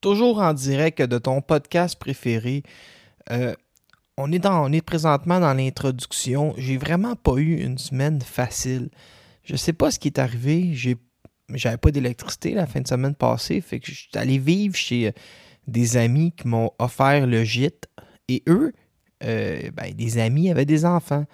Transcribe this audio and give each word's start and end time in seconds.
Toujours 0.00 0.38
en 0.40 0.54
direct 0.54 1.02
de 1.02 1.18
ton 1.18 1.40
podcast 1.40 1.98
préféré. 1.98 2.62
Euh, 3.30 3.54
on, 4.16 4.32
est 4.32 4.82
présentement 4.82 5.40
dans 5.40 5.54
l'introduction. 5.54 6.54
J'ai 6.58 6.76
vraiment 6.76 7.16
pas 7.16 7.36
eu 7.36 7.56
une 7.56 7.78
semaine 7.78 8.20
facile. 8.20 8.90
Je 9.44 9.56
sais 9.56 9.72
pas 9.72 9.90
ce 9.90 9.98
qui 9.98 10.08
est 10.08 10.18
arrivé. 10.18 10.74
J'avais 11.54 11.78
pas 11.78 11.90
d'électricité 11.90 12.52
la 12.52 12.66
fin 12.66 12.80
de 12.80 12.88
semaine 12.88 13.14
passée. 13.14 13.60
Fait 13.60 13.80
que 13.80 13.90
je 13.90 13.94
suis 13.94 14.10
allé 14.14 14.38
vivre 14.38 14.76
chez 14.76 15.08
euh, 15.08 15.12
des 15.66 15.96
amis 15.96 16.32
qui 16.32 16.48
m'ont 16.48 16.70
offert 16.78 17.26
le 17.26 17.44
gîte. 17.44 17.88
Et 18.28 18.42
eux, 18.46 18.72
euh, 19.24 19.70
ben, 19.72 19.92
des 19.94 20.18
amis 20.18 20.50
avaient 20.50 20.66
des 20.66 20.84
enfants. 20.84 21.24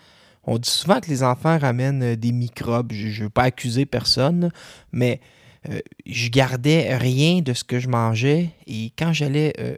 On 0.45 0.59
dit 0.59 0.71
souvent 0.71 1.01
que 1.01 1.09
les 1.09 1.25
enfants 1.25 1.59
ramènent 1.59 2.15
des 2.15 2.33
microbes. 2.33 2.93
Je 2.93 3.09
ne 3.09 3.25
veux 3.25 3.31
pas 3.31 3.45
accuser 3.45 3.85
personne, 3.85 4.51
mais 4.93 5.21
euh, 5.69 5.81
je 6.05 6.29
gardais 6.29 6.97
rien 6.97 7.41
de 7.41 7.53
ce 7.53 7.65
que 7.65 7.79
je 7.79 7.89
mangeais. 7.89 8.51
Et 8.67 8.93
quand 8.99 9.13
j'allais 9.13 9.53
euh, 9.59 9.77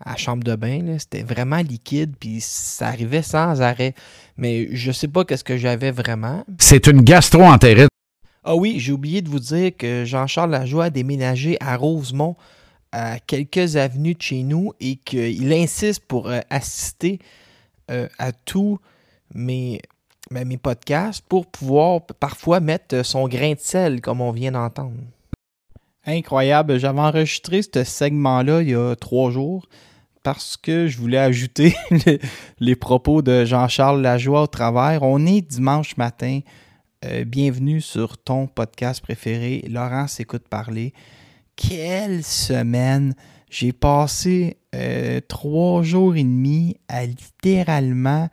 à 0.00 0.10
la 0.10 0.16
chambre 0.16 0.44
de 0.44 0.54
bain, 0.54 0.96
c'était 0.98 1.22
vraiment 1.22 1.58
liquide, 1.58 2.14
puis 2.18 2.40
ça 2.40 2.88
arrivait 2.88 3.22
sans 3.22 3.62
arrêt. 3.62 3.94
Mais 4.36 4.68
je 4.72 4.92
sais 4.92 5.08
pas 5.08 5.24
qu'est-ce 5.24 5.44
que 5.44 5.56
j'avais 5.56 5.90
vraiment. 5.90 6.44
C'est 6.58 6.86
une 6.86 7.02
gastro-entérite. 7.02 7.88
Ah 8.44 8.54
oui, 8.54 8.76
j'ai 8.78 8.92
oublié 8.92 9.22
de 9.22 9.28
vous 9.28 9.40
dire 9.40 9.72
que 9.76 10.04
Jean-Charles 10.04 10.50
Lajoie 10.50 10.84
a 10.84 10.90
déménagé 10.90 11.56
à 11.60 11.76
Rosemont, 11.76 12.36
à 12.92 13.18
quelques 13.18 13.76
avenues 13.76 14.14
de 14.14 14.22
chez 14.22 14.44
nous, 14.44 14.72
et 14.78 14.96
qu'il 14.96 15.52
insiste 15.52 16.04
pour 16.06 16.28
euh, 16.28 16.40
assister 16.50 17.18
à 18.18 18.32
tous 18.32 18.80
mes, 19.32 19.80
mes 20.30 20.56
podcasts 20.56 21.24
pour 21.28 21.46
pouvoir 21.46 22.02
parfois 22.20 22.60
mettre 22.60 23.04
son 23.04 23.28
grain 23.28 23.52
de 23.52 23.58
sel, 23.60 24.00
comme 24.00 24.20
on 24.20 24.32
vient 24.32 24.52
d'entendre. 24.52 24.94
Incroyable, 26.04 26.78
j'avais 26.78 27.00
enregistré 27.00 27.62
ce 27.62 27.82
segment-là 27.84 28.62
il 28.62 28.70
y 28.70 28.74
a 28.74 28.94
trois 28.96 29.30
jours 29.30 29.66
parce 30.22 30.56
que 30.56 30.86
je 30.88 30.98
voulais 30.98 31.18
ajouter 31.18 31.74
le- 31.90 32.18
les 32.60 32.76
propos 32.76 33.22
de 33.22 33.44
Jean-Charles 33.44 34.00
Lajoie 34.02 34.42
au 34.42 34.46
travers. 34.46 35.02
On 35.02 35.24
est 35.26 35.40
dimanche 35.40 35.96
matin. 35.96 36.40
Euh, 37.04 37.24
bienvenue 37.24 37.80
sur 37.80 38.18
ton 38.18 38.46
podcast 38.46 39.00
préféré, 39.00 39.64
Laurent 39.68 40.06
s'écoute 40.08 40.48
parler. 40.48 40.92
Quelle 41.54 42.22
semaine! 42.24 43.14
J'ai 43.48 43.72
passé 43.72 44.58
euh, 44.74 45.20
trois 45.28 45.82
jours 45.82 46.16
et 46.16 46.24
demi 46.24 46.76
à 46.88 47.06
littéralement 47.06 48.28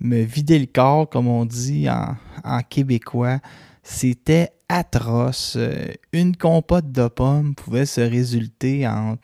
me 0.00 0.22
vider 0.22 0.58
le 0.58 0.66
corps, 0.66 1.08
comme 1.08 1.28
on 1.28 1.44
dit 1.44 1.88
en, 1.88 2.62
québécois. 2.62 3.40
C'était 3.82 4.50
atroce. 4.68 5.54
Euh, 5.56 5.92
Une 6.12 6.36
compote 6.36 6.90
de 6.90 7.08
pommes 7.08 7.54
pouvait 7.54 7.86
se 7.86 8.00
résulter 8.00 8.86
en 8.86 9.16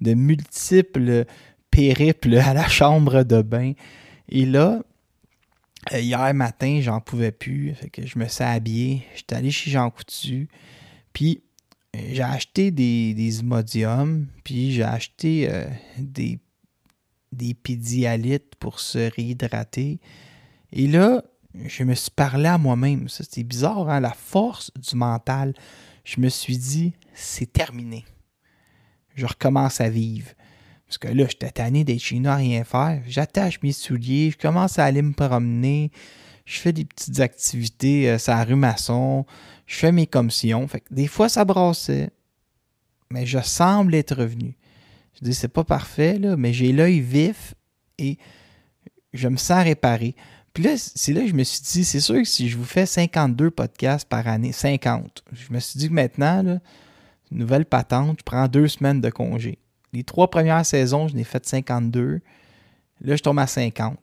de 0.00 0.14
multiples 0.14 1.24
périples 1.70 2.36
à 2.36 2.52
la 2.52 2.68
chambre 2.68 3.22
de 3.22 3.42
bain. 3.42 3.72
Et 4.28 4.44
là, 4.44 4.82
euh, 5.92 6.00
hier 6.00 6.34
matin, 6.34 6.80
j'en 6.82 7.00
pouvais 7.00 7.32
plus. 7.32 7.74
Je 7.96 8.18
me 8.18 8.26
suis 8.26 8.44
habillé. 8.44 9.02
J'étais 9.14 9.36
allé 9.36 9.50
chez 9.50 9.70
Jean 9.70 9.90
Coutu. 9.90 10.48
Puis 11.12 11.42
euh, 11.96 12.00
j'ai 12.12 12.22
acheté 12.22 12.70
des, 12.70 13.14
des 13.14 13.40
Imodium. 13.40 14.26
Puis 14.42 14.72
j'ai 14.72 14.84
acheté 14.84 15.50
des, 15.98 16.38
des 17.34 17.54
Pédialytes 17.54 18.54
pour 18.56 18.80
se 18.80 19.10
réhydrater. 19.14 20.00
Et 20.72 20.86
là, 20.86 21.22
je 21.54 21.84
me 21.84 21.94
suis 21.94 22.10
parlé 22.10 22.46
à 22.46 22.58
moi-même. 22.58 23.08
Ça, 23.08 23.24
c'était 23.24 23.44
bizarre, 23.44 23.88
hein? 23.88 24.00
La 24.00 24.12
force 24.12 24.72
du 24.76 24.96
mental. 24.96 25.54
Je 26.04 26.20
me 26.20 26.28
suis 26.28 26.58
dit, 26.58 26.92
c'est 27.14 27.52
terminé. 27.52 28.04
Je 29.14 29.26
recommence 29.26 29.80
à 29.80 29.88
vivre. 29.88 30.30
Parce 30.86 30.98
que 30.98 31.08
là, 31.08 31.26
j'étais 31.28 31.50
tanné 31.50 31.84
d'être 31.84 32.00
chez 32.00 32.24
à 32.26 32.36
rien 32.36 32.64
faire. 32.64 33.02
J'attache 33.06 33.60
mes 33.62 33.72
souliers, 33.72 34.30
je 34.30 34.36
commence 34.36 34.78
à 34.78 34.84
aller 34.84 35.02
me 35.02 35.12
promener. 35.12 35.90
Je 36.44 36.58
fais 36.58 36.72
des 36.72 36.84
petites 36.84 37.20
activités 37.20 38.10
euh, 38.10 38.18
la 38.26 38.44
rue 38.44 38.54
Masson. 38.54 39.24
Je 39.66 39.76
fais 39.76 39.92
mes 39.92 40.06
commissions. 40.06 40.68
Des 40.90 41.06
fois, 41.06 41.28
ça 41.28 41.44
brassait. 41.44 42.10
Mais 43.10 43.24
je 43.24 43.38
semble 43.40 43.94
être 43.94 44.14
revenu. 44.14 44.56
Je 45.14 45.24
dis, 45.24 45.34
c'est 45.34 45.48
pas 45.48 45.64
parfait, 45.64 46.18
là, 46.18 46.36
mais 46.36 46.52
j'ai 46.52 46.72
l'œil 46.72 47.00
vif 47.00 47.54
et 47.98 48.18
je 49.12 49.28
me 49.28 49.36
sens 49.36 49.62
réparé. 49.62 50.16
Puis 50.52 50.62
là, 50.64 50.74
c'est 50.76 51.12
là 51.12 51.22
que 51.22 51.28
je 51.28 51.34
me 51.34 51.42
suis 51.42 51.62
dit, 51.62 51.84
c'est 51.84 52.00
sûr 52.00 52.16
que 52.16 52.24
si 52.24 52.48
je 52.48 52.56
vous 52.56 52.64
fais 52.64 52.86
52 52.86 53.50
podcasts 53.50 54.08
par 54.08 54.26
année, 54.28 54.52
50, 54.52 55.24
je 55.32 55.52
me 55.52 55.58
suis 55.58 55.78
dit 55.78 55.88
que 55.88 55.94
maintenant, 55.94 56.60
nouvelle 57.30 57.64
patente, 57.64 58.18
je 58.20 58.24
prends 58.24 58.46
deux 58.48 58.68
semaines 58.68 59.00
de 59.00 59.10
congé. 59.10 59.58
Les 59.92 60.04
trois 60.04 60.30
premières 60.30 60.64
saisons, 60.64 61.08
je 61.08 61.14
n'ai 61.14 61.24
fait 61.24 61.44
52. 61.44 62.20
Là, 63.00 63.16
je 63.16 63.22
tombe 63.22 63.38
à 63.38 63.46
50. 63.46 63.98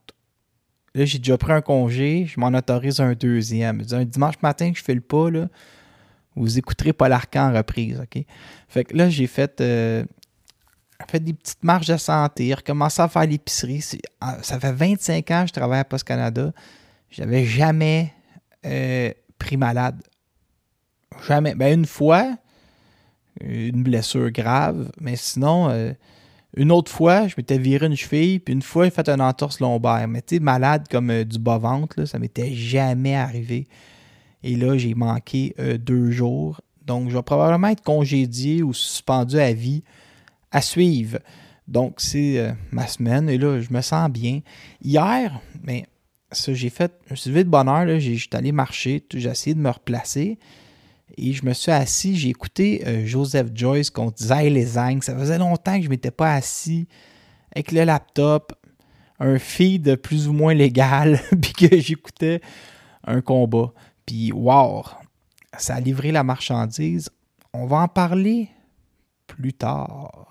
Là, 0.93 1.05
j'ai 1.05 1.19
déjà 1.19 1.37
pris 1.37 1.53
un 1.53 1.61
congé, 1.61 2.25
je 2.25 2.39
m'en 2.39 2.47
autorise 2.47 2.99
un 2.99 3.13
deuxième. 3.13 3.81
Un 3.91 4.03
dimanche 4.03 4.35
matin 4.41 4.71
que 4.71 4.77
je 4.77 4.83
fais 4.83 4.93
le 4.93 5.01
pas, 5.01 5.29
là, 5.29 5.47
vous 6.35 6.57
écouterez 6.57 6.93
Paul 6.93 7.11
Arcan 7.11 7.51
en 7.51 7.53
reprise, 7.53 7.99
OK? 8.01 8.23
Fait 8.67 8.83
que 8.85 8.95
là, 8.95 9.09
j'ai 9.09 9.27
fait, 9.27 9.61
euh, 9.61 10.03
fait 11.07 11.19
des 11.19 11.33
petites 11.33 11.63
marches 11.63 11.87
de 11.87 11.97
santé, 11.97 12.53
à 12.53 12.89
faire 13.07 13.25
l'épicerie. 13.25 13.83
Ah, 14.19 14.37
Ça 14.41 14.59
fait 14.59 14.71
25 14.71 15.31
ans 15.31 15.41
que 15.43 15.47
je 15.47 15.53
travaille 15.53 15.79
à 15.79 15.85
Post 15.85 16.03
Canada. 16.03 16.51
J'avais 17.09 17.45
jamais 17.45 18.13
euh, 18.65 19.11
pris 19.37 19.57
malade. 19.57 20.01
Jamais. 21.27 21.55
Ben, 21.55 21.73
une 21.77 21.85
fois, 21.85 22.35
une 23.41 23.83
blessure 23.83 24.31
grave, 24.31 24.91
mais 24.99 25.15
sinon, 25.15 25.69
euh, 25.69 25.91
une 26.55 26.71
autre 26.71 26.91
fois, 26.91 27.27
je 27.27 27.35
m'étais 27.37 27.57
viré 27.57 27.87
une 27.87 27.95
cheville, 27.95 28.39
puis 28.39 28.53
une 28.53 28.61
fois, 28.61 28.85
j'ai 28.85 28.91
fait 28.91 29.09
un 29.09 29.19
entorse 29.19 29.59
lombaire. 29.59 30.07
Mais 30.07 30.21
tu 30.21 30.35
sais, 30.35 30.39
malade 30.39 30.87
comme 30.89 31.09
euh, 31.09 31.23
du 31.23 31.37
bas-ventre, 31.39 32.05
ça 32.05 32.17
m'était 32.17 32.53
jamais 32.53 33.15
arrivé. 33.15 33.67
Et 34.43 34.55
là, 34.55 34.77
j'ai 34.77 34.95
manqué 34.95 35.53
deux 35.77 36.09
jours. 36.09 36.61
Donc, 36.83 37.09
je 37.09 37.15
vais 37.15 37.21
probablement 37.21 37.67
être 37.67 37.83
congédié 37.83 38.63
ou 38.63 38.73
suspendu 38.73 39.39
à 39.39 39.53
vie 39.53 39.83
à 40.51 40.61
suivre. 40.61 41.19
Donc, 41.67 41.95
c'est 42.01 42.37
euh, 42.39 42.51
ma 42.71 42.87
semaine. 42.87 43.29
Et 43.29 43.37
là, 43.37 43.59
je 43.61 43.71
me 43.71 43.81
sens 43.81 44.09
bien. 44.09 44.41
Hier, 44.81 45.39
mais 45.63 45.85
ça, 46.31 46.53
j'ai 46.53 46.69
fait. 46.69 46.91
Je 47.07 47.11
me 47.11 47.15
suis 47.15 47.29
levé 47.29 47.43
de 47.43 47.49
bonne 47.49 47.69
heure. 47.69 47.99
j'ai- 47.99 48.17
allé 48.33 48.51
marcher. 48.51 49.05
J'ai 49.13 49.29
essayé 49.29 49.53
de 49.53 49.59
me 49.59 49.69
replacer. 49.69 50.37
Et 51.17 51.33
je 51.33 51.45
me 51.45 51.53
suis 51.53 51.71
assis. 51.71 52.15
J'ai 52.17 52.29
écouté 52.29 52.83
euh, 52.87 53.05
Joseph 53.05 53.47
Joyce 53.53 53.89
contre 53.89 54.17
Zay 54.23 54.49
Lezang. 54.49 55.01
Ça 55.01 55.15
faisait 55.17 55.37
longtemps 55.37 55.75
que 55.75 55.81
je 55.81 55.87
ne 55.87 55.91
m'étais 55.91 56.11
pas 56.11 56.33
assis 56.33 56.87
avec 57.53 57.71
le 57.73 57.83
laptop, 57.83 58.53
un 59.19 59.37
feed 59.37 59.97
plus 59.97 60.27
ou 60.29 60.33
moins 60.33 60.53
légal, 60.53 61.19
puis 61.41 61.51
que 61.53 61.77
j'écoutais 61.79 62.41
un 63.05 63.19
combat. 63.21 63.73
Puis, 64.05 64.31
wow, 64.31 64.83
ça 65.57 65.75
a 65.75 65.79
livré 65.81 66.11
la 66.11 66.23
marchandise. 66.23 67.09
On 67.53 67.65
va 67.65 67.77
en 67.77 67.87
parler 67.89 68.47
plus 69.27 69.53
tard. 69.53 70.30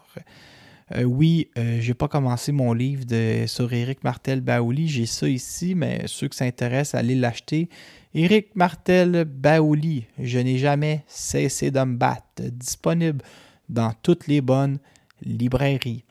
Euh, 0.92 1.04
oui, 1.04 1.48
euh, 1.56 1.80
j'ai 1.80 1.94
pas 1.94 2.08
commencé 2.08 2.50
mon 2.50 2.72
livre 2.72 3.04
sur 3.46 3.72
Éric 3.72 4.02
Martel 4.02 4.40
Baouli. 4.40 4.88
J'ai 4.88 5.06
ça 5.06 5.28
ici, 5.28 5.74
mais 5.74 6.02
ceux 6.06 6.28
qui 6.28 6.36
s'intéressent, 6.36 6.98
allez 6.98 7.14
l'acheter. 7.14 7.68
Éric 8.12 8.56
Martel 8.56 9.24
Baouli, 9.24 10.06
je 10.18 10.38
n'ai 10.40 10.58
jamais 10.58 11.04
cessé 11.06 11.70
de 11.70 11.80
me 11.80 11.96
battre. 11.96 12.42
Disponible 12.52 13.22
dans 13.68 13.92
toutes 14.02 14.26
les 14.26 14.40
bonnes 14.40 14.78
librairies. 15.22 16.04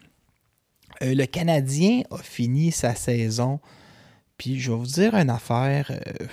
Euh, 1.01 1.13
le 1.13 1.25
Canadien 1.25 2.03
a 2.11 2.17
fini 2.17 2.71
sa 2.71 2.95
saison. 2.95 3.59
Puis 4.37 4.59
je 4.59 4.71
vais 4.71 4.77
vous 4.77 4.85
dire 4.85 5.15
une 5.15 5.29
affaire. 5.29 5.91
euh, 5.91 6.25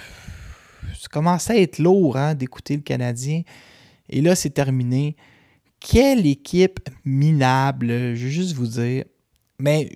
ça 0.99 1.09
commençait 1.11 1.55
à 1.55 1.61
être 1.61 1.79
lourd 1.79 2.17
hein, 2.17 2.35
d'écouter 2.35 2.77
le 2.77 2.83
Canadien. 2.83 3.43
Et 4.09 4.21
là, 4.21 4.37
c'est 4.37 4.51
terminé. 4.51 5.17
Quelle 5.89 6.27
équipe 6.27 6.81
minable, 7.05 7.87
je 8.17 8.25
veux 8.25 8.31
juste 8.31 8.57
vous 8.57 8.67
dire. 8.67 9.05
Mais 9.61 9.89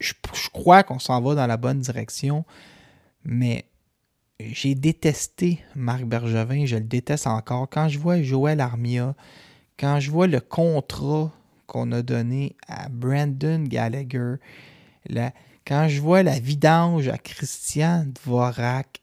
je, 0.00 0.14
crois 0.54 0.82
qu'on 0.82 0.98
s'en 0.98 1.20
va 1.20 1.34
dans 1.34 1.46
la 1.46 1.58
bonne 1.58 1.80
direction. 1.80 2.46
Mais 3.24 3.66
j'ai 4.40 4.74
détesté 4.74 5.60
Marc 5.74 6.04
Bergevin, 6.04 6.64
je 6.64 6.76
le 6.76 6.84
déteste 6.84 7.26
encore. 7.26 7.68
Quand 7.68 7.90
je 7.90 7.98
vois 7.98 8.22
Joël 8.22 8.58
Armia, 8.58 9.14
quand 9.78 10.00
je 10.00 10.10
vois 10.10 10.28
le 10.28 10.40
contrat 10.40 11.30
qu'on 11.66 11.92
a 11.92 12.00
donné 12.00 12.56
à 12.66 12.88
Brandon 12.88 13.64
Gallagher, 13.64 14.36
la- 15.10 15.34
quand 15.66 15.88
je 15.88 16.00
vois 16.00 16.22
la 16.22 16.38
vidange 16.38 17.08
à 17.08 17.18
Christian 17.18 18.06
Dvorak, 18.06 19.02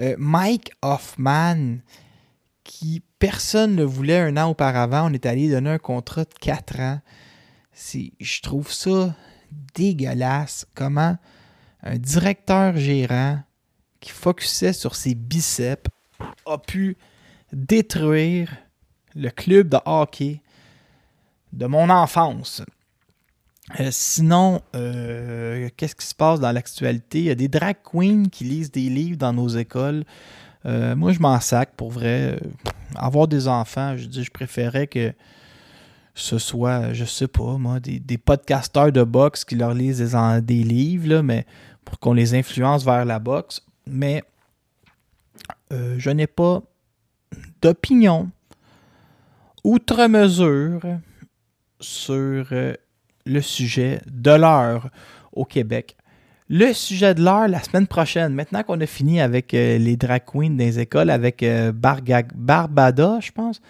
euh, 0.00 0.16
Mike 0.18 0.72
Hoffman, 0.82 1.76
qui 2.64 3.04
personne 3.18 3.74
ne 3.74 3.84
voulait 3.84 4.18
un 4.18 4.36
an 4.36 4.50
auparavant, 4.50 5.10
on 5.10 5.12
est 5.12 5.26
allé 5.26 5.50
donner 5.50 5.70
un 5.70 5.78
contrat 5.78 6.24
de 6.24 6.34
4 6.40 6.80
ans. 6.80 7.00
Je 7.74 8.42
trouve 8.42 8.72
ça 8.72 9.14
dégueulasse. 9.74 10.66
Comment 10.74 11.16
un 11.82 11.96
directeur 11.96 12.76
gérant 12.76 13.40
qui 14.00 14.10
focusait 14.10 14.72
sur 14.72 14.94
ses 14.94 15.14
biceps 15.14 15.90
a 16.46 16.58
pu 16.58 16.96
détruire 17.52 18.56
le 19.14 19.30
club 19.30 19.68
de 19.68 19.78
hockey 19.84 20.40
de 21.52 21.66
mon 21.66 21.88
enfance. 21.90 22.62
Euh, 23.80 23.88
sinon, 23.90 24.62
euh, 24.74 25.68
qu'est-ce 25.76 25.94
qui 25.94 26.06
se 26.06 26.14
passe 26.14 26.40
dans 26.40 26.52
l'actualité? 26.52 27.18
Il 27.18 27.24
y 27.24 27.30
a 27.30 27.34
des 27.34 27.48
drag 27.48 27.76
queens 27.84 28.28
qui 28.30 28.44
lisent 28.44 28.70
des 28.70 28.88
livres 28.88 29.18
dans 29.18 29.32
nos 29.32 29.48
écoles. 29.48 30.04
Euh, 30.66 30.96
moi, 30.96 31.12
je 31.12 31.20
m'en 31.20 31.38
sac 31.40 31.70
pour 31.76 31.90
vrai. 31.90 32.36
Euh, 32.36 32.38
avoir 32.96 33.28
des 33.28 33.48
enfants, 33.48 33.96
je 33.96 34.06
dis, 34.06 34.24
je 34.24 34.30
préférais 34.30 34.86
que 34.86 35.12
ce 36.14 36.38
soit, 36.38 36.92
je 36.92 37.04
sais 37.04 37.28
pas, 37.28 37.58
moi, 37.58 37.80
des, 37.80 38.00
des 38.00 38.18
podcasteurs 38.18 38.90
de 38.90 39.04
boxe 39.04 39.44
qui 39.44 39.54
leur 39.54 39.74
lisent 39.74 39.98
des, 39.98 40.40
des 40.42 40.64
livres, 40.64 41.08
là, 41.08 41.22
mais 41.22 41.46
pour 41.84 41.98
qu'on 41.98 42.12
les 42.12 42.34
influence 42.34 42.84
vers 42.84 43.04
la 43.04 43.18
boxe. 43.18 43.62
Mais 43.86 44.22
euh, 45.72 45.94
je 45.98 46.10
n'ai 46.10 46.26
pas 46.26 46.62
d'opinion 47.62 48.30
outre 49.64 50.06
mesure 50.06 50.80
sur 51.80 52.46
le 53.26 53.40
sujet 53.40 54.00
de 54.06 54.30
l'heure 54.30 54.90
au 55.32 55.44
Québec. 55.44 55.97
Le 56.50 56.72
sujet 56.72 57.14
de 57.14 57.22
l'heure 57.22 57.46
la 57.46 57.62
semaine 57.62 57.86
prochaine, 57.86 58.32
maintenant 58.32 58.62
qu'on 58.62 58.80
a 58.80 58.86
fini 58.86 59.20
avec 59.20 59.52
euh, 59.52 59.76
les 59.76 59.98
drag 59.98 60.22
queens 60.24 60.56
des 60.56 60.78
écoles, 60.80 61.10
avec 61.10 61.42
euh, 61.42 61.72
Barbada, 61.72 63.18
je 63.20 63.30
pense, 63.32 63.60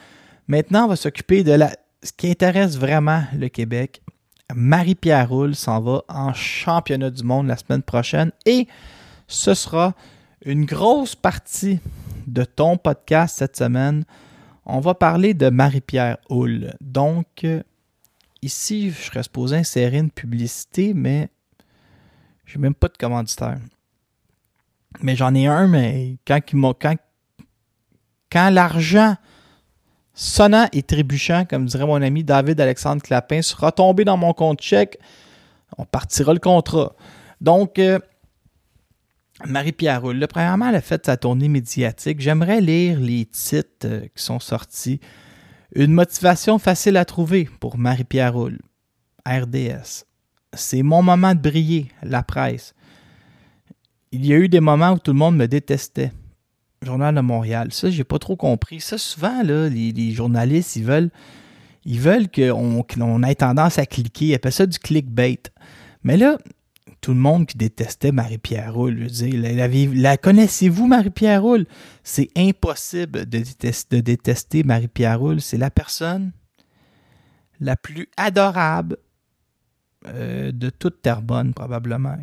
maintenant 0.46 0.84
on 0.84 0.88
va 0.88 0.94
s'occuper 0.94 1.42
de 1.42 1.50
la, 1.52 1.72
ce 2.04 2.12
qui 2.12 2.30
intéresse 2.30 2.78
vraiment 2.78 3.24
le 3.36 3.48
Québec. 3.48 4.00
Marie-Pierre 4.54 5.28
Roule 5.28 5.56
s'en 5.56 5.80
va 5.80 6.02
en 6.08 6.32
championnat 6.32 7.10
du 7.10 7.24
monde 7.24 7.48
la 7.48 7.56
semaine 7.56 7.82
prochaine 7.82 8.30
et 8.46 8.68
ce 9.26 9.54
sera 9.54 9.94
une 10.44 10.64
grosse 10.64 11.16
partie 11.16 11.80
de 12.28 12.44
ton 12.44 12.76
podcast 12.76 13.38
cette 13.38 13.56
semaine. 13.56 14.04
On 14.64 14.78
va 14.78 14.94
parler 14.94 15.34
de 15.34 15.50
Marie-Pierre 15.50 16.18
Houle. 16.30 16.74
Donc, 16.80 17.42
euh, 17.42 17.60
ici, 18.40 18.92
je 18.92 19.02
serais 19.02 19.24
supposé 19.24 19.56
insérer 19.56 19.98
une 19.98 20.12
publicité, 20.12 20.94
mais 20.94 21.28
je 22.48 22.56
n'ai 22.56 22.62
même 22.62 22.74
pas 22.74 22.88
de 22.88 22.96
commanditaire. 22.96 23.58
Mais 25.02 25.14
j'en 25.14 25.34
ai 25.34 25.46
un, 25.46 25.68
mais 25.68 26.16
quand, 26.26 26.40
l'argent 28.50 29.16
sonnant 30.14 30.66
et 30.72 30.82
trébuchant, 30.82 31.44
comme 31.44 31.66
dirait 31.66 31.86
mon 31.86 32.00
ami 32.02 32.24
David 32.24 32.60
Alexandre 32.60 33.02
Clapin, 33.02 33.42
sera 33.42 33.70
tombé 33.70 34.04
dans 34.04 34.16
mon 34.16 34.32
compte 34.32 34.62
chèque, 34.62 34.98
on 35.76 35.84
partira 35.84 36.32
le 36.32 36.40
contrat. 36.40 36.96
Donc, 37.40 37.78
euh, 37.78 37.98
Marie-Pierre 39.46 40.02
Roule. 40.02 40.26
Premièrement, 40.26 40.70
elle 40.70 40.76
a 40.76 40.80
fait 40.80 41.04
sa 41.04 41.16
tournée 41.16 41.48
médiatique. 41.48 42.20
J'aimerais 42.20 42.60
lire 42.60 42.98
les 42.98 43.26
titres 43.26 43.86
euh, 43.86 44.00
qui 44.16 44.24
sont 44.24 44.40
sortis. 44.40 45.00
Une 45.74 45.92
motivation 45.92 46.58
facile 46.58 46.96
à 46.96 47.04
trouver 47.04 47.48
pour 47.60 47.76
Marie-Pierre 47.78 48.32
Roule. 48.32 48.58
RDS. 49.26 50.07
C'est 50.54 50.82
mon 50.82 51.02
moment 51.02 51.34
de 51.34 51.40
briller, 51.40 51.90
la 52.02 52.22
presse. 52.22 52.74
Il 54.12 54.24
y 54.24 54.32
a 54.32 54.36
eu 54.36 54.48
des 54.48 54.60
moments 54.60 54.92
où 54.92 54.98
tout 54.98 55.12
le 55.12 55.18
monde 55.18 55.36
me 55.36 55.46
détestait. 55.46 56.12
Journal 56.82 57.14
de 57.14 57.20
Montréal. 57.20 57.72
Ça, 57.72 57.90
j'ai 57.90 58.04
pas 58.04 58.18
trop 58.18 58.36
compris. 58.36 58.80
Ça, 58.80 58.98
souvent, 58.98 59.42
là, 59.42 59.68
les, 59.68 60.12
journalistes, 60.12 60.76
ils 60.76 60.84
veulent, 60.84 61.10
ils 61.84 62.00
veulent 62.00 62.30
qu'on 62.30 62.82
qu'on 62.82 63.22
ait 63.22 63.34
tendance 63.34 63.78
à 63.78 63.86
cliquer. 63.86 64.26
Ils 64.26 64.34
appellent 64.34 64.52
ça 64.52 64.66
du 64.66 64.78
clickbait. 64.78 65.42
Mais 66.04 66.16
là, 66.16 66.38
tout 67.00 67.12
le 67.12 67.18
monde 67.18 67.46
qui 67.46 67.56
détestait 67.56 68.12
Marie-Pierre 68.12 68.74
Roule. 68.74 69.08
Je 69.10 70.00
la 70.00 70.16
connaissez-vous, 70.16 70.86
Marie-Pierre 70.86 71.42
Roule? 71.42 71.66
C'est 72.02 72.30
impossible 72.36 73.26
de, 73.26 73.38
détester, 73.38 73.96
de 73.96 74.00
détester 74.00 74.62
Marie-Pierre 74.62 75.18
Roule. 75.18 75.40
C'est 75.40 75.58
la 75.58 75.70
personne 75.70 76.32
la 77.60 77.76
plus 77.76 78.08
adorable 78.16 78.96
euh, 80.06 80.52
de 80.52 80.70
toute 80.70 81.02
Terrebonne, 81.02 81.54
probablement. 81.54 82.16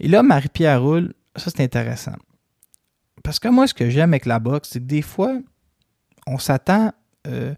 Et 0.00 0.08
là, 0.08 0.22
Marie-Pierre 0.22 0.82
Roule, 0.82 1.12
ça 1.36 1.50
c'est 1.54 1.62
intéressant. 1.62 2.16
Parce 3.22 3.38
que 3.38 3.48
moi, 3.48 3.66
ce 3.66 3.74
que 3.74 3.90
j'aime 3.90 4.12
avec 4.12 4.26
la 4.26 4.38
boxe, 4.38 4.70
c'est 4.72 4.80
que 4.80 4.84
des 4.84 5.02
fois, 5.02 5.38
on 6.26 6.38
s'attend 6.38 6.92
euh, 7.26 7.54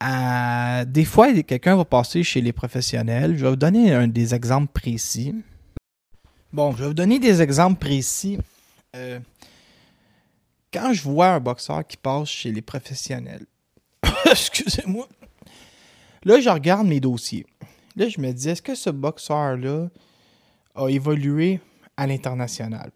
à. 0.00 0.84
Des 0.86 1.04
fois, 1.04 1.32
quelqu'un 1.42 1.76
va 1.76 1.84
passer 1.84 2.22
chez 2.22 2.40
les 2.40 2.52
professionnels. 2.52 3.36
Je 3.36 3.44
vais 3.44 3.50
vous 3.50 3.56
donner 3.56 4.08
des 4.08 4.34
exemples 4.34 4.72
précis. 4.72 5.34
Bon, 6.52 6.72
je 6.72 6.82
vais 6.82 6.88
vous 6.88 6.94
donner 6.94 7.18
des 7.18 7.42
exemples 7.42 7.80
précis. 7.80 8.38
Euh, 8.94 9.18
quand 10.72 10.92
je 10.92 11.02
vois 11.02 11.28
un 11.30 11.40
boxeur 11.40 11.86
qui 11.86 11.96
passe 11.96 12.28
chez 12.28 12.52
les 12.52 12.62
professionnels, 12.62 13.46
excusez-moi, 14.30 15.08
là, 16.24 16.40
je 16.40 16.48
regarde 16.48 16.86
mes 16.86 17.00
dossiers. 17.00 17.46
Là, 17.96 18.08
je 18.08 18.20
me 18.20 18.32
dis, 18.32 18.48
est-ce 18.48 18.62
que 18.62 18.74
ce 18.74 18.90
boxeur-là 18.90 19.88
a 20.74 20.88
évolué 20.88 21.60
à 21.96 22.06
l'international? 22.06 22.90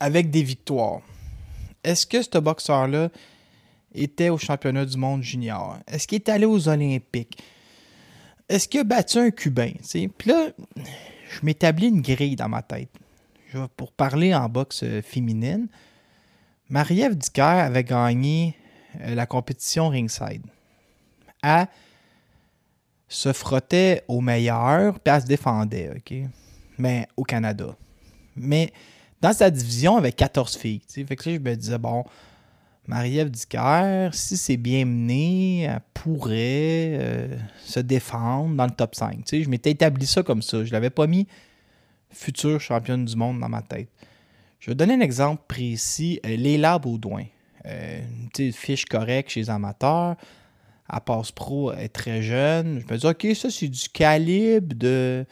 Avec 0.00 0.30
des 0.30 0.42
victoires? 0.42 1.00
Est-ce 1.82 2.06
que 2.06 2.20
ce 2.22 2.38
boxeur-là 2.38 3.10
était 3.94 4.28
au 4.28 4.38
championnat 4.38 4.84
du 4.84 4.96
monde 4.96 5.22
junior? 5.22 5.78
Est-ce 5.86 6.06
qu'il 6.06 6.16
est 6.16 6.28
allé 6.28 6.44
aux 6.44 6.68
Olympiques? 6.68 7.42
Est-ce 8.48 8.68
qu'il 8.68 8.80
a 8.80 8.84
battu 8.84 9.18
un 9.18 9.30
Cubain? 9.30 9.72
Puis 9.82 10.30
là, 10.30 10.48
je 10.76 11.40
m'établis 11.42 11.88
une 11.88 12.02
grille 12.02 12.36
dans 12.36 12.48
ma 12.48 12.62
tête. 12.62 12.90
Pour 13.76 13.92
parler 13.92 14.34
en 14.34 14.48
boxe 14.48 14.82
euh, 14.82 15.00
féminine, 15.00 15.68
Marie-Ève 16.68 17.16
Dicker 17.16 17.42
avait 17.42 17.84
gagné 17.84 18.54
euh, 19.00 19.14
la 19.14 19.24
compétition 19.24 19.88
ringside. 19.88 20.42
Elle 21.42 21.66
se 23.08 23.32
frottait 23.32 24.04
au 24.08 24.20
meilleur, 24.20 24.98
puis 25.00 25.12
elle 25.14 25.22
se 25.22 25.26
défendait, 25.26 25.90
OK? 25.96 26.14
Mais 26.78 27.08
au 27.16 27.24
Canada. 27.24 27.74
Mais 28.36 28.72
dans 29.20 29.32
sa 29.32 29.50
division, 29.50 29.96
y 29.96 29.98
avait 29.98 30.12
14 30.12 30.56
filles. 30.56 30.82
tu. 30.92 31.04
Fait 31.04 31.16
que 31.16 31.24
je 31.24 31.38
me 31.38 31.54
disais, 31.54 31.78
bon, 31.78 32.04
Marie-Ève 32.86 33.30
Dicker, 33.30 34.10
si 34.14 34.36
c'est 34.36 34.56
bien 34.56 34.84
mené, 34.84 35.62
elle 35.62 35.80
pourrait 35.92 36.96
euh, 36.98 37.36
se 37.64 37.80
défendre 37.80 38.54
dans 38.54 38.64
le 38.64 38.70
top 38.70 38.94
5. 38.94 39.16
Tu 39.16 39.22
sais, 39.26 39.42
je 39.42 39.50
m'étais 39.50 39.72
établi 39.72 40.06
ça 40.06 40.22
comme 40.22 40.40
ça. 40.40 40.64
Je 40.64 40.72
l'avais 40.72 40.90
pas 40.90 41.06
mis 41.06 41.26
future 42.10 42.60
championne 42.60 43.04
du 43.04 43.14
monde 43.14 43.40
dans 43.40 43.48
ma 43.48 43.60
tête. 43.62 43.88
Je 44.60 44.70
vais 44.70 44.74
donner 44.74 44.94
un 44.94 45.00
exemple 45.00 45.42
précis. 45.46 46.20
Euh, 46.24 46.36
Léla 46.36 46.78
Baudouin. 46.78 47.24
Euh, 47.66 48.00
une 48.22 48.28
petite 48.30 48.56
fiche 48.56 48.86
correcte 48.86 49.30
chez 49.30 49.40
les 49.40 49.50
amateurs. 49.50 50.16
Elle 50.92 51.00
passe 51.00 51.32
pro, 51.32 51.72
est 51.72 51.88
très 51.88 52.22
jeune. 52.22 52.80
Je 52.80 52.92
me 52.92 52.98
dis, 52.98 53.06
OK, 53.06 53.26
ça, 53.36 53.50
c'est 53.50 53.68
du 53.68 53.88
calibre 53.90 54.74
de, 54.74 55.26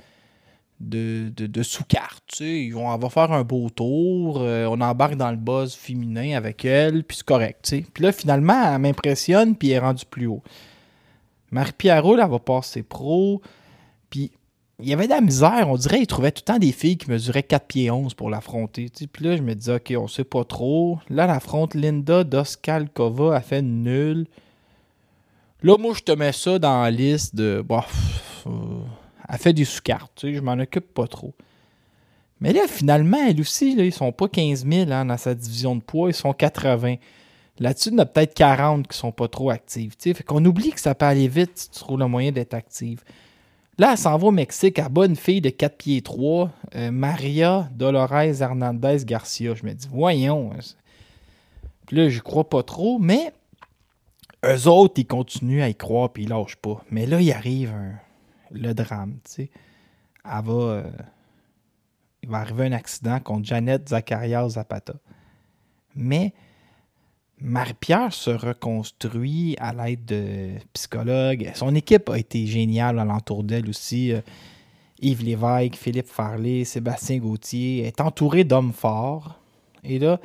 de, 0.80 1.30
de, 1.34 1.62
sous-carte. 1.62 2.36
elle 2.40 2.72
va 2.72 3.08
faire 3.08 3.32
un 3.32 3.42
beau 3.42 3.70
tour. 3.70 4.40
euh, 4.40 4.66
on 4.66 4.80
embarque 4.80 5.16
dans 5.16 5.30
le 5.30 5.36
buzz 5.36 5.74
féminin 5.74 6.36
avec 6.36 6.64
elle, 6.64 7.04
puis 7.04 7.16
c'est 7.18 7.26
correct. 7.26 7.74
Puis 7.92 8.04
là, 8.04 8.12
finalement, 8.12 8.74
elle 8.74 8.80
m'impressionne, 8.80 9.56
puis 9.56 9.70
elle 9.70 9.76
est 9.76 9.80
rendue 9.80 10.04
plus 10.04 10.26
haut. 10.26 10.42
Marie-Pierre 11.50 12.02
Roule, 12.02 12.20
elle 12.20 12.30
va 12.30 12.38
passer 12.38 12.82
pro. 12.82 13.40
Puis 14.10 14.30
il 14.80 14.88
y 14.88 14.92
avait 14.92 15.06
de 15.06 15.12
la 15.12 15.20
misère. 15.20 15.68
On 15.68 15.76
dirait 15.76 15.98
qu'il 15.98 16.06
trouvait 16.06 16.32
tout 16.32 16.42
le 16.46 16.52
temps 16.52 16.58
des 16.58 16.72
filles 16.72 16.98
qui 16.98 17.10
mesuraient 17.10 17.42
4 17.42 17.66
pieds 17.66 17.90
11 17.90 18.14
pour 18.14 18.30
l'affronter. 18.30 18.90
Puis 19.10 19.24
là, 19.24 19.36
je 19.36 19.42
me 19.42 19.54
disais, 19.54 19.76
OK, 19.76 19.94
on 19.96 20.08
sait 20.08 20.24
pas 20.24 20.44
trop. 20.44 20.98
Là, 21.08 21.24
elle 21.24 21.30
affronte 21.30 21.74
Linda 21.74 22.24
Doskalkova. 22.24 23.36
Elle 23.36 23.42
fait 23.42 23.62
nulle. 23.62 24.26
Là, 25.66 25.76
moi, 25.78 25.94
je 25.94 26.00
te 26.00 26.12
mets 26.12 26.30
ça 26.30 26.60
dans 26.60 26.82
la 26.84 26.92
liste 26.92 27.34
de. 27.34 27.60
Bon, 27.60 27.82
euh, 28.46 28.50
elle 29.28 29.36
fait 29.36 29.52
des 29.52 29.64
sous-cartes, 29.64 30.12
tu 30.14 30.28
sais, 30.28 30.34
je 30.34 30.40
m'en 30.40 30.52
occupe 30.52 30.94
pas 30.94 31.08
trop. 31.08 31.34
Mais 32.40 32.52
là, 32.52 32.68
finalement, 32.68 33.18
elle 33.28 33.40
aussi, 33.40 33.74
là, 33.74 33.82
ils 33.82 33.92
sont 33.92 34.12
pas 34.12 34.28
15 34.28 34.64
000 34.64 34.92
hein, 34.92 35.06
dans 35.06 35.16
sa 35.16 35.34
division 35.34 35.74
de 35.74 35.82
poids, 35.82 36.08
ils 36.08 36.14
sont 36.14 36.32
80. 36.32 36.94
Là-dessus, 37.58 37.88
il 37.88 37.94
y 37.94 37.96
en 37.96 37.98
a 37.98 38.06
peut-être 38.06 38.32
40 38.34 38.86
qui 38.86 38.96
sont 38.96 39.10
pas 39.10 39.26
trop 39.26 39.50
actives. 39.50 39.96
tu 39.96 40.10
sais. 40.10 40.14
Fait 40.14 40.22
qu'on 40.22 40.44
oublie 40.44 40.70
que 40.70 40.78
ça 40.78 40.94
peut 40.94 41.04
aller 41.04 41.26
vite 41.26 41.50
si 41.56 41.68
tu 41.68 41.80
trouves 41.80 41.98
le 41.98 42.06
moyen 42.06 42.30
d'être 42.30 42.54
active. 42.54 43.02
Là, 43.76 43.90
elle 43.90 43.98
s'en 43.98 44.16
va 44.16 44.28
au 44.28 44.30
Mexique, 44.30 44.80
bat 44.88 45.06
une 45.06 45.16
fille 45.16 45.40
de 45.40 45.50
4 45.50 45.76
pieds 45.76 46.00
3, 46.00 46.48
euh, 46.76 46.92
Maria 46.92 47.68
Dolores 47.74 48.40
Hernandez 48.40 48.98
Garcia. 49.04 49.54
Je 49.56 49.66
me 49.66 49.72
dis, 49.72 49.88
voyons. 49.90 50.50
Puis 51.88 51.96
là, 51.96 52.08
je 52.08 52.20
crois 52.20 52.48
pas 52.48 52.62
trop, 52.62 53.00
mais 53.00 53.32
eux 54.48 54.68
autres, 54.68 54.94
ils 54.98 55.06
continuent 55.06 55.62
à 55.62 55.68
y 55.68 55.74
croire 55.74 56.12
puis 56.12 56.24
ils 56.24 56.28
lâchent 56.28 56.56
pas. 56.56 56.82
Mais 56.90 57.06
là, 57.06 57.20
il 57.20 57.32
arrive 57.32 57.74
le 58.50 58.72
drame, 58.72 59.18
tu 59.24 59.32
sais. 59.32 59.50
Elle 60.24 60.44
va... 60.44 60.52
euh, 60.52 60.90
il 62.22 62.28
va 62.30 62.38
arriver 62.38 62.66
un 62.66 62.72
accident 62.72 63.20
contre 63.20 63.46
Janet 63.46 63.88
Zacharias 63.88 64.48
Zapata. 64.50 64.94
Mais 65.94 66.34
Marie-Pierre 67.38 68.12
se 68.12 68.30
reconstruit 68.30 69.56
à 69.58 69.72
l'aide 69.72 70.04
de 70.04 70.50
psychologues. 70.72 71.52
Son 71.54 71.74
équipe 71.74 72.08
a 72.08 72.18
été 72.18 72.46
géniale 72.46 72.98
alentour 72.98 73.44
d'elle 73.44 73.68
aussi. 73.68 74.12
Euh, 74.12 74.20
Yves 75.00 75.22
Lévesque, 75.22 75.76
Philippe 75.76 76.08
Farley, 76.08 76.64
Sébastien 76.64 77.18
Gauthier. 77.18 77.80
Elle 77.80 77.86
est 77.86 78.00
entourée 78.00 78.44
d'hommes 78.44 78.72
forts. 78.72 79.38
Et 79.84 79.98
là, 79.98 80.18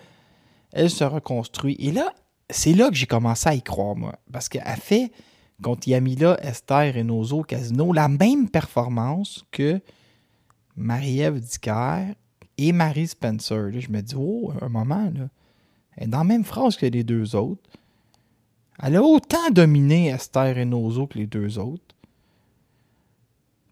elle 0.71 0.89
se 0.89 1.03
reconstruit. 1.03 1.75
Et 1.79 1.91
là, 1.91 2.13
c'est 2.51 2.73
là 2.73 2.89
que 2.89 2.95
j'ai 2.95 3.05
commencé 3.05 3.49
à 3.49 3.55
y 3.55 3.61
croire, 3.61 3.95
moi. 3.95 4.15
Parce 4.31 4.49
qu'elle 4.49 4.63
fait 4.77 5.11
contre 5.61 5.87
Yamila, 5.87 6.37
Esther 6.41 6.97
et 6.97 7.03
Nozo 7.03 7.43
casino 7.43 7.93
la 7.93 8.07
même 8.07 8.49
performance 8.49 9.45
que 9.51 9.79
Marie-Ève 10.75 11.39
Dicker 11.39 12.13
et 12.57 12.71
Marie 12.71 13.07
Spencer. 13.07 13.71
Là, 13.71 13.79
je 13.79 13.89
me 13.89 14.01
dis, 14.01 14.15
oh, 14.17 14.51
un 14.61 14.69
moment, 14.69 15.11
là. 15.15 15.29
Elle 15.97 16.05
est 16.05 16.07
dans 16.07 16.19
la 16.19 16.23
même 16.23 16.45
phrase 16.45 16.77
que 16.77 16.85
les 16.85 17.03
deux 17.03 17.35
autres. 17.35 17.69
Elle 18.81 18.95
a 18.95 19.03
autant 19.03 19.49
dominé 19.51 20.07
Esther 20.07 20.57
et 20.57 20.65
Nozo 20.65 21.05
que 21.05 21.17
les 21.17 21.27
deux 21.27 21.59
autres. 21.59 21.95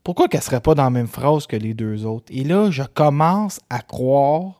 Pourquoi 0.03 0.27
qu'elle 0.27 0.41
serait 0.41 0.62
pas 0.62 0.75
dans 0.75 0.83
la 0.83 0.89
même 0.89 1.07
phrase 1.07 1.48
que 1.48 1.55
les 1.55 1.74
deux 1.74 2.05
autres? 2.05 2.27
Et 2.29 2.43
là, 2.43 2.71
je 2.71 2.83
commence 2.83 3.59
à 3.69 3.79
croire 3.79 4.58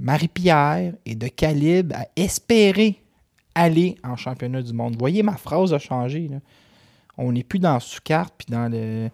Marie-Pierre 0.00 0.94
est 1.04 1.14
de 1.14 1.28
calibre 1.28 1.96
à 1.96 2.06
espérer 2.16 3.02
aller 3.54 3.96
en 4.04 4.16
championnat 4.16 4.62
du 4.62 4.72
monde. 4.72 4.92
Vous 4.94 4.98
voyez, 4.98 5.22
ma 5.22 5.36
phrase 5.36 5.74
a 5.74 5.78
changé. 5.78 6.30
On 7.16 7.32
n'est 7.32 7.42
plus 7.42 7.58
dans 7.58 7.80
sous-carte 7.80 8.34
puis 8.38 8.46
dans 8.50 8.70
le, 8.70 9.10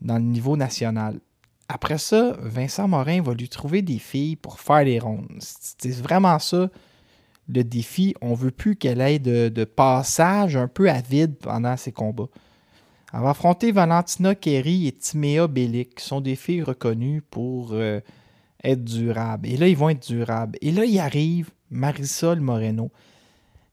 dans 0.00 0.16
le 0.16 0.24
niveau 0.24 0.56
national. 0.56 1.20
Après 1.68 1.98
ça, 1.98 2.36
Vincent 2.40 2.88
Morin 2.88 3.22
va 3.22 3.34
lui 3.34 3.48
trouver 3.48 3.82
des 3.82 3.98
filles 3.98 4.36
pour 4.36 4.58
faire 4.58 4.82
les 4.82 4.98
rondes. 4.98 5.28
C'est 5.40 5.94
vraiment 5.96 6.38
ça 6.38 6.68
le 7.48 7.62
défi. 7.62 8.14
On 8.20 8.34
veut 8.34 8.50
plus 8.50 8.76
qu'elle 8.76 9.00
ait 9.00 9.18
de, 9.18 9.48
de 9.48 9.64
passage 9.64 10.56
un 10.56 10.68
peu 10.68 10.90
à 10.90 11.00
vide 11.00 11.36
pendant 11.36 11.76
ses 11.76 11.92
combats. 11.92 12.28
Elle 13.12 13.20
va 13.20 13.30
affronter 13.30 13.72
Valentina 13.72 14.34
Kerry 14.34 14.86
et 14.86 14.92
Timéa 14.92 15.48
Bellic, 15.48 15.96
qui 15.96 16.04
sont 16.04 16.20
des 16.20 16.36
filles 16.36 16.62
reconnues 16.62 17.22
pour 17.22 17.70
euh, 17.72 18.00
être 18.64 18.84
durables. 18.84 19.48
Et 19.48 19.56
là, 19.56 19.68
ils 19.68 19.76
vont 19.76 19.88
être 19.88 20.06
durables. 20.06 20.58
Et 20.60 20.72
là, 20.72 20.84
il 20.84 20.98
arrive 20.98 21.50
Marisol 21.70 22.40
Moreno. 22.40 22.90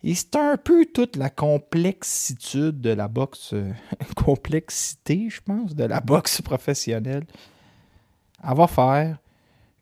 Et 0.04 0.14
c'est 0.14 0.36
un 0.36 0.58
peu 0.58 0.86
toute 0.86 1.16
la 1.16 1.30
complexitude 1.30 2.80
de 2.80 2.92
la 2.92 3.08
boxe, 3.08 3.52
euh, 3.54 3.72
complexité, 4.16 5.30
je 5.30 5.42
pense, 5.42 5.76
de 5.76 5.84
la 5.84 6.00
boxe 6.00 6.42
professionnelle. 6.42 7.26
Elle 8.48 8.56
va 8.56 8.68
faire 8.68 9.18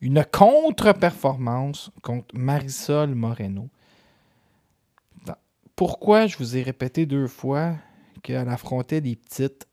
une 0.02 0.24
contre-performance 0.24 1.92
contre 2.02 2.36
Marisol 2.36 3.14
Moreno. 3.16 3.70
Pourquoi 5.76 6.28
je 6.28 6.38
vous 6.38 6.56
ai 6.56 6.64
répété 6.64 7.06
deux 7.06 7.28
fois 7.28 7.76
qu'elle 8.24 8.48
affrontait 8.48 9.02
des 9.02 9.18
petites, 9.18 9.68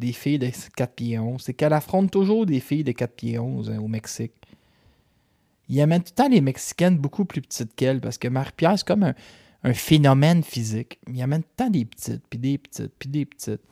des 0.00 0.12
filles 0.12 0.40
de 0.40 0.50
4 0.76 0.94
pieds 0.94 1.18
11? 1.18 1.40
C'est 1.40 1.54
qu'elle 1.54 1.72
affronte 1.72 2.10
toujours 2.10 2.44
des 2.44 2.58
filles 2.58 2.82
de 2.82 2.90
4 2.90 3.14
pieds 3.14 3.38
11 3.38 3.70
hein, 3.70 3.78
au 3.78 3.86
Mexique. 3.86 4.32
Il 5.68 5.80
amène 5.80 6.02
tout 6.02 6.12
le 6.16 6.22
temps 6.22 6.28
les 6.28 6.40
Mexicaines 6.40 6.98
beaucoup 6.98 7.24
plus 7.24 7.40
petites 7.40 7.74
qu'elle 7.74 8.00
parce 8.00 8.18
que 8.18 8.28
Marie-Pierre, 8.28 8.78
c'est 8.78 8.86
comme 8.86 9.14
un, 9.62 9.72
phénomène 9.72 10.42
physique. 10.42 10.98
Il 11.08 11.20
amène 11.22 11.42
tout 11.42 11.48
le 11.58 11.64
temps 11.64 11.70
des 11.70 11.84
petites, 11.86 12.22
puis 12.28 12.38
des 12.38 12.58
petites, 12.58 12.92
puis 12.98 13.08
des 13.08 13.24
petites. 13.24 13.62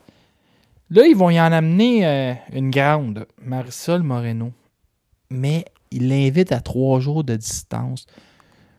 Là, 0.88 1.06
ils 1.06 1.16
vont 1.16 1.30
y 1.30 1.40
en 1.40 1.52
amener 1.52 2.06
euh, 2.06 2.34
une 2.52 2.70
grande, 2.70 3.26
Marisol 3.42 4.02
Moreno. 4.02 4.52
Mais 5.30 5.66
il 5.90 6.08
l'invite 6.08 6.52
à 6.52 6.60
trois 6.60 7.00
jours 7.00 7.24
de 7.24 7.36
distance. 7.36 8.06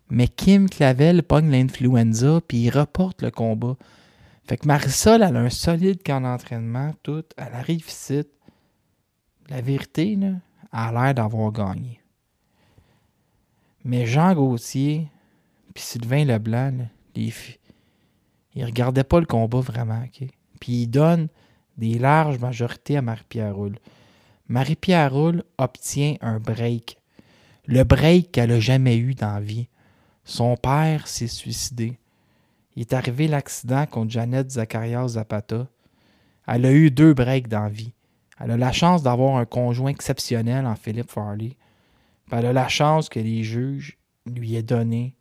Mais 0.10 0.27
Kim 0.27 0.70
Clavel 0.70 1.24
pogne 1.24 1.50
l'influenza, 1.50 2.41
puis 2.48 2.65
il 2.65 2.70
reporte 2.70 3.22
le 3.22 3.32
combat. 3.32 3.77
Fait 4.46 4.58
que 4.58 4.67
Marisol, 4.67 5.24
elle 5.24 5.36
a 5.36 5.39
un 5.39 5.50
solide 5.50 6.03
camp 6.03 6.22
d'entraînement, 6.22 6.93
tout. 7.01 7.24
Elle 7.38 7.53
arrive 7.53 7.88
ici. 7.88 8.24
La 9.50 9.62
vérité, 9.62 10.13
elle 10.13 10.41
a 10.72 10.91
l'air 10.91 11.13
d'avoir 11.13 11.51
gagné. 11.51 12.02
Mais 13.84 14.06
Jean 14.06 14.34
Gauthier, 14.34 15.08
puis 15.74 15.84
Sylvain 15.84 16.25
Leblanc, 16.25 16.78
là, 16.78 16.86
les 17.16 17.34
ils 18.56 18.66
regardaient 18.66 19.04
pas 19.04 19.20
le 19.20 19.25
combat 19.25 19.60
vraiment? 19.60 20.04
Puis 20.60 20.72
ils 20.84 20.88
donnent 20.88 21.28
des 21.78 21.98
larges 21.98 22.40
majorités 22.40 22.98
à 22.98 23.02
Marie-Pierre 23.02 23.56
Roule. 23.56 23.80
Marie-Pierre 24.48 25.12
Roule 25.12 25.44
obtient 25.58 26.16
un 26.22 26.40
break. 26.40 26.98
Le 27.66 27.84
break 27.84 28.32
qu'elle 28.32 28.50
n'a 28.50 28.60
jamais 28.60 28.98
eu 28.98 29.16
dans 29.16 29.34
la 29.34 29.40
vie. 29.40 29.68
Son 30.24 30.56
père 30.56 31.08
s'est 31.08 31.28
suicidé. 31.28 31.98
Il 32.75 32.82
est 32.82 32.94
arrivé 32.94 33.28
l'accident 33.28 33.86
contre 33.86 34.12
Janet 34.12 34.52
Zacharias 34.52 35.10
Zapata. 35.10 35.68
Elle 36.48 36.66
a 36.66 36.72
eu 36.72 36.92
deux 36.92 37.13
breaks 37.13 37.48
dans 37.48 37.63
la 37.63 37.70
vie. 37.70 37.94
Elle 38.40 38.52
a 38.52 38.58
la 38.58 38.72
chance 38.72 39.04
d'avoir 39.04 39.38
un 39.38 39.46
conjoint 39.46 39.92
exceptionnel 39.92 40.66
en 40.66 40.75
Philippe 40.75 41.12
Farley. 41.12 41.56
Elle 42.32 42.46
a 42.46 42.53
la 42.53 42.68
chance 42.68 43.10
que 43.10 43.20
les 43.20 43.44
juges 43.44 43.98
lui 44.25 44.56
aient 44.56 44.63
donné 44.63 45.15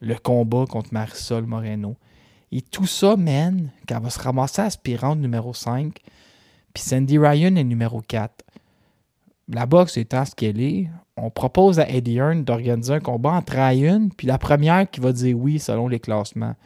le 0.00 0.14
combat 0.14 0.64
contre 0.68 0.92
Marisol 0.92 1.46
Moreno. 1.46 1.96
Et 2.52 2.62
tout 2.62 2.86
ça 2.86 3.16
mène 3.16 3.70
qu'elle 3.86 4.02
va 4.02 4.10
se 4.10 4.20
ramasser 4.20 4.62
aspirante 4.62 5.18
numéro 5.18 5.52
5. 5.52 5.98
Puis 6.72 6.82
Sandy 6.82 7.18
Ryan 7.18 7.56
est 7.56 7.64
numéro 7.64 8.00
4. 8.00 8.44
La 9.48 9.66
boxe 9.66 9.96
étant 9.96 10.24
ce 10.24 10.34
qu'elle 10.34 10.60
est, 10.60 10.88
on 11.16 11.30
propose 11.30 11.78
à 11.80 11.88
Eddie 11.88 12.16
Hearn 12.16 12.44
d'organiser 12.44 12.94
un 12.94 13.00
combat 13.00 13.32
entre 13.32 13.54
Ryan 13.54 14.08
puis 14.16 14.26
la 14.26 14.38
première 14.38 14.90
qui 14.90 15.00
va 15.00 15.12
dire 15.12 15.36
oui 15.38 15.58
selon 15.58 15.88
les 15.88 16.00
classements. 16.00 16.56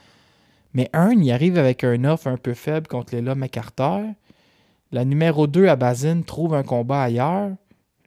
Mais 0.75 0.89
Hearn, 0.95 1.23
il 1.23 1.33
arrive 1.33 1.59
avec 1.59 1.85
un 1.85 2.05
offre 2.05 2.29
un 2.29 2.37
peu 2.37 2.55
faible 2.55 2.87
contre 2.87 3.15
Léla 3.15 3.35
McCarter. 3.35 4.05
La 4.93 5.05
numéro 5.05 5.47
2 5.47 5.69
à 5.69 5.77
Bazine 5.77 6.25
trouve 6.25 6.55
un 6.55 6.63
combat 6.63 7.03
ailleurs. 7.03 7.51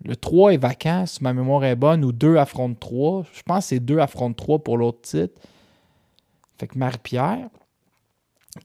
Le 0.06 0.16
3 0.16 0.54
est 0.54 0.58
vacant, 0.58 1.06
si 1.06 1.24
ma 1.24 1.34
mémoire 1.34 1.64
est 1.64 1.76
bonne, 1.76 2.04
ou 2.04 2.12
2 2.12 2.38
affrontent 2.38 2.78
3. 2.80 3.26
Je 3.34 3.42
pense 3.44 3.66
que 3.66 3.70
c'est 3.70 3.80
2 3.80 4.00
affrontent 4.00 4.34
3 4.34 4.60
pour 4.60 4.78
l'autre 4.78 5.02
titre. 5.02 5.40
Fait 6.58 6.68
que 6.68 6.78
Marie-Pierre, 6.78 7.50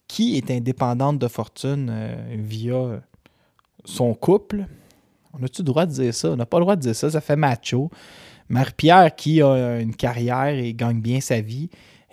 qui 0.08 0.36
est 0.36 0.50
indépendante 0.50 1.18
de 1.18 1.28
fortune 1.28 1.88
euh, 1.90 2.36
via 2.36 3.00
son 3.84 4.14
couple, 4.14 4.66
on 5.32 5.42
a-tu 5.42 5.62
le 5.62 5.66
droit 5.66 5.86
de 5.86 5.92
dire 5.92 6.14
ça? 6.14 6.30
On 6.30 6.36
n'a 6.36 6.46
pas 6.46 6.58
le 6.58 6.64
droit 6.64 6.76
de 6.76 6.80
dire 6.80 6.96
ça, 6.96 7.10
ça 7.10 7.20
fait 7.20 7.36
macho. 7.36 7.90
Marie-Pierre, 8.48 9.14
qui 9.14 9.40
a 9.40 9.78
une 9.80 9.94
carrière 9.94 10.48
et 10.48 10.74
gagne 10.74 11.00
bien 11.00 11.20
sa 11.20 11.40
vie, 11.40 11.70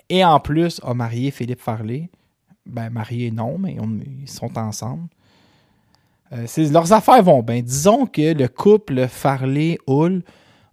et 0.10 0.24
en 0.24 0.40
plus 0.40 0.80
a 0.84 0.94
marié 0.94 1.32
Philippe 1.32 1.62
Farley. 1.62 2.10
Ben, 2.66 2.90
marié 2.90 3.32
non, 3.32 3.58
mais 3.58 3.78
ils 4.22 4.30
sont 4.30 4.58
ensemble. 4.58 5.08
Euh, 6.34 6.48
leurs 6.72 6.92
affaires 6.92 7.24
vont 7.24 7.44
bien. 7.44 7.62
Disons 7.62 8.06
que 8.08 8.34
le 8.34 8.48
couple 8.48 9.08
Farley-Hull 9.08 10.24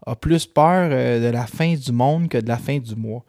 a 0.06 0.16
plus 0.16 0.47
peur 0.47 0.90
euh, 0.92 1.21
de 1.21 1.32
la 1.32 1.47
fin 1.47 1.75
du 1.75 1.92
monde 1.92 2.28
que 2.28 2.38
de 2.38 2.49
la 2.49 2.56
fin 2.56 2.78
du 2.78 2.97
mois. 2.97 3.25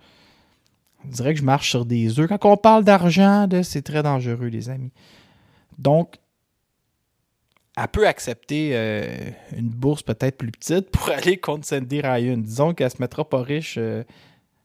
On 1.05 1.09
dirait 1.09 1.33
que 1.33 1.39
je 1.39 1.45
marche 1.45 1.69
sur 1.69 1.85
des 1.85 2.19
œufs. 2.19 2.29
Quand 2.29 2.45
on 2.45 2.57
parle 2.57 2.85
d'argent, 2.85 3.47
c'est 3.63 3.81
très 3.81 4.01
dangereux, 4.01 4.47
les 4.47 4.69
amis. 4.69 4.91
Donc, 5.77 6.15
elle 7.75 7.87
peut 7.89 8.07
accepter 8.07 8.69
euh, 8.73 9.31
une 9.57 9.69
bourse 9.69 10.03
peut-être 10.03 10.37
plus 10.37 10.51
petite 10.51 10.91
pour 10.91 11.09
aller 11.17 11.37
contre 11.37 11.67
Sandy 11.67 11.99
Ryan. 11.99 12.37
Disons 12.37 12.73
qu'elle 12.73 12.91
se 12.91 13.01
mettra 13.01 13.27
pas 13.27 13.41
riche 13.41 13.77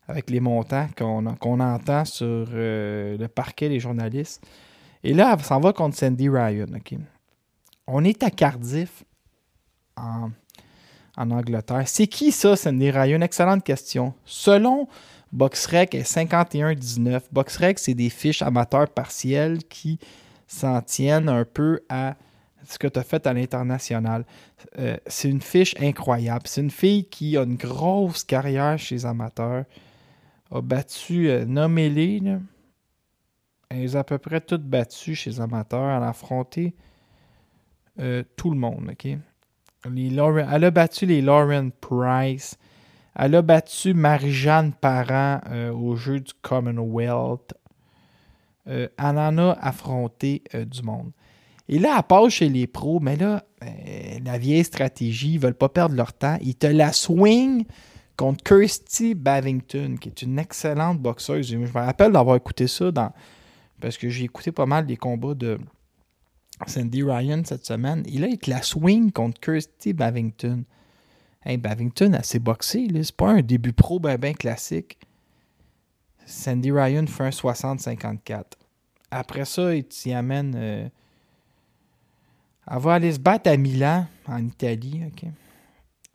avec 0.07 0.29
les 0.29 0.39
montants 0.39 0.87
qu'on 0.97 1.25
entend 1.59 2.05
sur 2.05 2.47
le 2.51 3.27
parquet 3.27 3.67
des 3.67 3.81
journalistes. 3.81 4.41
Et 5.03 5.13
là, 5.13 5.35
elle 5.37 5.43
s'en 5.43 5.59
va 5.59 5.73
contre 5.73 5.97
Sandy 5.97 6.29
Ryan. 6.29 6.67
ok? 6.73 6.97
On 7.91 8.03
est 8.03 8.21
à 8.21 8.29
Cardiff, 8.29 9.03
en, 9.97 10.29
Angleterre. 11.17 11.87
C'est 11.87 12.05
qui 12.05 12.31
ça, 12.31 12.55
Sandy 12.55 12.91
Ryan? 12.91 13.21
Excellente 13.21 13.63
question. 13.63 14.13
Selon 14.25 14.87
BoxRec, 15.31 15.95
est 15.95 16.09
51-19. 16.09 17.21
BoxRec, 17.31 17.79
c'est 17.79 17.95
des 17.95 18.09
fiches 18.09 18.43
amateurs 18.43 18.89
partielles 18.89 19.63
qui 19.63 19.97
s'en 20.47 20.81
tiennent 20.83 21.29
un 21.29 21.45
peu 21.45 21.81
à 21.89 22.15
ce 22.67 22.77
que 22.77 22.87
tu 22.87 22.99
as 22.99 23.03
fait 23.03 23.25
à 23.25 23.33
l'international. 23.33 24.23
Euh, 24.77 24.97
c'est 25.07 25.29
une 25.29 25.41
fiche 25.41 25.73
incroyable. 25.79 26.43
C'est 26.45 26.61
une 26.61 26.69
fille 26.69 27.05
qui 27.05 27.37
a 27.37 27.41
une 27.41 27.55
grosse 27.55 28.23
carrière 28.23 28.77
chez 28.77 28.95
les 28.95 29.05
amateurs. 29.07 29.65
A 30.51 30.61
battu, 30.61 31.27
euh, 31.27 31.43
nommez-les, 31.43 32.19
là. 32.19 32.39
Elle 33.69 33.97
à 33.97 34.03
peu 34.03 34.19
près 34.19 34.41
toutes 34.41 34.63
battues 34.63 35.15
chez 35.15 35.31
les 35.31 35.41
amateurs. 35.41 35.97
Elle 35.97 36.03
a 36.03 36.09
affronté 36.09 36.75
euh, 37.99 38.23
tout 38.35 38.51
le 38.51 38.57
monde, 38.57 38.91
OK? 38.91 39.17
Elle 39.85 40.63
a 40.63 40.71
battu 40.71 41.05
les 41.05 41.21
Lauren 41.21 41.69
Price. 41.81 42.57
Elle 43.15 43.35
a 43.35 43.41
battu 43.41 43.93
Marie-Jeanne 43.93 44.73
Parent 44.73 45.41
euh, 45.49 45.71
au 45.71 45.95
jeu 45.95 46.19
du 46.19 46.31
Commonwealth. 46.41 47.53
Euh, 48.67 48.87
elle 48.97 49.17
en 49.17 49.37
a 49.37 49.51
affronté 49.61 50.43
euh, 50.53 50.65
du 50.65 50.83
monde. 50.83 51.11
Et 51.67 51.79
là, 51.79 51.95
elle 51.97 52.03
passe 52.03 52.33
chez 52.33 52.49
les 52.49 52.65
pros, 52.65 52.99
mais 52.99 53.15
là, 53.15 53.43
la 54.23 54.37
vieille 54.39 54.63
stratégie, 54.63 55.33
ils 55.33 55.39
veulent 55.39 55.53
pas 55.53 55.69
perdre 55.69 55.95
leur 55.95 56.13
temps. 56.13 56.37
Ils 56.41 56.55
te 56.55 56.65
la 56.65 56.91
swing 56.91 57.65
contre 58.17 58.43
Kirsty 58.43 59.13
Bavington, 59.13 59.97
qui 59.99 60.09
est 60.09 60.21
une 60.23 60.39
excellente 60.39 60.99
boxeuse. 60.99 61.47
Je 61.47 61.57
me 61.57 61.67
rappelle 61.67 62.11
d'avoir 62.11 62.37
écouté 62.37 62.67
ça 62.67 62.91
dans, 62.91 63.11
parce 63.79 63.97
que 63.97 64.09
j'ai 64.09 64.23
écouté 64.25 64.51
pas 64.51 64.65
mal 64.65 64.87
des 64.87 64.97
combats 64.97 65.35
de 65.35 65.59
Sandy 66.67 67.03
Ryan 67.03 67.41
cette 67.45 67.65
semaine. 67.65 68.03
Il 68.07 68.37
te 68.39 68.49
la 68.49 68.61
swing 68.61 69.11
contre 69.11 69.39
Kirsty 69.39 69.93
Bavington. 69.93 70.63
Hey, 71.43 71.57
Bavington, 71.57 72.13
elle 72.13 72.25
s'est 72.25 72.39
boxée. 72.39 72.87
C'est 73.01 73.15
pas 73.15 73.29
un 73.31 73.41
début 73.41 73.73
pro 73.73 73.99
ben, 73.99 74.17
ben 74.17 74.35
classique. 74.35 74.97
Sandy 76.25 76.71
Ryan 76.71 77.07
fait 77.07 77.23
un 77.23 77.29
60-54. 77.29 78.43
Après 79.09 79.45
ça, 79.45 79.73
il 79.73 79.85
t'y 79.85 80.13
amène. 80.13 80.53
euh, 80.55 80.87
Elle 82.69 82.79
va 82.79 82.93
aller 82.95 83.13
se 83.13 83.19
battre 83.19 83.49
à 83.49 83.57
Milan, 83.57 84.05
en 84.27 84.45
Italie. 84.45 85.01
ok. 85.07 85.29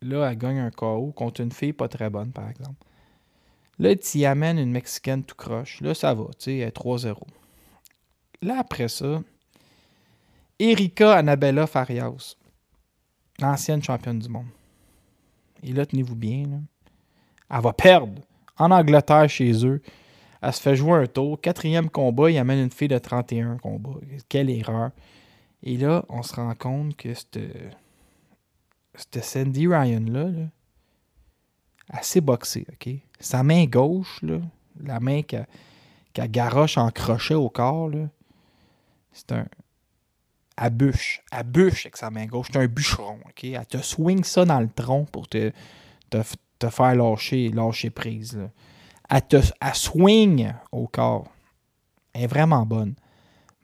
Là, 0.02 0.30
elle 0.30 0.38
gagne 0.38 0.58
un 0.58 0.70
KO 0.70 1.12
contre 1.12 1.40
une 1.40 1.50
fille 1.50 1.72
pas 1.72 1.88
très 1.88 2.10
bonne, 2.10 2.30
par 2.30 2.48
exemple. 2.50 2.76
Là, 3.78 3.90
il 3.92 3.98
t'y 3.98 4.24
amène 4.26 4.58
une 4.58 4.70
Mexicaine 4.70 5.24
tout 5.24 5.34
croche. 5.34 5.80
Là, 5.80 5.94
ça 5.94 6.14
va, 6.14 6.24
tu 6.38 6.44
sais, 6.44 6.58
elle 6.58 6.68
est 6.68 6.76
3-0. 6.76 7.16
Là, 8.42 8.58
après 8.60 8.88
ça, 8.88 9.22
Erika 10.58 11.16
Annabella 11.16 11.66
Farias, 11.66 12.37
ancienne 13.42 13.82
championne 13.82 14.18
du 14.18 14.28
monde. 14.28 14.46
Et 15.62 15.73
là, 15.73 15.87
tenez-vous 15.87 16.14
bien, 16.16 16.46
là, 16.46 16.58
elle 17.50 17.62
va 17.62 17.73
perdre 17.73 18.23
en 18.56 18.70
Angleterre 18.70 19.28
chez 19.28 19.66
eux. 19.66 19.82
Elle 20.40 20.52
se 20.52 20.61
fait 20.61 20.76
jouer 20.76 21.02
un 21.02 21.06
tour. 21.06 21.40
Quatrième 21.40 21.88
combat, 21.88 22.30
il 22.30 22.38
amène 22.38 22.58
une 22.58 22.70
fille 22.70 22.88
de 22.88 22.99
31 22.99 23.56
combats. 23.58 23.99
Quelle 24.28 24.50
erreur. 24.50 24.90
Et 25.62 25.76
là, 25.76 26.04
on 26.08 26.23
se 26.23 26.34
rend 26.34 26.54
compte 26.54 26.96
que 26.96 27.14
cette, 27.14 27.38
Sandy 29.23 29.66
Ryan-là, 29.66 30.25
là, 30.25 30.46
elle 31.92 32.04
s'est 32.04 32.20
boxée, 32.20 32.66
OK? 32.73 32.94
Sa 33.18 33.42
main 33.42 33.64
gauche, 33.64 34.20
la 34.82 35.00
main 35.00 35.23
qu'elle 35.23 35.46
garoche 36.30 36.76
en 36.76 36.90
crochet 36.90 37.34
au 37.34 37.49
corps, 37.49 37.90
c'est 39.12 39.32
un... 39.32 39.46
Elle 40.56 40.70
bûche. 40.70 41.23
Elle 41.32 41.44
bûche 41.44 41.87
avec 41.87 41.96
sa 41.96 42.11
main 42.11 42.26
gauche. 42.26 42.49
C'est 42.52 42.58
un 42.58 42.66
bûcheron, 42.66 43.18
OK? 43.26 43.44
Elle 43.44 43.66
te 43.66 43.78
swing 43.78 44.25
ça 44.25 44.44
dans 44.44 44.61
le 44.61 44.68
tronc 44.68 45.06
pour 45.06 45.28
te, 45.28 45.52
te, 46.11 46.70
faire 46.70 46.94
lâcher, 46.94 47.49
lâcher 47.50 47.90
prise. 47.90 48.38
Elle 49.11 49.26
te 49.26 49.37
elle 49.61 49.75
swing 49.75 50.52
au 50.73 50.87
corps. 50.87 51.32
Elle 52.12 52.23
est 52.23 52.26
vraiment 52.26 52.64
bonne. 52.64 52.94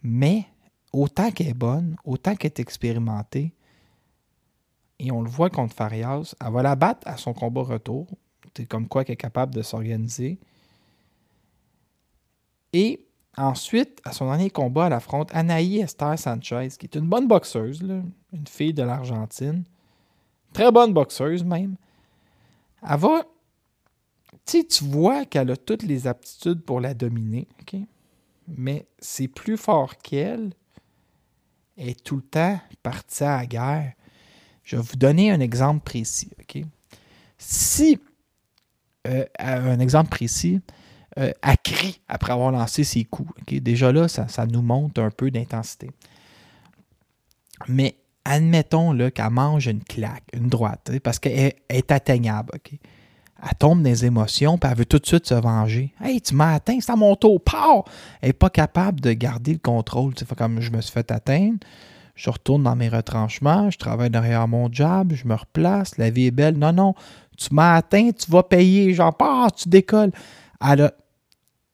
Mais 0.02 0.46
autant 0.92 1.30
qu'elle 1.30 1.48
est 1.48 1.54
bonne, 1.54 1.96
autant 2.04 2.34
qu'elle 2.34 2.48
est 2.48 2.60
expérimentée, 2.60 3.54
et 4.98 5.10
on 5.10 5.22
le 5.22 5.30
voit 5.30 5.48
contre 5.48 5.74
Farias, 5.74 6.34
elle 6.44 6.52
va 6.52 6.62
la 6.62 6.76
battre 6.76 7.08
à 7.08 7.16
son 7.16 7.32
combat 7.32 7.62
retour. 7.62 8.06
C'est 8.54 8.66
comme 8.66 8.86
quoi 8.86 9.04
qu'elle 9.04 9.14
est 9.14 9.16
capable 9.16 9.54
de 9.54 9.62
s'organiser. 9.62 10.38
Et 12.72 13.06
ensuite, 13.36 14.00
à 14.04 14.12
son 14.12 14.26
dernier 14.26 14.50
combat, 14.50 14.86
elle 14.86 14.92
affronte 14.92 15.30
Anaï 15.34 15.78
Esther 15.78 16.18
Sanchez, 16.18 16.68
qui 16.78 16.86
est 16.86 16.96
une 16.96 17.08
bonne 17.08 17.28
boxeuse, 17.28 17.82
là, 17.82 18.02
une 18.32 18.46
fille 18.46 18.74
de 18.74 18.82
l'Argentine. 18.82 19.64
Très 20.52 20.70
bonne 20.72 20.92
boxeuse 20.92 21.44
même. 21.44 21.76
Elle 22.88 22.98
va. 22.98 23.24
Tu 24.46 24.64
vois 24.82 25.24
qu'elle 25.26 25.50
a 25.50 25.56
toutes 25.56 25.82
les 25.82 26.06
aptitudes 26.06 26.62
pour 26.62 26.80
la 26.80 26.94
dominer, 26.94 27.46
OK? 27.60 27.80
Mais 28.48 28.86
c'est 28.98 29.28
plus 29.28 29.56
fort 29.56 29.96
qu'elle. 29.98 30.52
Elle 31.76 31.90
est 31.90 32.02
tout 32.02 32.16
le 32.16 32.22
temps 32.22 32.60
partie 32.82 33.22
à 33.22 33.38
la 33.38 33.46
guerre. 33.46 33.92
Je 34.64 34.76
vais 34.76 34.82
vous 34.82 34.96
donner 34.96 35.30
un 35.30 35.40
exemple 35.40 35.84
précis, 35.84 36.30
OK? 36.40 36.64
Si, 37.38 37.98
euh, 39.06 39.24
un 39.38 39.78
exemple 39.78 40.10
précis, 40.10 40.60
euh, 41.18 41.32
crie 41.64 42.00
après 42.08 42.32
avoir 42.32 42.52
lancé 42.52 42.84
ses 42.84 43.04
coups. 43.04 43.32
Déjà 43.46 43.92
là, 43.92 44.08
ça, 44.08 44.46
nous 44.46 44.62
montre 44.62 45.00
un 45.00 45.10
peu 45.10 45.30
d'intensité. 45.30 45.90
Mais 47.68 47.96
admettons 48.24 48.96
qu'elle 49.10 49.30
mange 49.30 49.66
une 49.66 49.82
claque, 49.82 50.24
une 50.32 50.48
droite, 50.48 50.90
parce 51.02 51.18
qu'elle 51.18 51.54
elle 51.68 51.76
est 51.76 51.90
atteignable. 51.90 52.52
Elle 53.42 53.48
tombe 53.58 53.82
dans 53.82 53.88
les 53.88 54.04
émotions, 54.04 54.58
puis 54.58 54.70
elle 54.70 54.76
veut 54.76 54.84
tout 54.84 54.98
de 54.98 55.06
suite 55.06 55.26
se 55.26 55.34
venger. 55.34 55.92
Hey, 56.00 56.20
tu 56.20 56.34
m'as 56.34 56.54
atteint, 56.54 56.78
c'est 56.80 56.92
à 56.92 56.96
mon 56.96 57.16
tour. 57.16 57.42
Pow! 57.42 57.84
Elle 58.20 58.28
n'est 58.28 58.32
pas 58.34 58.50
capable 58.50 59.00
de 59.00 59.12
garder 59.12 59.52
le 59.52 59.58
contrôle. 59.58 60.14
comme 60.36 60.60
je 60.60 60.70
me 60.70 60.80
suis 60.80 60.92
fait 60.92 61.10
atteindre, 61.10 61.58
je 62.14 62.28
retourne 62.28 62.62
dans 62.64 62.76
mes 62.76 62.90
retranchements, 62.90 63.70
je 63.70 63.78
travaille 63.78 64.10
derrière 64.10 64.46
mon 64.46 64.70
job, 64.70 65.12
je 65.14 65.26
me 65.26 65.34
replace, 65.34 65.96
la 65.96 66.10
vie 66.10 66.26
est 66.26 66.30
belle. 66.30 66.58
Non, 66.58 66.72
non, 66.72 66.94
tu 67.38 67.54
m'as 67.54 67.76
atteint, 67.76 68.10
tu 68.10 68.30
vas 68.30 68.42
payer. 68.42 68.92
Genre, 68.92 69.16
ah, 69.20 69.48
tu 69.56 69.68
décolles. 69.70 70.12
Elle 70.64 70.82
a- 70.82 70.94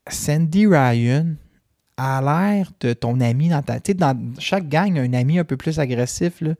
Sandy 0.09 0.67
Ryan 0.67 1.35
a 1.97 2.21
l'air 2.21 2.71
de 2.81 2.93
ton 2.93 3.21
ami 3.21 3.49
dans 3.49 3.63
ta. 3.63 3.81
Tu 3.81 3.93
sais, 3.93 3.95
dans 3.95 4.17
chaque 4.39 4.69
gang, 4.69 4.99
a 4.99 5.03
un 5.03 5.13
ami 5.15 5.39
un 5.39 5.45
peu 5.45 5.57
plus 5.57 5.79
agressif 5.79 6.41
là, 6.41 6.55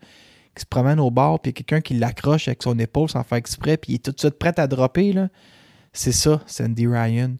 qui 0.55 0.63
se 0.63 0.67
promène 0.67 0.99
au 0.99 1.11
bar, 1.11 1.39
puis 1.41 1.53
quelqu'un 1.53 1.81
qui 1.81 1.95
l'accroche 1.95 2.49
avec 2.49 2.63
son 2.63 2.79
épaule 2.79 3.09
sans 3.11 3.23
faire 3.23 3.39
exprès, 3.39 3.77
puis 3.77 3.93
il 3.93 3.95
est 3.97 4.05
tout 4.05 4.13
de 4.13 4.19
suite 4.19 4.39
prêt 4.39 4.59
à 4.59 4.67
dropper. 4.67 5.13
là. 5.13 5.29
C'est 5.93 6.13
ça, 6.13 6.41
Sandy 6.47 6.87
Ryan. 6.87 7.37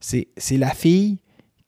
C'est 0.00 0.28
c'est 0.36 0.56
la 0.56 0.70
fille 0.70 1.18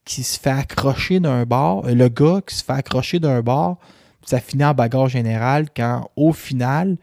qui 0.04 0.22
se 0.22 0.38
fait 0.38 0.50
accrocher 0.50 1.20
d'un 1.20 1.44
bar, 1.44 1.84
euh, 1.86 1.94
le 1.94 2.08
gars 2.08 2.40
qui 2.46 2.54
se 2.54 2.64
fait 2.64 2.72
accrocher 2.72 3.18
d'un 3.20 3.42
puis 3.42 4.30
ça 4.30 4.40
finit 4.40 4.64
en 4.64 4.74
bagarre 4.74 5.08
générale 5.08 5.66
quand, 5.74 6.08
au 6.16 6.32
final, 6.32 6.96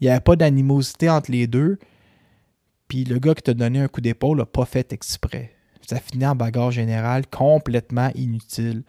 il 0.00 0.04
n'y 0.04 0.10
avait 0.10 0.20
pas 0.20 0.36
d'animosité 0.36 1.08
entre 1.08 1.30
les 1.30 1.46
deux, 1.46 1.78
puis 2.94 3.02
le 3.02 3.18
gars 3.18 3.34
qui 3.34 3.42
t'a 3.42 3.54
donné 3.54 3.80
un 3.80 3.88
coup 3.88 4.00
d'épaule 4.00 4.38
n'a 4.38 4.46
pas 4.46 4.64
fait 4.66 4.92
exprès. 4.92 5.50
Ça 5.84 5.98
finit 5.98 6.26
en 6.26 6.36
bagarre 6.36 6.70
générale 6.70 7.26
complètement 7.26 8.08
inutile. 8.14 8.84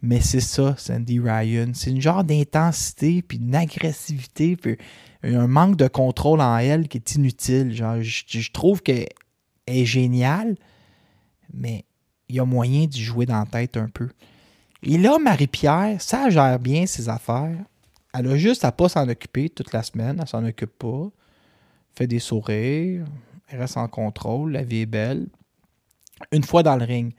Mais 0.00 0.20
c'est 0.20 0.38
ça, 0.38 0.76
Sandy 0.78 1.18
Ryan. 1.18 1.72
C'est 1.74 1.90
une 1.90 2.00
genre 2.00 2.22
d'intensité, 2.22 3.20
puis 3.20 3.38
une 3.38 3.56
agressivité, 3.56 4.54
puis 4.54 4.78
un 5.24 5.48
manque 5.48 5.74
de 5.74 5.88
contrôle 5.88 6.40
en 6.40 6.56
elle 6.58 6.86
qui 6.86 6.98
est 6.98 7.16
inutile. 7.16 7.72
Je 7.72 8.52
trouve 8.52 8.80
qu'elle 8.80 9.08
est 9.66 9.84
géniale, 9.86 10.54
mais 11.52 11.84
il 12.28 12.36
y 12.36 12.38
a 12.38 12.44
moyen 12.44 12.86
d'y 12.86 13.02
jouer 13.02 13.26
dans 13.26 13.40
la 13.40 13.46
tête 13.46 13.76
un 13.76 13.88
peu. 13.88 14.08
Et 14.84 14.98
là, 14.98 15.18
Marie-Pierre, 15.18 16.00
ça 16.00 16.30
gère 16.30 16.60
bien 16.60 16.86
ses 16.86 17.08
affaires. 17.08 17.58
Elle 18.14 18.28
a 18.28 18.36
juste 18.36 18.64
à 18.64 18.70
pas 18.70 18.88
s'en 18.88 19.08
occuper 19.08 19.50
toute 19.50 19.72
la 19.72 19.82
semaine. 19.82 20.18
Elle 20.20 20.28
s'en 20.28 20.44
occupe 20.44 20.78
pas. 20.78 21.10
Fait 21.92 22.06
des 22.06 22.20
sourires. 22.20 23.04
Reste 23.52 23.76
en 23.76 23.88
contrôle. 23.88 24.52
La 24.52 24.62
vie 24.62 24.80
est 24.80 24.86
belle. 24.86 25.28
Une 26.30 26.44
fois 26.44 26.62
dans 26.62 26.76
le 26.76 26.84
ring. 26.84 27.14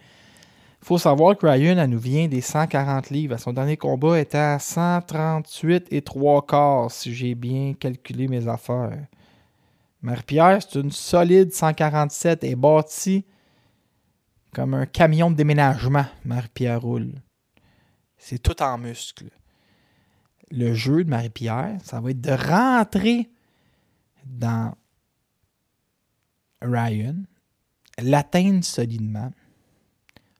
Il 0.81 0.85
faut 0.85 0.97
savoir 0.97 1.37
que 1.37 1.47
Ryan, 1.47 1.77
elle 1.77 1.89
nous 1.89 1.99
vient 1.99 2.27
des 2.27 2.41
140 2.41 3.09
livres. 3.09 3.37
Son 3.37 3.53
dernier 3.53 3.77
combat, 3.77 4.19
était 4.19 4.37
à 4.37 4.59
138 4.59 5.87
et 5.91 6.01
3 6.01 6.45
quarts, 6.45 6.91
si 6.91 7.13
j'ai 7.15 7.35
bien 7.35 7.73
calculé 7.73 8.27
mes 8.27 8.47
affaires. 8.47 9.05
Marie-Pierre, 10.01 10.61
c'est 10.61 10.79
une 10.79 10.91
solide 10.91 11.53
147 11.53 12.43
et 12.43 12.55
bâtie 12.55 13.25
comme 14.53 14.73
un 14.75 14.85
camion 14.85 15.31
de 15.31 15.35
déménagement, 15.35 16.05
Marie-Pierre 16.25 16.81
roule. 16.81 17.13
C'est 18.17 18.37
tout 18.37 18.61
en 18.61 18.77
muscle. 18.77 19.29
Le 20.51 20.73
jeu 20.73 21.03
de 21.03 21.09
Marie-Pierre, 21.09 21.77
ça 21.83 21.99
va 21.99 22.11
être 22.11 22.21
de 22.21 22.31
rentrer 22.31 23.29
dans 24.25 24.75
Ryan, 26.63 27.15
l'atteindre 28.01 28.63
solidement, 28.63 29.31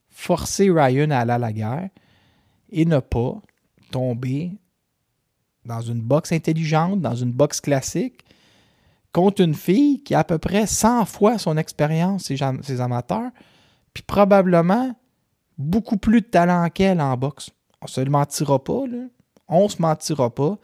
forcer 0.10 0.70
Ryan 0.70 1.12
à 1.12 1.20
aller 1.20 1.32
à 1.32 1.38
la 1.38 1.54
guerre 1.54 1.90
et 2.72 2.86
ne 2.86 3.00
pas 3.00 3.42
tomber 3.92 4.58
dans 5.66 5.82
une 5.82 6.02
boxe 6.02 6.32
intelligente, 6.32 7.02
dans 7.02 7.16
une 7.16 7.32
boxe 7.32 7.62
classique, 7.62 8.26
contre 9.14 9.42
une 9.42 9.54
fille 9.54 10.04
qui 10.04 10.16
a 10.16 10.20
à 10.20 10.24
peu 10.24 10.40
près 10.40 10.66
100 10.66 11.06
fois 11.06 11.38
son 11.38 11.58
expérience, 11.58 12.26
ses, 12.26 12.82
amateurs, 12.82 13.32
puis 13.94 14.04
probablement 14.04 14.96
beaucoup 15.58 15.98
plus 15.98 16.22
de 16.22 16.26
talent 16.26 16.68
qu'elle 16.70 17.00
en 17.00 17.16
boxe. 17.16 17.52
On 17.82 17.88
se 17.88 18.02
le 18.02 18.10
mentira 18.10 18.64
pas, 18.64 18.88
là. 18.88 19.06
on 19.48 19.70
se 19.70 19.82
mentira 19.82 20.34
pas. 20.34 20.58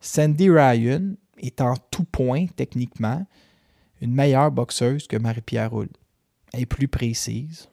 Sandy 0.00 0.48
Ryan 0.48 1.14
est 1.38 1.60
en 1.60 1.74
tout 1.90 2.04
point, 2.04 2.46
techniquement, 2.54 3.26
une 4.00 4.14
meilleure 4.14 4.50
boxeuse 4.50 5.06
que 5.06 5.16
Marie-Pierre 5.16 5.70
Roule. 5.70 5.88
Elle 6.52 6.62
est 6.62 6.66
plus 6.66 6.88
précise. 6.88 7.68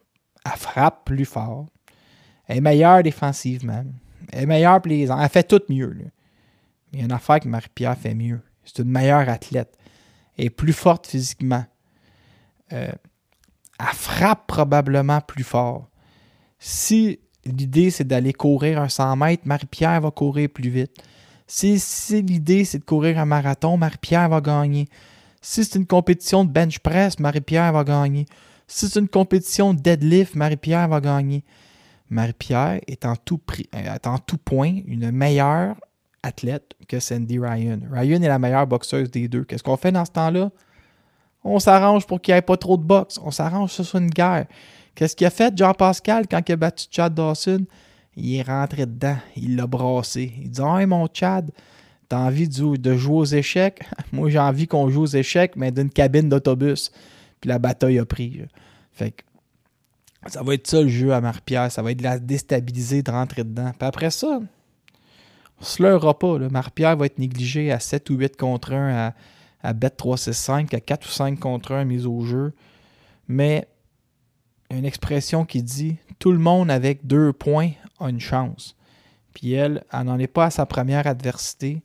Elle 0.46 0.58
frappe 0.58 1.06
plus 1.06 1.26
fort. 1.26 1.68
Elle 2.48 2.58
est 2.58 2.62
meilleure 2.62 3.04
défensivement. 3.04 3.84
Elle 4.32 4.44
est 4.44 4.46
meilleure 4.46 4.82
plaisante. 4.82 5.20
Elle 5.22 5.30
fait 5.30 5.44
tout 5.44 5.62
mieux. 5.70 5.94
Mais 5.96 6.12
il 6.94 7.00
y 7.00 7.02
a 7.02 7.06
une 7.06 7.12
affaire 7.12 7.40
que 7.40 7.48
Marie-Pierre 7.48 7.98
fait 7.98 8.16
mieux. 8.16 8.42
C'est 8.64 8.80
une 8.82 8.92
meilleure 8.92 9.30
athlète. 9.30 9.78
Elle 10.38 10.46
est 10.46 10.50
plus 10.50 10.74
forte 10.74 11.08
physiquement. 11.08 11.66
Euh, 12.74 12.92
elle 13.80 13.86
frappe 13.94 14.48
probablement 14.48 15.22
plus 15.22 15.44
fort. 15.44 15.90
Si 16.60 17.20
l'idée 17.46 17.92
c'est 17.92 18.06
d'aller 18.06 18.34
courir 18.34 18.82
un 18.82 18.90
100 18.90 19.16
mètres, 19.18 19.44
Marie-Pierre 19.46 20.02
va 20.02 20.12
courir 20.12 20.50
plus 20.50 20.70
vite. 20.70 20.92
Si, 21.48 21.80
si 21.80 22.22
l'idée 22.22 22.66
c'est 22.66 22.80
de 22.80 22.86
courir 22.86 23.20
un 23.20 23.26
marathon, 23.26 23.78
Marie-Pierre 23.78 24.30
va 24.30 24.42
gagner. 24.42 24.88
Si 25.48 25.64
c'est 25.64 25.78
une 25.78 25.86
compétition 25.86 26.44
de 26.44 26.50
bench 26.50 26.80
press, 26.80 27.20
Marie-Pierre 27.20 27.72
va 27.72 27.84
gagner. 27.84 28.26
Si 28.66 28.90
c'est 28.90 29.00
une 29.00 29.08
compétition 29.08 29.76
de 29.76 29.80
deadlift, 29.80 30.34
Marie-Pierre 30.34 30.88
va 30.88 31.00
gagner. 31.00 31.44
Marie-Pierre 32.10 32.82
est 32.88 33.06
en 33.06 33.16
tout, 33.16 33.40
point 34.44 34.80
une 34.88 35.12
meilleure 35.12 35.76
athlète 36.24 36.74
que 36.88 37.00
Sandy 37.00 37.38
Ryan. 37.38 37.78
Ryan 37.92 38.24
est 38.24 38.28
la 38.28 38.40
meilleure 38.40 38.66
boxeuse 38.66 39.12
des 39.12 39.28
deux. 39.28 39.44
Qu'est-ce 39.44 39.62
qu'on 39.62 39.78
fait 39.78 39.92
dans 39.92 40.04
ce 40.04 40.10
temps-là? 40.14 40.50
On 41.44 41.60
s'arrange 41.60 42.08
pour 42.08 42.20
qu'il 42.20 42.34
n'y 42.34 42.40
ait 42.40 42.42
pas 42.42 42.58
trop 42.58 42.76
de 42.76 42.84
boxe. 42.84 43.20
On 43.24 43.30
s'arrange 43.30 43.70
que 43.70 43.76
ce 43.76 43.84
soit 43.84 44.00
une 44.00 44.10
guerre. 44.10 44.48
Qu'est-ce 44.96 45.16
qu'il 45.16 45.28
a 45.28 45.30
fait, 45.30 45.56
Jean-Pascal, 45.56 46.28
quand 46.28 46.42
il 46.50 46.54
a 46.54 46.56
battu 46.56 46.88
Chad 46.90 47.14
Dawson? 47.14 47.68
Il 48.16 48.36
est 48.36 48.42
rentré 48.42 48.88
dedans. 48.88 49.18
Il 49.36 49.58
l'a 49.58 49.68
brassé. 49.68 50.34
Il 50.42 50.50
dit 50.50 50.62
Hey, 50.62 50.88
mon 50.88 51.08
Chad, 51.14 51.52
t'as 52.10 52.20
envie 52.20 52.48
de, 52.48 52.96
jouer 52.96 53.18
aux 53.18 53.26
échecs? 53.26 53.84
Moi, 54.12 54.30
j'ai 54.30 54.40
envie 54.40 54.68
qu'on 54.68 54.90
joue 54.90 55.04
aux 55.04 55.08
échecs, 55.08 55.56
mais 55.56 55.72
d'une 55.72 55.90
cabine 55.90 56.30
d'autobus. 56.30 56.92
Puis 57.42 57.50
la 57.50 57.60
bataille 57.60 58.00
a 58.00 58.06
pris. 58.06 58.42
Fait 58.92 59.12
que 59.12 59.24
ça 60.28 60.42
va 60.42 60.54
être 60.54 60.68
ça 60.68 60.82
le 60.82 60.88
jeu 60.88 61.14
à 61.14 61.22
Marie-Pierre. 61.22 61.72
Ça 61.72 61.82
va 61.82 61.92
être 61.92 62.00
de 62.00 62.04
la 62.04 62.20
déstabiliser, 62.20 63.04
de 63.04 63.12
rentrer 63.12 63.44
dedans. 63.44 63.72
Puis 63.78 63.88
après 63.88 64.10
ça, 64.10 64.40
on 65.60 65.64
se 65.64 65.84
leurra 65.84 66.18
pas. 66.18 66.40
là. 66.40 66.50
Marie-Pierre 66.50 66.98
va 66.98 67.06
être 67.06 67.20
négligé 67.20 67.72
à 67.72 67.80
7 67.80 68.10
ou 68.10 68.16
8 68.16 68.38
contre 68.38 68.74
1 68.74 69.08
à, 69.08 69.14
à 69.62 69.74
bet 69.74 69.90
3-6-5, 69.90 70.76
à 70.76 70.80
4 70.80 71.06
ou 71.06 71.12
5 71.12 71.40
contre 71.40 71.74
1 71.74 71.86
mise 71.86 72.06
au 72.06 72.22
jeu. 72.22 72.54
Mais 73.28 73.68
une 74.72 74.86
expression 74.86 75.46
qui 75.46 75.62
dit 75.62 75.98
tout 76.20 76.32
le 76.32 76.40
monde 76.40 76.72
avec 76.72 77.06
deux 77.06 77.34
points 77.34 77.72
a 78.00 78.10
une 78.10 78.20
chance. 78.20 78.76
Puis 79.34 79.54
elle, 79.54 79.84
elle 79.92 80.04
n'en 80.04 80.18
est 80.18 80.28
pas 80.28 80.46
à 80.46 80.50
sa 80.50 80.66
première 80.66 81.08
adversité. 81.08 81.84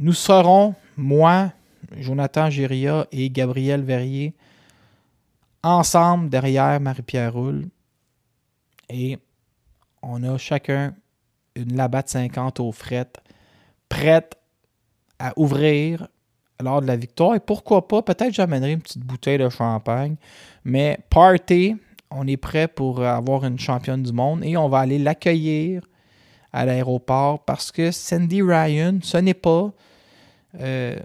Nous 0.00 0.12
serons, 0.12 0.76
moi, 0.96 1.50
Jonathan 1.96 2.50
Géria 2.50 3.08
et 3.10 3.30
Gabriel 3.30 3.82
Verrier, 3.82 4.32
ensemble 5.64 6.30
derrière 6.30 6.78
Marie-Pierre 6.78 7.32
Roule. 7.32 7.66
Et 8.88 9.18
on 10.00 10.22
a 10.22 10.38
chacun 10.38 10.94
une 11.56 11.74
Labatt 11.74 12.08
50 12.08 12.60
au 12.60 12.70
fret, 12.70 13.08
prête 13.88 14.36
à 15.18 15.32
ouvrir 15.34 16.06
lors 16.62 16.80
de 16.80 16.86
la 16.86 16.94
victoire. 16.94 17.34
Et 17.34 17.40
pourquoi 17.40 17.88
pas, 17.88 18.02
peut-être 18.02 18.32
j'amènerai 18.32 18.74
une 18.74 18.82
petite 18.82 19.04
bouteille 19.04 19.38
de 19.38 19.48
champagne. 19.48 20.14
Mais 20.62 21.00
party, 21.10 21.74
on 22.12 22.24
est 22.28 22.36
prêt 22.36 22.68
pour 22.68 23.02
avoir 23.02 23.44
une 23.44 23.58
championne 23.58 24.04
du 24.04 24.12
monde 24.12 24.44
et 24.44 24.56
on 24.56 24.68
va 24.68 24.78
aller 24.78 25.00
l'accueillir 25.00 25.82
à 26.52 26.64
l'aéroport 26.64 27.44
parce 27.44 27.72
que 27.72 27.90
Sandy 27.90 28.42
Ryan, 28.42 29.00
ce 29.02 29.16
n'est 29.16 29.34
pas 29.34 29.72
euh, 30.58 30.98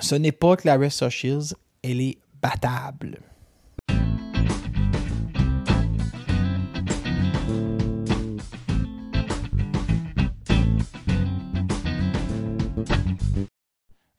ce 0.00 0.14
n'est 0.14 0.32
pas 0.32 0.56
Clarissa 0.56 1.10
Shields, 1.10 1.54
elle 1.82 2.00
est 2.00 2.18
battable. 2.40 3.18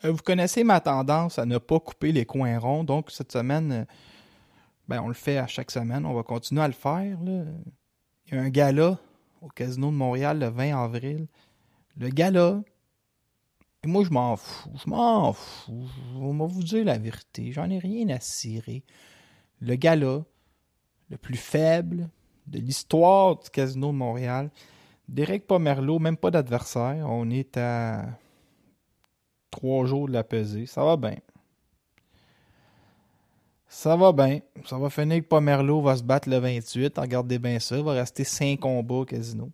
Euh, 0.05 0.11
Vous 0.11 0.23
connaissez 0.23 0.63
ma 0.63 0.79
tendance 0.79 1.39
à 1.39 1.45
ne 1.45 1.57
pas 1.57 1.79
couper 1.79 2.11
les 2.11 2.25
coins 2.25 2.57
ronds, 2.59 2.83
donc 2.83 3.11
cette 3.11 3.31
semaine, 3.31 3.71
euh, 3.71 3.85
ben, 4.87 5.01
on 5.01 5.07
le 5.07 5.13
fait 5.13 5.37
à 5.37 5.47
chaque 5.47 5.71
semaine, 5.71 6.05
on 6.05 6.13
va 6.13 6.23
continuer 6.23 6.61
à 6.61 6.67
le 6.67 6.73
faire. 6.73 7.17
Il 7.25 8.33
y 8.33 8.37
a 8.37 8.41
un 8.41 8.49
gala 8.49 8.97
au 9.41 9.47
Casino 9.47 9.87
de 9.91 9.95
Montréal 9.95 10.39
le 10.39 10.47
20 10.47 10.83
avril. 10.83 11.27
Le 11.97 12.09
gala, 12.09 12.61
moi 13.85 14.03
je 14.03 14.09
m'en 14.09 14.35
fous, 14.35 14.71
je 14.83 14.89
m'en 14.89 15.33
fous, 15.33 15.87
on 16.15 16.33
va 16.33 16.45
vous 16.45 16.63
dire 16.63 16.85
la 16.85 16.97
vérité, 16.97 17.51
j'en 17.51 17.69
ai 17.69 17.79
rien 17.79 18.09
à 18.09 18.19
cirer. 18.19 18.83
Le 19.59 19.75
gala, 19.75 20.23
le 21.09 21.17
plus 21.17 21.37
faible 21.37 22.09
de 22.47 22.59
l'histoire 22.59 23.37
du 23.37 23.49
Casino 23.49 23.87
de 23.87 23.97
Montréal, 23.97 24.49
Derek 25.07 25.47
Pomerleau, 25.47 25.99
même 25.99 26.17
pas 26.17 26.31
d'adversaire, 26.31 27.05
on 27.09 27.29
est 27.29 27.57
à 27.57 28.05
trois 29.51 29.85
jours 29.85 30.07
de 30.07 30.13
la 30.13 30.23
pesée. 30.23 30.65
Ça 30.65 30.83
va 30.83 30.97
bien. 30.97 31.17
Ça 33.67 33.95
va 33.95 34.11
bien. 34.11 34.39
Ça 34.65 34.77
va 34.77 34.89
finir 34.89 35.21
que 35.21 35.27
Pomerleau 35.27 35.81
va 35.81 35.95
se 35.95 36.03
battre 36.03 36.29
le 36.29 36.37
28. 36.37 36.97
Regardez 36.97 37.39
bien 37.39 37.59
ça. 37.59 37.77
Il 37.77 37.83
va 37.83 37.93
rester 37.93 38.23
5 38.23 38.59
combats 38.59 38.95
au 38.95 39.05
casino. 39.05 39.51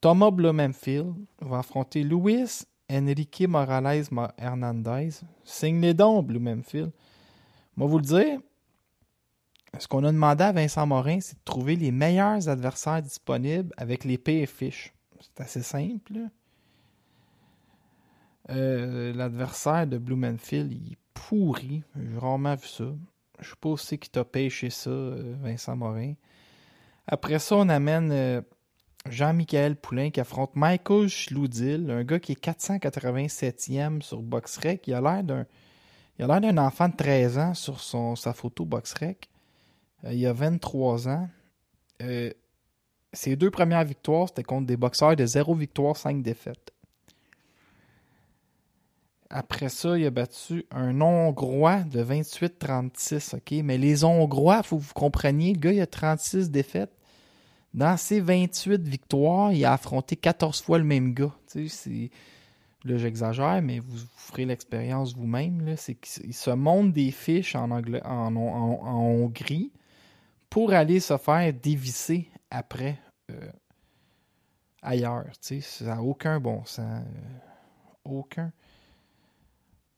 Thomas 0.00 0.30
Blumenfield 0.30 1.14
va 1.40 1.58
affronter 1.58 2.04
Luis 2.04 2.64
Enrique 2.90 3.46
Morales 3.48 4.04
Mo- 4.10 4.28
Hernandez. 4.38 5.10
Signe 5.44 5.80
les 5.80 5.94
dons, 5.94 6.22
Blumenfield. 6.22 6.90
Moi, 7.76 7.86
vous 7.88 7.98
le 7.98 8.04
dire, 8.04 8.40
ce 9.78 9.86
qu'on 9.86 10.04
a 10.04 10.12
demandé 10.12 10.44
à 10.44 10.52
Vincent 10.52 10.86
Morin, 10.86 11.20
c'est 11.20 11.36
de 11.36 11.44
trouver 11.44 11.76
les 11.76 11.90
meilleurs 11.92 12.48
adversaires 12.48 13.02
disponibles 13.02 13.72
avec 13.76 14.04
les 14.04 14.18
pires 14.18 14.48
fiches. 14.48 14.92
C'est 15.20 15.40
assez 15.42 15.62
simple. 15.62 16.14
Euh, 18.50 19.12
L'adversaire 19.12 19.86
de 19.86 19.98
Blumenfield, 19.98 20.72
il 20.72 20.92
est 20.92 20.98
pourri. 21.12 21.82
J'ai 21.96 22.18
rarement 22.18 22.54
vu 22.54 22.66
ça. 22.66 22.84
Je 23.40 23.50
sais 23.50 23.56
pas 23.60 23.68
aussi 23.68 23.98
qui 23.98 24.10
t'a 24.10 24.24
pêché 24.24 24.70
ça, 24.70 24.90
euh, 24.90 25.34
Vincent 25.40 25.76
Morin. 25.76 26.14
Après 27.06 27.38
ça, 27.38 27.56
on 27.56 27.68
amène 27.68 28.10
euh, 28.10 28.40
Jean-Michel 29.10 29.76
Poulain 29.76 30.10
qui 30.10 30.20
affronte 30.20 30.54
Michael 30.54 31.08
Schloudil, 31.08 31.90
un 31.90 32.04
gars 32.04 32.18
qui 32.18 32.32
est 32.32 32.44
487e 32.44 34.02
sur 34.02 34.22
BoxRec. 34.22 34.86
Il 34.86 34.94
a 34.94 35.00
l'air 35.00 35.22
d'un 35.22 35.46
il 36.18 36.24
a 36.24 36.26
l'air 36.26 36.40
d'un 36.40 36.58
enfant 36.58 36.88
de 36.88 36.96
13 36.96 37.38
ans 37.38 37.54
sur 37.54 37.80
sa 38.18 38.32
photo 38.32 38.64
BoxRec. 38.64 39.28
Euh, 40.04 40.12
il 40.12 40.26
a 40.26 40.32
23 40.32 41.08
ans. 41.08 41.28
Euh, 42.02 42.30
ses 43.12 43.36
deux 43.36 43.50
premières 43.50 43.84
victoires, 43.84 44.28
c'était 44.28 44.42
contre 44.42 44.66
des 44.66 44.76
boxeurs 44.76 45.16
de 45.16 45.24
0 45.24 45.54
victoire, 45.54 45.96
5 45.96 46.22
défaites. 46.22 46.72
Après 49.30 49.68
ça, 49.68 49.98
il 49.98 50.06
a 50.06 50.10
battu 50.10 50.64
un 50.70 51.00
Hongrois 51.00 51.82
de 51.82 52.02
28-36, 52.02 53.36
OK? 53.36 53.62
Mais 53.62 53.76
les 53.76 54.04
Hongrois, 54.04 54.58
il 54.58 54.66
faut 54.66 54.78
que 54.78 54.82
vous 54.82 54.94
compreniez, 54.94 55.52
le 55.52 55.58
gars, 55.58 55.72
il 55.72 55.80
a 55.80 55.86
36 55.86 56.50
défaites. 56.50 56.97
Dans 57.74 57.96
ses 57.96 58.20
28 58.20 58.82
victoires, 58.82 59.52
il 59.52 59.64
a 59.64 59.72
affronté 59.72 60.16
14 60.16 60.62
fois 60.62 60.78
le 60.78 60.84
même 60.84 61.12
gars. 61.14 61.34
Tu 61.50 61.68
sais. 61.68 62.10
Là, 62.84 62.96
j'exagère, 62.96 63.60
mais 63.60 63.80
vous, 63.80 63.98
ferez 64.16 64.46
l'expérience 64.46 65.14
vous-même. 65.14 65.76
C'est 65.76 65.96
qu'il 65.96 66.32
se 66.34 66.50
monte 66.50 66.92
des 66.92 67.10
fiches 67.10 67.56
en 67.56 67.70
Hongrie 68.36 69.72
pour 70.48 70.72
aller 70.72 71.00
se 71.00 71.16
faire 71.18 71.52
dévisser 71.52 72.28
après 72.50 72.98
euh, 73.30 73.50
ailleurs. 74.82 75.26
Tu 75.40 75.60
sais, 75.60 75.84
ça 75.84 75.96
n'a 75.96 76.02
aucun 76.02 76.40
bon 76.40 76.64
sens. 76.64 76.78
euh, 76.78 77.00
aucun. 78.04 78.52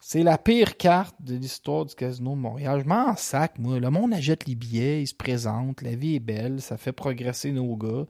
C'est 0.00 0.22
la 0.22 0.38
pire 0.38 0.76
carte 0.76 1.14
de 1.20 1.36
l'histoire 1.36 1.84
du 1.84 1.94
Casino 1.94 2.30
de 2.30 2.36
Montréal. 2.36 2.80
Je 2.82 2.88
m'en 2.88 3.14
sac, 3.16 3.58
moi. 3.58 3.78
Le 3.78 3.90
monde 3.90 4.14
achète 4.14 4.46
les 4.46 4.54
billets, 4.54 5.02
il 5.02 5.06
se 5.06 5.14
présente, 5.14 5.82
la 5.82 5.94
vie 5.94 6.16
est 6.16 6.20
belle, 6.20 6.62
ça 6.62 6.78
fait 6.78 6.92
progresser 6.92 7.52
nos 7.52 7.76
gars. 7.76 8.06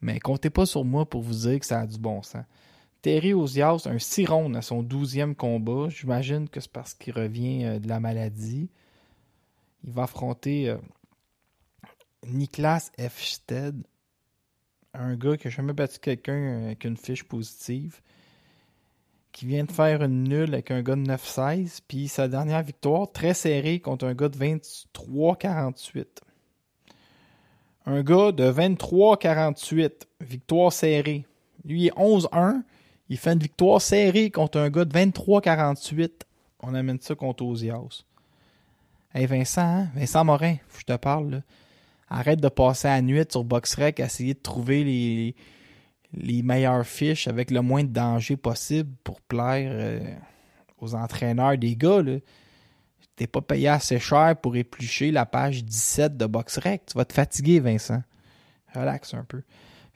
Mais 0.00 0.18
comptez 0.18 0.50
pas 0.50 0.66
sur 0.66 0.84
moi 0.84 1.08
pour 1.08 1.22
vous 1.22 1.48
dire 1.48 1.60
que 1.60 1.66
ça 1.66 1.80
a 1.80 1.86
du 1.86 1.98
bon 1.98 2.22
sens. 2.22 2.44
Terry 3.02 3.32
Ozias, 3.32 3.86
un 3.86 3.98
6 3.98 4.26
rondes 4.26 4.56
à 4.56 4.62
son 4.62 4.82
12e 4.82 5.34
combat. 5.34 5.88
J'imagine 5.88 6.48
que 6.48 6.60
c'est 6.60 6.70
parce 6.70 6.94
qu'il 6.94 7.14
revient 7.14 7.64
euh, 7.64 7.78
de 7.78 7.88
la 7.88 8.00
maladie. 8.00 8.68
Il 9.84 9.92
va 9.92 10.02
affronter 10.02 10.68
euh, 10.68 10.76
Niklas 12.26 12.90
Efsted, 12.98 13.82
un 14.92 15.16
gars 15.16 15.36
qui 15.36 15.46
n'a 15.46 15.50
jamais 15.50 15.72
battu 15.72 15.98
quelqu'un 15.98 16.34
euh, 16.34 16.64
avec 16.66 16.84
une 16.84 16.96
fiche 16.96 17.24
positive, 17.24 18.00
qui 19.32 19.46
vient 19.46 19.64
de 19.64 19.72
faire 19.72 20.02
une 20.02 20.24
nulle 20.24 20.54
avec 20.54 20.70
un 20.70 20.82
gars 20.82 20.96
de 20.96 21.04
9-16, 21.04 21.80
puis 21.86 22.08
sa 22.08 22.28
dernière 22.28 22.62
victoire, 22.62 23.10
très 23.10 23.34
serrée 23.34 23.80
contre 23.80 24.06
un 24.06 24.14
gars 24.14 24.28
de 24.28 24.36
23-48. 24.36 26.06
Un 27.86 28.02
gars 28.02 28.32
de 28.32 28.50
23-48, 28.50 29.90
victoire 30.20 30.72
serrée. 30.72 31.26
Lui, 31.64 31.82
il 31.82 31.86
est 31.88 31.96
11-1. 31.96 32.62
Il 33.08 33.16
fait 33.16 33.32
une 33.32 33.38
victoire 33.38 33.80
serrée 33.80 34.30
contre 34.30 34.58
un 34.58 34.70
gars 34.70 34.84
de 34.84 34.92
23-48. 34.92 36.10
On 36.60 36.74
amène 36.74 37.00
ça 37.00 37.14
contre 37.14 37.44
Ozias. 37.44 38.04
Hey 39.14 39.26
Vincent, 39.26 39.62
hein? 39.62 39.88
Vincent 39.94 40.24
Morin, 40.24 40.56
je 40.78 40.84
te 40.84 40.96
parle. 40.96 41.30
Là. 41.30 41.40
Arrête 42.08 42.40
de 42.40 42.48
passer 42.48 42.88
à 42.88 42.96
la 42.96 43.02
nuit 43.02 43.24
sur 43.28 43.44
BoxRec 43.44 43.98
à 44.00 44.06
essayer 44.06 44.34
de 44.34 44.40
trouver 44.40 44.84
les, 44.84 45.34
les 46.12 46.42
meilleures 46.42 46.86
fiches 46.86 47.28
avec 47.28 47.50
le 47.50 47.62
moins 47.62 47.84
de 47.84 47.88
danger 47.88 48.36
possible 48.36 48.90
pour 49.04 49.20
plaire 49.20 49.70
euh, 49.72 50.14
aux 50.78 50.94
entraîneurs 50.94 51.56
des 51.56 51.76
gars. 51.76 52.02
T'es 53.16 53.26
pas 53.26 53.42
payé 53.42 53.68
assez 53.68 53.98
cher 53.98 54.34
pour 54.40 54.56
éplucher 54.56 55.10
la 55.10 55.26
page 55.26 55.64
17 55.64 56.16
de 56.16 56.26
BoxRec. 56.26 56.86
Tu 56.86 56.96
vas 56.96 57.04
te 57.04 57.12
fatiguer, 57.12 57.60
Vincent. 57.60 58.02
Relax 58.74 59.14
un 59.14 59.24
peu. 59.24 59.42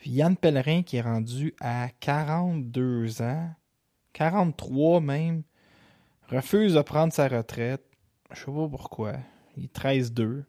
Yann 0.06 0.36
Pellerin 0.36 0.82
qui 0.82 0.96
est 0.96 1.02
rendu 1.02 1.54
à 1.60 1.88
42 2.00 3.22
ans, 3.22 3.50
43 4.12 5.00
même, 5.00 5.42
refuse 6.28 6.74
de 6.74 6.82
prendre 6.82 7.12
sa 7.12 7.28
retraite. 7.28 7.82
Je 8.32 8.40
sais 8.40 8.46
pas 8.46 8.68
pourquoi. 8.68 9.14
Il 9.56 9.64
est 9.64 9.76
13-2. 9.76 10.44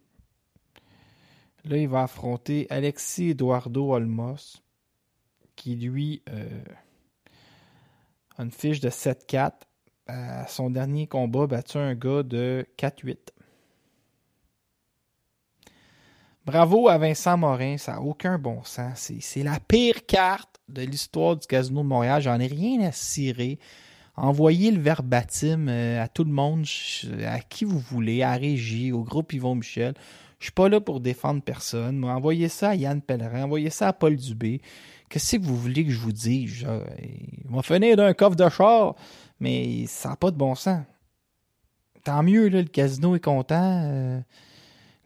Là, 1.66 1.78
il 1.78 1.88
va 1.88 2.04
affronter 2.04 2.68
Alexis 2.70 3.30
Eduardo 3.30 3.94
Olmos, 3.94 4.62
qui 5.56 5.76
lui 5.76 6.22
euh, 6.30 6.64
a 8.38 8.44
une 8.44 8.52
fiche 8.52 8.80
de 8.80 8.90
7-4. 8.90 9.52
À 10.08 10.46
son 10.48 10.70
dernier 10.70 11.08
combat, 11.08 11.48
battu 11.48 11.80
un 11.80 11.96
gars 11.96 12.22
de 12.22 12.68
4-8. 12.78 13.18
Bravo 16.46 16.90
à 16.90 17.00
Vincent 17.00 17.38
Morin, 17.38 17.78
ça 17.80 17.94
n'a 17.94 18.02
aucun 18.02 18.38
bon 18.38 18.64
sens. 18.64 19.12
C'est 19.20 19.42
la 19.42 19.60
pire 19.60 20.06
carte 20.06 20.60
de 20.70 20.84
l'histoire 20.84 21.38
du 21.38 21.48
Casino 21.48 21.82
de 21.82 21.88
Montréal. 21.88 22.22
J'en 22.22 22.40
ai 22.40 22.46
rien 22.46 22.82
à 22.82 22.92
cirer. 22.92 23.58
Envoyez 24.16 24.70
le 24.70 24.80
verbatim 24.80 25.68
euh, 25.68 26.02
à 26.02 26.08
tout 26.08 26.24
le 26.24 26.32
monde, 26.32 26.66
à 27.26 27.40
qui 27.40 27.66
vous 27.66 27.80
voulez, 27.80 28.22
à 28.22 28.34
Régie, 28.34 28.92
au 28.92 29.04
groupe 29.04 29.34
Yvon 29.34 29.56
Michel. 29.56 29.96
Je 30.40 30.46
suis 30.46 30.52
pas 30.52 30.70
là 30.70 30.82
pour 30.82 31.00
défendre 31.00 31.42
personne. 31.42 32.04
envoyez 32.04 32.50
ça 32.50 32.70
à 32.70 32.76
Yann 32.76 33.02
Pellerin, 33.02 33.44
envoyez 33.44 33.70
ça 33.70 33.90
à 33.90 33.94
Paul 33.94 34.16
Dubé. 34.16 34.62
Qu'est-ce 35.10 35.38
que 35.38 35.44
vous 35.44 35.56
voulez 35.56 35.86
que 35.86 35.92
je 35.92 36.00
vous 36.00 36.12
dise? 36.12 36.66
Il 37.02 37.50
va 37.50 37.62
finir 37.62 37.96
d'un 37.96 38.14
coffre 38.14 38.36
de 38.36 38.50
char, 38.50 38.96
mais 39.40 39.86
ça 39.88 40.10
n'a 40.10 40.16
pas 40.16 40.32
de 40.32 40.38
bon 40.38 40.56
sens. 40.56 40.84
Tant 42.04 42.22
mieux, 42.22 42.50
le 42.50 42.64
casino 42.64 43.16
est 43.16 43.24
content, 43.24 43.84
euh, 43.86 44.20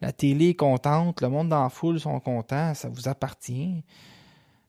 la 0.00 0.12
télé 0.12 0.50
est 0.50 0.54
contente, 0.54 1.22
le 1.22 1.28
monde 1.28 1.48
dans 1.48 1.62
la 1.62 1.70
foule 1.70 1.98
sont 1.98 2.20
contents, 2.20 2.74
ça 2.74 2.88
vous 2.88 3.08
appartient. 3.08 3.84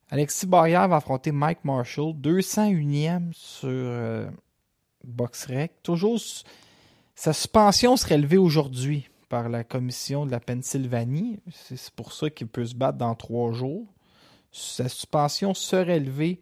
Alexis 0.09 0.45
Barrière 0.45 0.87
va 0.87 0.97
affronter 0.97 1.31
Mike 1.31 1.63
Marshall, 1.63 2.13
201e 2.13 3.33
sur 3.33 3.69
euh, 3.69 4.29
BoxRec. 5.03 5.83
Toujours, 5.83 6.19
sa 7.15 7.33
suspension 7.33 7.97
serait 7.97 8.17
levée 8.17 8.37
aujourd'hui 8.37 9.10
par 9.31 9.47
la 9.47 9.63
commission 9.63 10.25
de 10.25 10.31
la 10.31 10.41
Pennsylvanie. 10.41 11.39
C'est 11.53 11.89
pour 11.91 12.11
ça 12.11 12.29
qu'il 12.29 12.47
peut 12.47 12.65
se 12.65 12.75
battre 12.75 12.97
dans 12.97 13.15
trois 13.15 13.53
jours. 13.53 13.87
Sa 14.51 14.89
suspension 14.89 15.53
serait 15.53 16.01
levée 16.01 16.41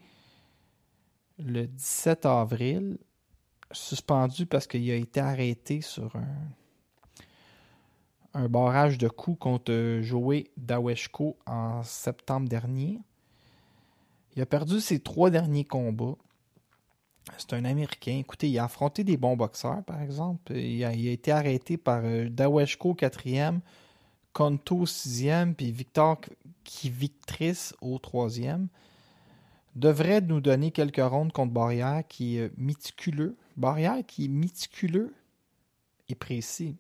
le 1.38 1.68
17 1.68 2.26
avril, 2.26 2.98
suspendu 3.72 4.48
parce 4.48 4.66
qu'il 4.66 4.90
a 4.90 4.96
été 4.96 5.20
arrêté 5.20 5.82
sur 5.82 6.16
un, 6.16 6.26
un 8.34 8.50
barrage 8.50 8.98
de 8.98 9.08
coups 9.08 9.38
contre 9.38 10.00
Joey 10.02 10.50
Daweshko 10.58 11.38
en 11.46 11.84
septembre 11.84 12.50
dernier. 12.50 13.00
Il 14.36 14.42
a 14.42 14.48
perdu 14.48 14.80
ses 14.80 15.00
trois 15.00 15.30
derniers 15.30 15.66
combats. 15.66 16.18
C'est 17.38 17.54
un 17.54 17.66
Américain. 17.66 18.18
Écoutez, 18.20 18.50
il 18.50 18.60
a 18.60 18.66
affronté 18.66 19.04
des 19.04 19.18
bons 19.18 19.38
boxeurs, 19.38 19.84
par 19.84 20.02
exemple. 20.02 20.54
Il 20.56 20.84
a, 20.84 20.94
été 20.94 21.32
arrêté 21.32 21.78
par 21.78 22.02
euh, 22.04 22.28
Daweshko 22.30 22.94
4e, 22.94 23.60
Konto 24.34 24.86
6e, 24.86 25.54
puis 25.54 25.72
Victor 25.72 26.20
Kivictris 26.64 27.72
au 27.82 27.98
3e. 27.98 28.68
Devrait 29.76 30.22
nous 30.22 30.42
donner 30.42 30.72
quelques 30.72 30.98
rondes 30.98 31.32
contre 31.32 31.54
Barrière 31.54 32.04
qui 32.08 32.38
est 32.38 32.52
méticuleux. 32.58 33.38
Barrière 33.56 33.98
qui 34.06 34.26
est 34.26 34.30
méticuleux 34.30 35.14
et 36.10 36.16
précis. 36.16 36.76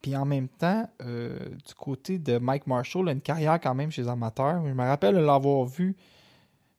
Puis 0.00 0.16
en 0.16 0.24
même 0.24 0.48
temps, 0.48 0.88
euh, 1.02 1.38
du 1.66 1.74
côté 1.74 2.18
de 2.18 2.38
Mike 2.38 2.66
Marshall, 2.66 3.02
il 3.06 3.08
a 3.10 3.12
une 3.12 3.20
carrière 3.20 3.60
quand 3.60 3.74
même 3.74 3.90
chez 3.90 4.02
les 4.02 4.08
amateurs. 4.08 4.64
Je 4.66 4.72
me 4.72 4.82
rappelle 4.82 5.16
l'avoir 5.16 5.66
vu 5.66 5.96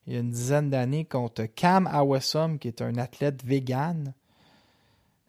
il 0.07 0.13
y 0.13 0.17
a 0.17 0.19
une 0.19 0.31
dizaine 0.31 0.69
d'années 0.69 1.05
contre 1.05 1.45
Cam 1.45 1.87
Awesome, 1.87 2.59
qui 2.59 2.67
est 2.67 2.81
un 2.81 2.97
athlète 2.97 3.43
vegan 3.43 4.13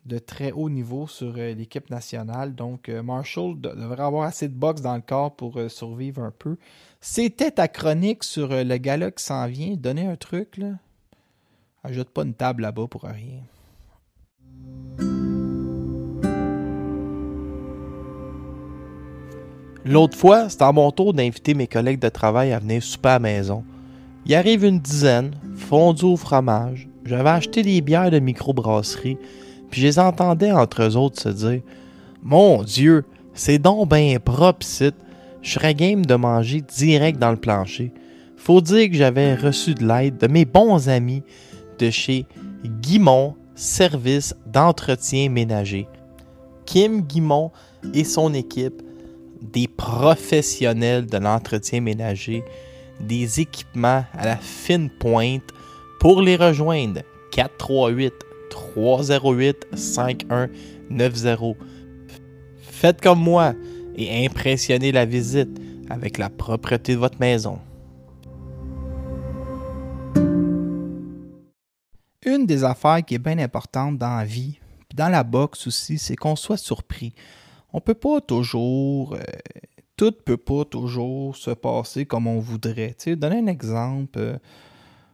de 0.07 0.19
très 0.19 0.51
haut 0.51 0.71
niveau 0.71 1.07
sur 1.07 1.35
euh, 1.37 1.55
l'équipe 1.55 1.89
nationale. 1.91 2.55
Donc 2.55 2.89
euh, 2.89 3.03
Marshall 3.03 3.61
devrait 3.61 4.03
avoir 4.03 4.25
assez 4.25 4.49
de 4.49 4.55
boxe 4.55 4.83
dans 4.83 4.97
le 4.97 5.03
corps 5.03 5.37
pour 5.37 5.61
survivre 5.69 6.23
un 6.23 6.33
peu. 6.37 6.57
C'était 7.01 7.53
ta 7.53 7.69
chronique 7.69 8.25
sur 8.25 8.49
le 8.51 8.77
gala 8.79 9.11
qui 9.11 9.23
s'en 9.23 9.47
vient. 9.47 9.77
Donnez 9.77 10.07
un 10.07 10.17
truc, 10.17 10.57
là. 10.57 10.73
Ajoute 11.85 12.11
pas 12.11 12.23
une 12.23 12.35
table 12.35 12.63
là-bas 12.63 12.87
pour 12.89 13.03
rien. 13.03 13.41
L'autre 19.85 20.17
fois, 20.17 20.49
c'était 20.49 20.63
à 20.63 20.71
mon 20.71 20.93
tour 20.93 21.13
d'inviter 21.13 21.55
mes 21.55 21.67
collègues 21.67 21.99
de 21.99 22.09
travail 22.09 22.53
à 22.53 22.61
venir 22.61 22.83
souper 22.83 23.09
à 23.09 23.13
la 23.15 23.19
maison. 23.19 23.65
Il 24.25 24.35
arrive 24.35 24.65
une 24.65 24.79
dizaine, 24.79 25.33
fondus 25.57 26.05
au 26.05 26.17
fromage. 26.17 26.89
J'avais 27.05 27.31
acheté 27.31 27.63
des 27.63 27.81
bières 27.81 28.11
de 28.11 28.21
microbrasserie, 28.21 29.19
puis 29.71 29.81
je 29.81 29.87
les 29.87 29.99
entendais 29.99 30.53
entre 30.53 30.83
eux 30.83 30.97
autres 30.97 31.21
se 31.21 31.29
dire 31.29 31.63
Mon 32.23 32.63
Dieu, 32.63 33.05
c'est 33.35 33.59
donc 33.59 33.91
bien 33.91 34.19
propre, 34.21 34.65
site. 34.65 34.95
Je 35.43 35.53
serais 35.53 35.75
game 35.75 36.07
de 36.07 36.15
manger 36.15 36.61
direct 36.61 37.19
dans 37.19 37.33
le 37.33 37.37
plancher. 37.37 37.93
Faut 38.37 38.61
dire 38.61 38.89
que 38.89 38.97
j'avais 38.97 39.35
reçu 39.35 39.75
de 39.75 39.85
l'aide 39.85 40.19
de 40.19 40.29
mes 40.29 40.45
bons 40.45 40.89
amis 40.89 41.23
de 41.79 41.91
chez 41.91 42.27
Guimont 42.65 43.35
Service 43.55 44.35
d'entretien 44.47 45.29
ménager. 45.29 45.89
Kim 46.65 47.03
Guimont 47.03 47.51
et 47.93 48.05
son 48.05 48.35
équipe 48.35 48.83
des 49.41 49.67
professionnels 49.67 51.07
de 51.07 51.19
l'entretien 51.19 51.81
ménager, 51.81 52.45
des 53.03 53.41
équipements 53.41 54.05
à 54.13 54.25
la 54.25 54.37
fine 54.37 54.91
pointe. 54.91 55.51
Pour 56.01 56.23
les 56.23 56.37
rejoindre, 56.37 57.03
438 57.33 58.15
308 58.51 59.67
5190. 59.75 61.57
Faites 62.61 63.01
comme 63.01 63.21
moi 63.21 63.55
et 63.97 64.27
impressionnez 64.27 64.93
la 64.93 65.05
visite 65.05 65.51
avec 65.89 66.19
la 66.19 66.31
propreté 66.31 66.95
de 66.95 66.99
votre 66.99 67.21
maison. 67.21 67.59
Une 72.25 72.47
des 72.47 72.65
affaires 72.65 73.05
qui 73.05 73.15
est 73.15 73.19
bien 73.19 73.39
importante 73.39 73.99
dans 73.99 74.17
la 74.17 74.25
vie, 74.25 74.59
dans 74.95 75.09
la 75.09 75.25
boxe 75.25 75.67
aussi, 75.67 75.99
c'est 75.99 76.17
qu'on 76.17 76.37
soit 76.37 76.57
surpris 76.57 77.13
on 77.73 77.81
peut 77.81 77.95
pas 77.95 78.21
toujours. 78.21 79.15
Euh, 79.15 79.21
tout 80.03 80.13
peut 80.25 80.37
pas 80.37 80.65
toujours 80.65 81.37
se 81.37 81.53
passer 81.53 82.07
comme 82.07 82.27
on 82.27 82.41
voudrait. 82.41 82.95
Tu 82.99 83.05
sais, 83.05 83.17
donner 83.17 83.39
un 83.39 83.47
exemple. 83.47 84.19
Euh, 84.19 84.37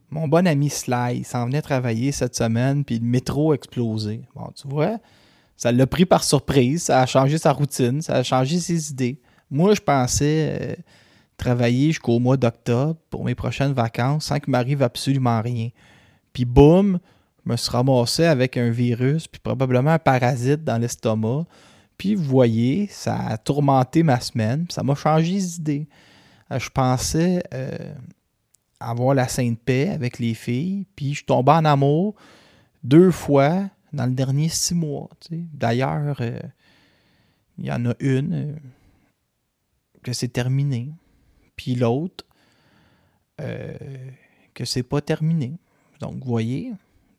mon 0.08 0.26
bon 0.26 0.46
ami 0.46 0.70
Sly 0.70 1.24
s'en 1.24 1.44
venait 1.44 1.60
travailler 1.60 2.10
cette 2.10 2.34
semaine, 2.34 2.86
puis 2.86 2.98
le 2.98 3.04
métro 3.04 3.52
a 3.52 3.54
explosé. 3.54 4.22
Bon, 4.34 4.50
tu 4.56 4.66
vois, 4.66 4.96
ça 5.58 5.72
l'a 5.72 5.86
pris 5.86 6.06
par 6.06 6.24
surprise, 6.24 6.84
ça 6.84 7.02
a 7.02 7.06
changé 7.06 7.36
sa 7.36 7.52
routine, 7.52 8.00
ça 8.00 8.14
a 8.14 8.22
changé 8.22 8.58
ses 8.58 8.90
idées. 8.90 9.20
Moi, 9.50 9.74
je 9.74 9.82
pensais 9.82 10.58
euh, 10.58 10.74
travailler 11.36 11.88
jusqu'au 11.88 12.18
mois 12.18 12.38
d'octobre 12.38 12.96
pour 13.10 13.26
mes 13.26 13.34
prochaines 13.34 13.74
vacances 13.74 14.24
sans 14.24 14.40
qu'il 14.40 14.52
m'arrive 14.52 14.82
absolument 14.82 15.42
rien. 15.42 15.68
Puis 16.32 16.46
boum, 16.46 16.98
je 17.44 17.52
me 17.52 17.56
suis 17.58 17.70
ramassé 17.70 18.24
avec 18.24 18.56
un 18.56 18.70
virus, 18.70 19.28
puis 19.28 19.38
probablement 19.38 19.90
un 19.90 19.98
parasite 19.98 20.64
dans 20.64 20.78
l'estomac. 20.78 21.44
Puis 21.98 22.14
vous 22.14 22.24
voyez, 22.24 22.86
ça 22.86 23.16
a 23.16 23.36
tourmenté 23.36 24.04
ma 24.04 24.20
semaine, 24.20 24.66
ça 24.70 24.84
m'a 24.84 24.94
changé 24.94 25.36
d'idée. 25.36 25.88
Euh, 26.52 26.58
je 26.60 26.70
pensais 26.70 27.42
euh, 27.52 27.92
avoir 28.78 29.14
la 29.14 29.26
sainte 29.26 29.58
paix 29.58 29.88
avec 29.88 30.20
les 30.20 30.34
filles, 30.34 30.86
puis 30.94 31.14
je 31.14 31.24
tombais 31.24 31.52
en 31.52 31.64
amour 31.64 32.14
deux 32.84 33.10
fois 33.10 33.68
dans 33.92 34.06
le 34.06 34.12
dernier 34.12 34.48
six 34.48 34.74
mois. 34.74 35.08
D'ailleurs, 35.30 36.18
euh, 36.20 36.40
il 37.58 37.66
y 37.66 37.72
en 37.72 37.84
a 37.84 37.94
une 37.98 38.56
que 40.04 40.12
c'est 40.12 40.28
terminé, 40.28 40.92
puis 41.56 41.74
l'autre 41.74 42.24
que 44.54 44.64
c'est 44.64 44.82
pas 44.82 45.00
terminé. 45.00 45.58
Donc, 46.00 46.14
vous 46.14 46.28
voyez, 46.28 46.72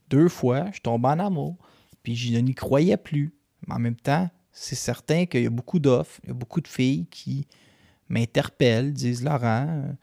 deux 0.10 0.28
fois, 0.28 0.70
je 0.74 0.82
tombe 0.82 1.06
en 1.06 1.18
amour, 1.18 1.56
puis 2.04 2.14
je 2.14 2.38
n'y 2.38 2.54
croyais 2.54 2.98
plus. 2.98 3.34
Mais 3.68 3.76
en 3.76 3.80
même 3.80 3.96
temps, 3.96 4.30
c'est 4.62 4.76
certain 4.76 5.26
qu'il 5.26 5.44
y 5.44 5.48
a 5.48 5.50
beaucoup 5.50 5.80
d'offres, 5.80 6.20
il 6.24 6.28
y 6.28 6.32
a 6.32 6.34
beaucoup 6.34 6.60
de 6.60 6.68
filles 6.68 7.06
qui 7.10 7.48
m'interpellent, 8.10 8.92
disent 8.92 9.24
Laurent, 9.24 9.96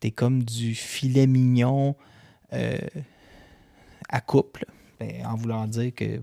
T'es 0.00 0.10
comme 0.10 0.42
du 0.42 0.74
filet 0.74 1.26
mignon 1.26 1.94
euh, 2.54 2.78
à 4.08 4.20
couple. 4.20 4.64
Ben, 4.98 5.24
en 5.26 5.34
voulant 5.34 5.66
dire 5.66 5.94
que. 5.94 6.22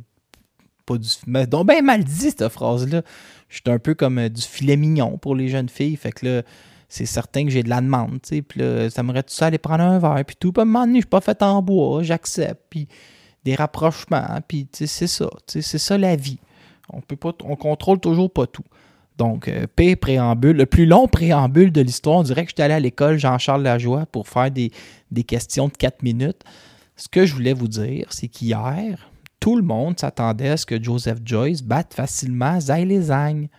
Pas 0.86 0.98
du. 0.98 1.08
Mais 1.28 1.48
donc, 1.48 1.68
ben 1.68 1.84
mal 1.84 2.04
dit, 2.04 2.32
cette 2.32 2.50
phrase-là. 2.50 3.04
Je 3.48 3.56
suis 3.56 3.64
un 3.68 3.80
peu 3.80 3.94
comme 3.94 4.18
euh, 4.18 4.30
du 4.30 4.42
filet 4.42 4.76
mignon 4.76 5.18
pour 5.18 5.36
les 5.36 5.48
jeunes 5.48 5.70
filles. 5.70 5.96
Fait 5.96 6.12
que 6.12 6.26
là, 6.26 6.44
c'est 6.90 7.06
certain 7.06 7.46
que 7.46 7.52
j'ai 7.52 7.64
de 7.64 7.70
la 7.70 7.82
demande. 7.82 8.22
tu. 8.22 8.42
Puis 8.42 8.60
là, 8.60 8.90
ça 8.90 9.04
m'aurait 9.04 9.24
tout 9.24 9.34
ça 9.34 9.48
aller 9.48 9.60
prendre 9.60 9.84
un 9.84 10.00
verre. 10.00 10.26
Puis 10.26 10.36
tout. 10.40 10.54
Un 10.58 10.66
moment 10.66 10.86
donné, 10.86 11.00
je 11.00 11.06
suis 11.06 11.10
pas 11.10 11.22
fait 11.22 11.42
en 11.44 11.62
bois. 11.62 12.02
J'accepte. 12.02 12.62
Puis 12.70 12.88
des 13.44 13.56
rapprochements. 13.56 14.40
Puis 14.48 14.68
c'est 14.74 14.88
ça. 15.08 15.30
C'est 15.48 15.62
ça 15.62 15.98
la 15.98 16.16
vie. 16.16 16.40
On 16.94 17.02
peut 17.02 17.16
pas. 17.16 17.34
On 17.44 17.56
contrôle 17.56 18.00
toujours 18.00 18.32
pas 18.32 18.48
tout. 18.48 18.64
Donc, 19.18 19.48
euh, 19.48 19.68
P 19.76 19.96
préambule, 19.96 20.56
le 20.58 20.66
plus 20.66 20.86
long 20.86 21.08
préambule 21.08 21.72
de 21.72 21.82
l'histoire, 21.82 22.18
on 22.18 22.24
dirait 22.24 22.44
que 22.44 22.50
j'étais 22.50 22.64
allé 22.64 22.74
à 22.74 22.80
l'école 22.80 23.18
Jean-Charles 23.20 23.62
Lajoie 23.62 24.06
pour 24.08 24.28
faire 24.28 24.50
des, 24.50 24.72
des 25.12 25.24
questions 25.24 25.68
de 25.68 25.74
4 25.74 26.02
minutes. 26.02 26.44
Ce 26.96 27.08
que 27.08 27.26
je 27.26 27.34
voulais 27.34 27.54
vous 27.54 27.68
dire, 27.68 28.08
c'est 28.10 28.28
qu'hier, 28.28 29.12
tout 29.40 29.56
le 29.56 29.64
monde 29.64 30.00
s'attendait 30.00 30.50
à 30.50 30.58
ce 30.58 30.66
que 30.66 30.82
Joseph 30.82 31.20
Joyce 31.26 31.62
batte 31.62 31.94
facilement 31.94 32.60
Zay 32.60 32.86
Lesagne. 32.86 33.50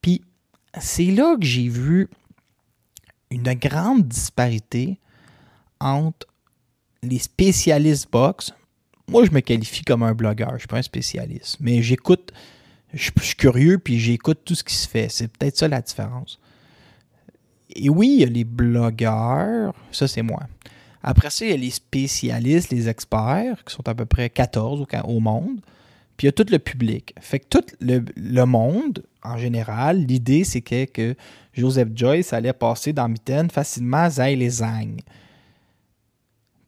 Puis, 0.00 0.22
c'est 0.80 1.10
là 1.10 1.36
que 1.36 1.44
j'ai 1.44 1.68
vu 1.68 2.08
une 3.30 3.52
grande 3.54 4.06
disparité 4.06 4.98
entre 5.80 6.26
les 7.02 7.18
spécialistes 7.18 8.10
box. 8.10 8.52
Moi, 9.08 9.24
je 9.24 9.30
me 9.30 9.40
qualifie 9.40 9.82
comme 9.82 10.02
un 10.02 10.14
blogueur, 10.14 10.50
je 10.50 10.54
ne 10.54 10.58
suis 10.58 10.68
pas 10.68 10.78
un 10.78 10.82
spécialiste, 10.82 11.56
mais 11.60 11.82
j'écoute 11.82 12.32
je, 12.94 13.10
suis 13.20 13.36
curieux 13.36 13.78
puis 13.78 13.98
j'écoute 13.98 14.40
tout 14.44 14.54
ce 14.54 14.64
qui 14.64 14.74
se 14.74 14.88
fait. 14.88 15.08
C'est 15.10 15.28
peut-être 15.28 15.56
ça 15.56 15.68
la 15.68 15.80
différence. 15.80 16.38
Et 17.74 17.88
oui, 17.88 18.14
il 18.14 18.20
y 18.20 18.24
a 18.24 18.28
les 18.28 18.44
blogueurs, 18.44 19.74
ça 19.92 20.08
c'est 20.08 20.22
moi. 20.22 20.42
Après 21.02 21.30
ça, 21.30 21.44
il 21.44 21.50
y 21.50 21.54
a 21.54 21.56
les 21.56 21.70
spécialistes, 21.70 22.70
les 22.70 22.88
experts, 22.88 23.62
qui 23.64 23.74
sont 23.74 23.86
à 23.88 23.94
peu 23.94 24.04
près 24.04 24.30
14 24.30 24.84
au, 25.04 25.20
monde. 25.20 25.60
Puis 26.16 26.26
il 26.26 26.26
y 26.26 26.28
a 26.28 26.32
tout 26.32 26.46
le 26.50 26.58
public. 26.58 27.14
Fait 27.20 27.38
que 27.38 27.46
tout 27.48 27.64
le, 27.80 28.44
monde, 28.44 29.04
en 29.22 29.38
général, 29.38 30.04
l'idée 30.04 30.44
c'est 30.44 30.60
que, 30.60 31.14
Joseph 31.52 31.88
Joyce 31.94 32.32
allait 32.32 32.52
passer 32.52 32.92
dans 32.92 33.08
Mitaine 33.08 33.50
facilement 33.50 34.04
à 34.04 34.10
Zay 34.10 34.36
les 34.36 34.50
Zang. 34.50 35.00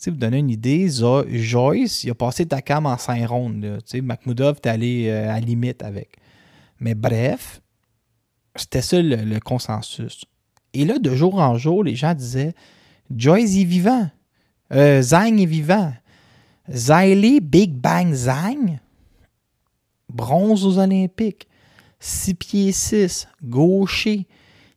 Sais, 0.01 0.11
vous 0.11 0.17
donner 0.17 0.39
une 0.39 0.49
idée, 0.49 0.89
Joyce, 1.29 2.05
il 2.05 2.11
a 2.11 2.15
passé 2.15 2.47
Takam 2.47 2.87
en 2.87 2.97
5 2.97 3.29
rondes. 3.29 3.81
Tu 3.85 3.99
sais, 3.99 4.01
Makhmoudov 4.01 4.57
est 4.57 4.67
allé 4.67 5.09
euh, 5.09 5.25
à 5.25 5.35
la 5.35 5.41
limite 5.41 5.83
avec. 5.83 6.17
Mais 6.79 6.95
bref, 6.95 7.61
c'était 8.57 8.81
ça 8.81 9.03
le, 9.03 9.39
consensus. 9.41 10.25
Et 10.73 10.87
là, 10.87 10.99
de 10.99 11.15
jour 11.15 11.35
en 11.39 11.59
jour, 11.59 11.85
les 11.85 11.97
gens 11.97 12.15
disaient 12.15 12.55
Joyce 13.15 13.59
est 13.59 13.65
vivant. 13.65 14.09
Euh, 14.73 15.03
Zang 15.03 15.39
est 15.39 15.45
vivant. 15.45 15.93
Ziley, 16.73 17.41
Big 17.41 17.75
Bang 17.75 18.15
Zang, 18.15 18.79
bronze 20.09 20.65
aux 20.65 20.79
Olympiques. 20.79 21.47
6 21.99 22.35
pieds 22.37 22.73
6, 22.73 23.29
gaucher. 23.43 24.27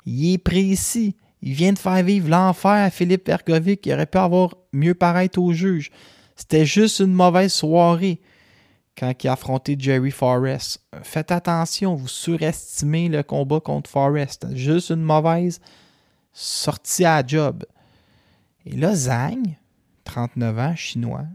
Il 0.06 0.34
est 0.34 0.38
précis. 0.38 1.16
Il 1.46 1.56
vient 1.56 1.74
de 1.74 1.80
faire 1.80 2.02
vivre 2.04 2.30
l'enfer 2.30 2.72
à 2.72 2.90
Philippe 2.90 3.28
Vergovic 3.28 3.82
qui 3.82 3.94
aurait 3.94 4.06
pu 4.06 4.18
avoir 4.18 4.56
mieux 4.72 4.94
paraître 4.94 5.42
au 5.42 5.52
juge. 5.52 5.92
C'était 6.38 6.66
juste 6.66 7.02
une 7.02 7.12
mauvaise 7.12 7.52
soirée 7.52 8.22
quand 8.98 9.12
il 9.22 9.28
a 9.28 9.34
affronté 9.34 9.76
Jerry 9.78 10.10
Forrest. 10.10 10.82
Faites 11.02 11.34
attention, 11.34 11.96
vous 11.96 12.08
surestimez 12.08 13.10
le 13.10 13.24
combat 13.24 13.60
contre 13.60 13.90
Forrest. 13.90 14.48
Juste 14.56 14.92
une 14.92 15.02
mauvaise 15.02 15.60
sortie 16.32 17.04
à 17.04 17.22
job. 17.28 17.66
Et 18.66 18.78
là, 18.78 18.96
Zhang, 18.96 19.58
39 20.06 20.60
ans, 20.60 20.76
chinois. 20.78 21.26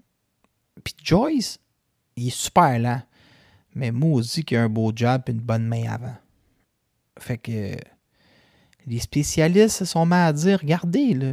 Puis 0.83 0.95
Joyce, 1.05 1.59
il 2.17 2.29
est 2.29 2.31
super 2.31 2.79
lent. 2.79 3.03
Mais 3.75 3.91
maudit 3.91 4.43
qu'il 4.43 4.57
a 4.57 4.63
un 4.63 4.71
beau 4.71 4.91
job 4.97 5.21
et 5.27 5.33
une 5.33 5.41
bonne 5.41 5.67
main 5.67 5.93
avant. 5.93 6.17
Fait 7.19 7.37
que 7.37 7.77
les 8.89 8.99
spécialistes 8.99 9.77
se 9.77 9.85
sont 9.85 10.07
mis 10.07 10.15
à 10.15 10.33
dire 10.33 10.61
regardez, 10.61 11.15
là, 11.15 11.33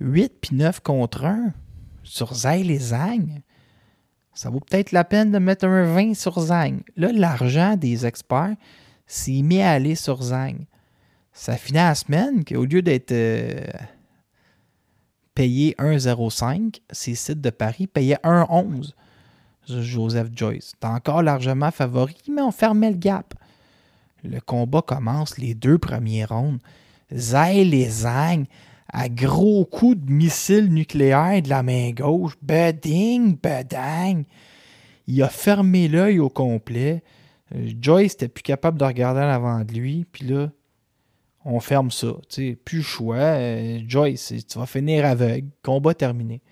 8 0.00 0.32
puis 0.40 0.56
9 0.56 0.80
contre 0.80 1.24
1 1.24 1.52
sur 2.02 2.34
Zay 2.34 2.66
et 2.66 2.78
Zang, 2.78 3.42
ça 4.34 4.50
vaut 4.50 4.60
peut-être 4.60 4.92
la 4.92 5.04
peine 5.04 5.30
de 5.30 5.38
mettre 5.38 5.66
un 5.66 5.84
20 5.84 6.14
sur 6.14 6.40
Zang. 6.40 6.80
Là, 6.96 7.12
l'argent 7.12 7.76
des 7.76 8.06
experts 8.06 8.56
s'est 9.06 9.42
mis 9.42 9.60
à 9.60 9.72
aller 9.72 9.94
sur 9.94 10.22
Zang. 10.22 10.56
Ça 11.32 11.56
finit 11.56 11.78
à 11.78 11.88
la 11.88 11.94
semaine 11.94 12.44
qu'au 12.44 12.64
lieu 12.64 12.82
d'être 12.82 13.12
euh, 13.12 13.60
payé 15.34 15.74
1,05, 15.78 16.80
ces 16.90 17.14
sites 17.14 17.40
de 17.40 17.50
Paris 17.50 17.86
payaient 17.86 18.20
1,11. 18.24 18.92
Joseph 19.66 20.28
Joyce. 20.34 20.72
T'es 20.80 20.86
encore 20.86 21.22
largement 21.22 21.70
favori, 21.70 22.16
mais 22.28 22.42
on 22.42 22.50
fermait 22.50 22.90
le 22.90 22.96
gap. 22.96 23.34
Le 24.24 24.40
combat 24.40 24.82
commence 24.82 25.38
les 25.38 25.54
deux 25.54 25.78
premiers 25.78 26.24
rounds. 26.24 26.60
Zay 27.14 27.64
les 27.64 27.88
Zang 27.88 28.44
à 28.92 29.08
gros 29.08 29.64
coups 29.64 29.98
de 29.98 30.12
missiles 30.12 30.72
nucléaires 30.72 31.42
de 31.42 31.48
la 31.48 31.62
main 31.62 31.90
gauche. 31.90 32.36
Beding, 32.42 33.36
bedang. 33.36 34.24
Il 35.06 35.22
a 35.22 35.28
fermé 35.28 35.88
l'œil 35.88 36.18
au 36.18 36.28
complet. 36.28 37.02
Joyce 37.52 38.12
n'était 38.12 38.28
plus 38.28 38.42
capable 38.42 38.78
de 38.78 38.84
regarder 38.84 39.20
en 39.20 39.28
avant 39.28 39.64
de 39.64 39.72
lui. 39.72 40.06
Puis 40.10 40.26
là, 40.26 40.50
on 41.44 41.60
ferme 41.60 41.90
ça. 41.90 42.14
Tu 42.28 42.50
sais, 42.50 42.56
plus 42.56 42.82
choix. 42.82 43.16
Euh, 43.16 43.80
Joyce, 43.86 44.32
tu 44.48 44.58
vas 44.58 44.66
finir 44.66 45.04
aveugle. 45.04 45.48
Combat 45.62 45.94
terminé. 45.94 46.42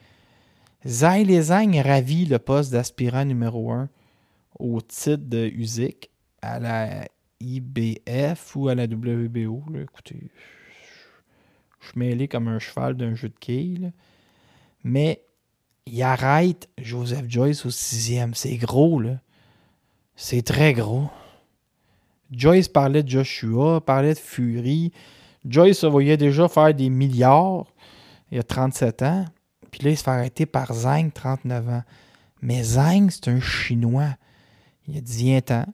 Zay 0.87 1.25
Lezang 1.25 1.81
ravit 1.81 2.25
le 2.25 2.39
poste 2.39 2.73
d'aspirant 2.73 3.25
numéro 3.25 3.71
1 3.73 3.89
au 4.59 4.81
titre 4.81 5.25
de 5.25 5.47
USIC 5.47 6.11
à 6.41 6.59
la 6.59 7.09
IBF 7.41 8.57
ou 8.57 8.69
à 8.69 8.75
la 8.75 8.85
WBO. 8.85 9.63
Écoutez, 9.81 10.31
je 11.81 11.89
suis 11.89 11.99
mêlé 11.99 12.29
comme 12.29 12.49
un 12.49 12.59
cheval 12.59 12.97
d'un 12.97 13.15
jeu 13.15 13.29
de 13.29 13.39
quilles. 13.39 13.93
Mais 14.85 15.23
il 15.87 16.03
arrête 16.03 16.69
Joseph 16.79 17.29
Joyce 17.29 17.65
au 17.67 17.71
sixième. 17.71 18.35
C'est 18.35 18.57
gros, 18.57 19.01
là. 19.01 19.21
C'est 20.17 20.43
très 20.43 20.73
gros. 20.73 21.09
Joyce 22.31 22.69
parlait 22.69 23.03
de 23.03 23.09
Joshua, 23.09 23.81
parlait 23.81 24.15
de 24.15 24.19
Fury. 24.19 24.93
Joyce 25.47 25.79
se 25.79 25.87
voyait 25.87 26.17
déjà 26.17 26.49
faire 26.49 26.75
des 26.75 26.91
milliards 26.91 27.73
il 28.31 28.37
y 28.37 28.41
a 28.41 28.43
37 28.43 29.03
ans. 29.03 29.25
Puis 29.71 29.83
là, 29.83 29.91
il 29.91 29.97
se 29.97 30.03
fait 30.03 30.11
arrêter 30.11 30.47
par 30.47 30.73
Zhang, 30.75 31.11
39 31.13 31.69
ans. 31.69 31.83
Mais 32.43 32.63
Zhang, 32.63 33.11
c'est 33.11 33.29
un 33.29 33.41
Chinois. 33.41 34.17
Il 34.87 34.97
a 34.97 35.01
dit 35.01 35.25
Viens-t'en. 35.25 35.67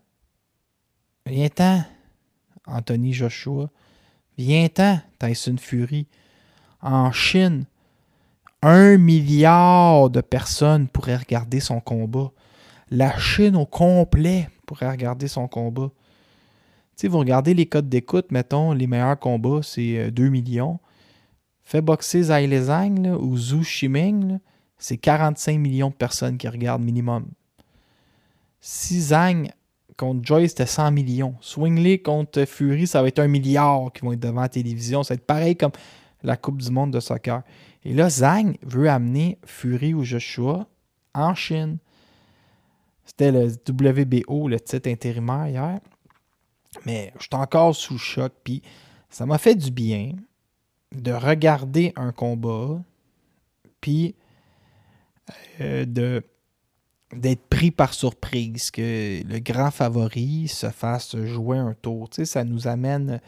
Viens-t'en, 1.27 1.85
Anthony 2.67 3.15
Joshua. 3.15 3.71
Viens-t'en, 4.37 5.01
Tyson 5.19 5.57
Fury. 5.59 6.07
En 6.83 7.13
Chine, 7.13 7.65
un 8.61 8.99
milliard 8.99 10.11
de 10.11 10.21
personnes 10.21 10.87
pourraient 10.89 11.17
regarder 11.17 11.61
son 11.61 11.81
combat. 11.81 12.31
La 12.91 13.19
Chine 13.19 13.57
au 13.57 13.65
complet 13.65 14.49
pourrait 14.67 14.91
regarder 14.91 15.29
son 15.29 15.49
combat. 15.49 15.91
Sais, 16.97 17.09
vous 17.09 17.19
regardez 17.19 17.55
les 17.55 17.67
codes 17.67 17.89
d'écoute, 17.89 18.31
mettons, 18.31 18.73
les 18.73 18.87
meilleurs 18.87 19.19
combats, 19.19 19.61
c'est 19.63 19.99
euh, 19.99 20.11
2 20.11 20.29
millions. 20.29 20.79
Fait 21.63 21.81
boxer 21.81 22.25
Zhai 22.25 22.47
Lezang 22.47 23.17
ou 23.19 23.37
Zhu 23.37 23.65
Shiming, 23.65 24.39
c'est 24.79 24.99
45 24.99 25.59
millions 25.59 25.89
de 25.89 25.95
personnes 25.95 26.37
qui 26.37 26.47
regardent 26.47 26.85
minimum. 26.85 27.27
Si 28.61 29.01
Zhang 29.01 29.49
contre 29.97 30.25
Joyce, 30.25 30.51
c'était 30.51 30.67
100 30.67 30.91
millions. 30.91 31.35
Swingley 31.41 31.99
contre 31.99 32.45
Fury, 32.45 32.87
ça 32.87 33.03
va 33.03 33.09
être 33.09 33.19
un 33.19 33.29
milliard 33.29 33.93
qui 33.93 34.03
vont 34.03 34.13
être 34.13 34.21
devant 34.21 34.43
la 34.43 34.49
télévision. 34.49 35.03
Ça 35.03 35.15
va 35.15 35.17
être 35.17 35.27
pareil 35.27 35.57
comme 35.57 35.73
la 36.23 36.37
Coupe 36.37 36.61
du 36.61 36.71
monde 36.71 36.93
de 36.93 37.01
soccer. 37.01 37.43
Et 37.85 37.93
là, 37.93 38.09
Zhang 38.09 38.57
veut 38.63 38.89
amener 38.89 39.39
Fury 39.45 39.95
ou 39.95 40.05
Joshua 40.05 40.67
en 41.15 41.35
Chine. 41.35 41.79
C'était 43.05 43.31
le 43.31 43.47
WBO, 43.69 44.49
le 44.49 44.59
titre 44.59 44.89
intérimaire 44.89 45.49
hier. 45.49 45.81
Mais 46.87 47.13
je 47.19 47.25
suis 47.25 47.35
encore 47.35 47.77
sous 47.77 47.99
choc. 47.99 48.33
Puis 48.43 48.63
ça 49.11 49.27
m'a 49.27 49.39
fait 49.39 49.55
du 49.55 49.71
bien 49.71 50.13
de 50.93 51.13
regarder 51.13 51.93
un 51.97 52.13
combat. 52.13 52.81
Puis 53.81 54.15
euh, 55.61 55.85
de 55.85 56.23
d'être 57.17 57.47
pris 57.49 57.71
par 57.71 57.95
surprise, 57.95 58.71
que 58.71 59.23
le 59.27 59.39
grand 59.39 59.71
favori 59.71 60.49
se 60.49 60.69
fasse 60.71 61.17
jouer 61.17 61.59
un 61.59 61.75
tour. 61.81 62.09
Tu 62.09 62.17
sais, 62.17 62.25
ça 62.25 62.45
nous 62.45 62.67
amène 62.67 63.21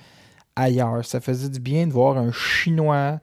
ailleurs. 0.55 1.05
Ça 1.05 1.21
faisait 1.21 1.49
du 1.49 1.61
bien 1.61 1.87
de 1.87 1.93
voir 1.93 2.19
un 2.19 2.33
Chinois 2.33 3.21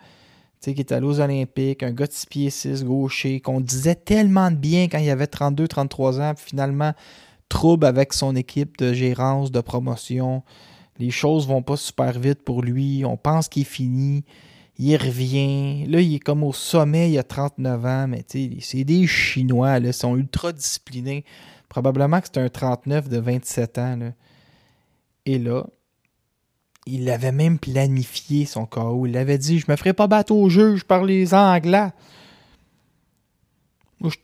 tu 0.63 0.69
sais, 0.69 0.75
qui 0.75 0.79
est 0.79 0.93
allé 0.93 1.05
aux 1.05 1.19
Olympiques, 1.19 1.83
un 1.83 1.91
gars 1.91 2.07
de 2.07 2.13
6 2.13 2.25
pieds 2.27 2.49
6, 2.49 2.85
gaucher, 2.85 3.41
qu'on 3.41 3.59
disait 3.59 3.95
tellement 3.95 4.49
de 4.49 4.55
bien 4.55 4.87
quand 4.87 4.97
il 4.97 5.09
avait 5.09 5.25
32-33 5.25 6.21
ans, 6.21 6.33
puis 6.33 6.45
finalement, 6.51 6.93
trouble 7.49 7.85
avec 7.85 8.13
son 8.13 8.33
équipe 8.33 8.77
de 8.77 8.93
gérance, 8.93 9.51
de 9.51 9.59
promotion. 9.59 10.41
Les 10.99 11.11
choses 11.11 11.49
vont 11.49 11.63
pas 11.63 11.75
super 11.75 12.17
vite 12.17 12.43
pour 12.43 12.61
lui. 12.61 13.03
On 13.03 13.17
pense 13.17 13.49
qu'il 13.49 13.63
est 13.63 13.65
fini. 13.65 14.23
Il 14.79 14.95
revient. 14.97 15.85
Là, 15.87 16.01
il 16.01 16.15
est 16.15 16.19
comme 16.19 16.43
au 16.43 16.53
sommet, 16.53 17.11
il 17.11 17.17
a 17.17 17.23
39 17.23 17.85
ans, 17.85 18.07
mais 18.07 18.25
c'est 18.27 18.83
des 18.83 19.07
Chinois, 19.07 19.79
là, 19.79 19.87
ils 19.87 19.93
sont 19.93 20.15
ultra 20.15 20.51
disciplinés. 20.51 21.25
Probablement 21.69 22.21
que 22.21 22.27
c'est 22.31 22.39
un 22.39 22.49
39 22.49 23.09
de 23.09 23.19
27 23.19 23.77
ans. 23.77 24.13
Et 25.25 25.39
là, 25.39 25.65
il 26.85 27.09
avait 27.09 27.31
même 27.31 27.59
planifié 27.59 28.45
son 28.45 28.65
KO. 28.65 29.05
Il 29.05 29.17
avait 29.17 29.37
dit 29.37 29.59
Je 29.59 29.65
me 29.69 29.75
ferai 29.75 29.93
pas 29.93 30.07
battre 30.07 30.33
au 30.33 30.49
juge 30.49 30.83
par 30.83 31.03
les 31.03 31.33
Anglais. 31.33 31.89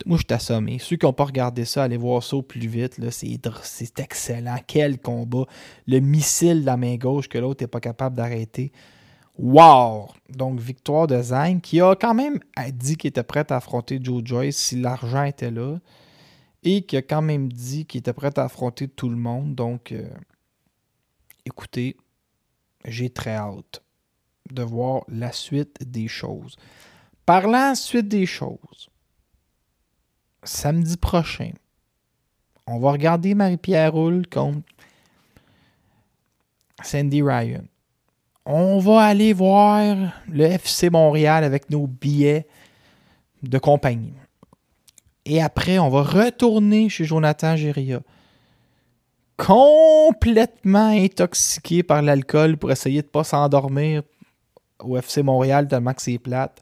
Moi, 0.04 0.18
je, 0.18 0.24
t'assomme. 0.24 0.68
Ceux 0.78 0.96
qui 0.96 1.06
n'ont 1.06 1.14
pas 1.14 1.24
regardé 1.24 1.64
ça, 1.64 1.84
allez 1.84 1.96
voir 1.96 2.22
ça 2.22 2.36
au 2.36 2.42
plus 2.42 2.68
vite. 2.68 3.00
C'est 3.10 3.98
excellent. 3.98 4.58
Quel 4.66 4.98
combat. 4.98 5.46
Le 5.86 6.00
missile 6.00 6.60
de 6.60 6.66
la 6.66 6.76
main 6.76 6.96
gauche 6.96 7.30
que 7.30 7.38
l'autre 7.38 7.64
n'est 7.64 7.68
pas 7.68 7.80
capable 7.80 8.16
d'arrêter. 8.16 8.72
Wow! 9.40 10.10
Donc, 10.28 10.60
victoire 10.60 11.06
de 11.06 11.20
Zhang, 11.22 11.62
qui 11.62 11.80
a 11.80 11.94
quand 11.94 12.12
même 12.12 12.40
dit 12.74 12.98
qu'il 12.98 13.08
était 13.08 13.22
prêt 13.22 13.50
à 13.50 13.56
affronter 13.56 13.98
Joe 14.02 14.20
Joyce 14.22 14.56
si 14.58 14.78
l'argent 14.78 15.24
était 15.24 15.50
là. 15.50 15.78
Et 16.62 16.82
qui 16.82 16.98
a 16.98 17.02
quand 17.02 17.22
même 17.22 17.50
dit 17.50 17.86
qu'il 17.86 18.00
était 18.00 18.12
prêt 18.12 18.38
à 18.38 18.44
affronter 18.44 18.86
tout 18.86 19.08
le 19.08 19.16
monde. 19.16 19.54
Donc, 19.54 19.92
euh, 19.92 20.10
écoutez, 21.46 21.96
j'ai 22.84 23.08
très 23.08 23.34
hâte 23.34 23.82
de 24.52 24.62
voir 24.62 25.04
la 25.08 25.32
suite 25.32 25.90
des 25.90 26.06
choses. 26.06 26.56
Parlant 27.24 27.74
suite 27.74 28.08
des 28.08 28.26
choses, 28.26 28.90
samedi 30.44 30.98
prochain, 30.98 31.52
on 32.66 32.78
va 32.78 32.92
regarder 32.92 33.34
Marie-Pierre 33.34 33.94
Roule 33.94 34.26
contre 34.26 34.68
Sandy 36.82 37.22
Ryan. 37.22 37.64
On 38.52 38.80
va 38.80 39.02
aller 39.02 39.32
voir 39.32 39.96
le 40.28 40.44
FC 40.44 40.90
Montréal 40.90 41.44
avec 41.44 41.70
nos 41.70 41.86
billets 41.86 42.48
de 43.44 43.58
compagnie. 43.58 44.12
Et 45.24 45.40
après, 45.40 45.78
on 45.78 45.88
va 45.88 46.02
retourner 46.02 46.88
chez 46.88 47.04
Jonathan 47.04 47.54
Géria. 47.54 48.00
Complètement 49.36 50.88
intoxiqué 50.88 51.84
par 51.84 52.02
l'alcool 52.02 52.56
pour 52.56 52.72
essayer 52.72 53.02
de 53.02 53.06
ne 53.06 53.12
pas 53.12 53.22
s'endormir 53.22 54.02
au 54.80 54.96
FC 54.96 55.22
Montréal 55.22 55.68
tellement 55.68 55.94
que 55.94 56.02
c'est 56.02 56.18
plate. 56.18 56.60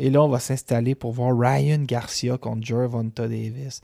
Et 0.00 0.10
là, 0.10 0.20
on 0.20 0.28
va 0.28 0.40
s'installer 0.40 0.96
pour 0.96 1.12
voir 1.12 1.38
Ryan 1.38 1.84
Garcia 1.84 2.38
contre 2.38 2.66
Gervonta 2.66 3.28
Davis. 3.28 3.82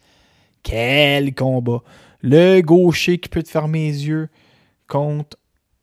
Quel 0.64 1.32
combat! 1.36 1.84
Le 2.22 2.60
gaucher 2.60 3.18
qui 3.18 3.28
peut 3.28 3.44
te 3.44 3.50
fermer 3.50 3.86
les 3.86 4.08
yeux 4.08 4.28
contre 4.88 5.36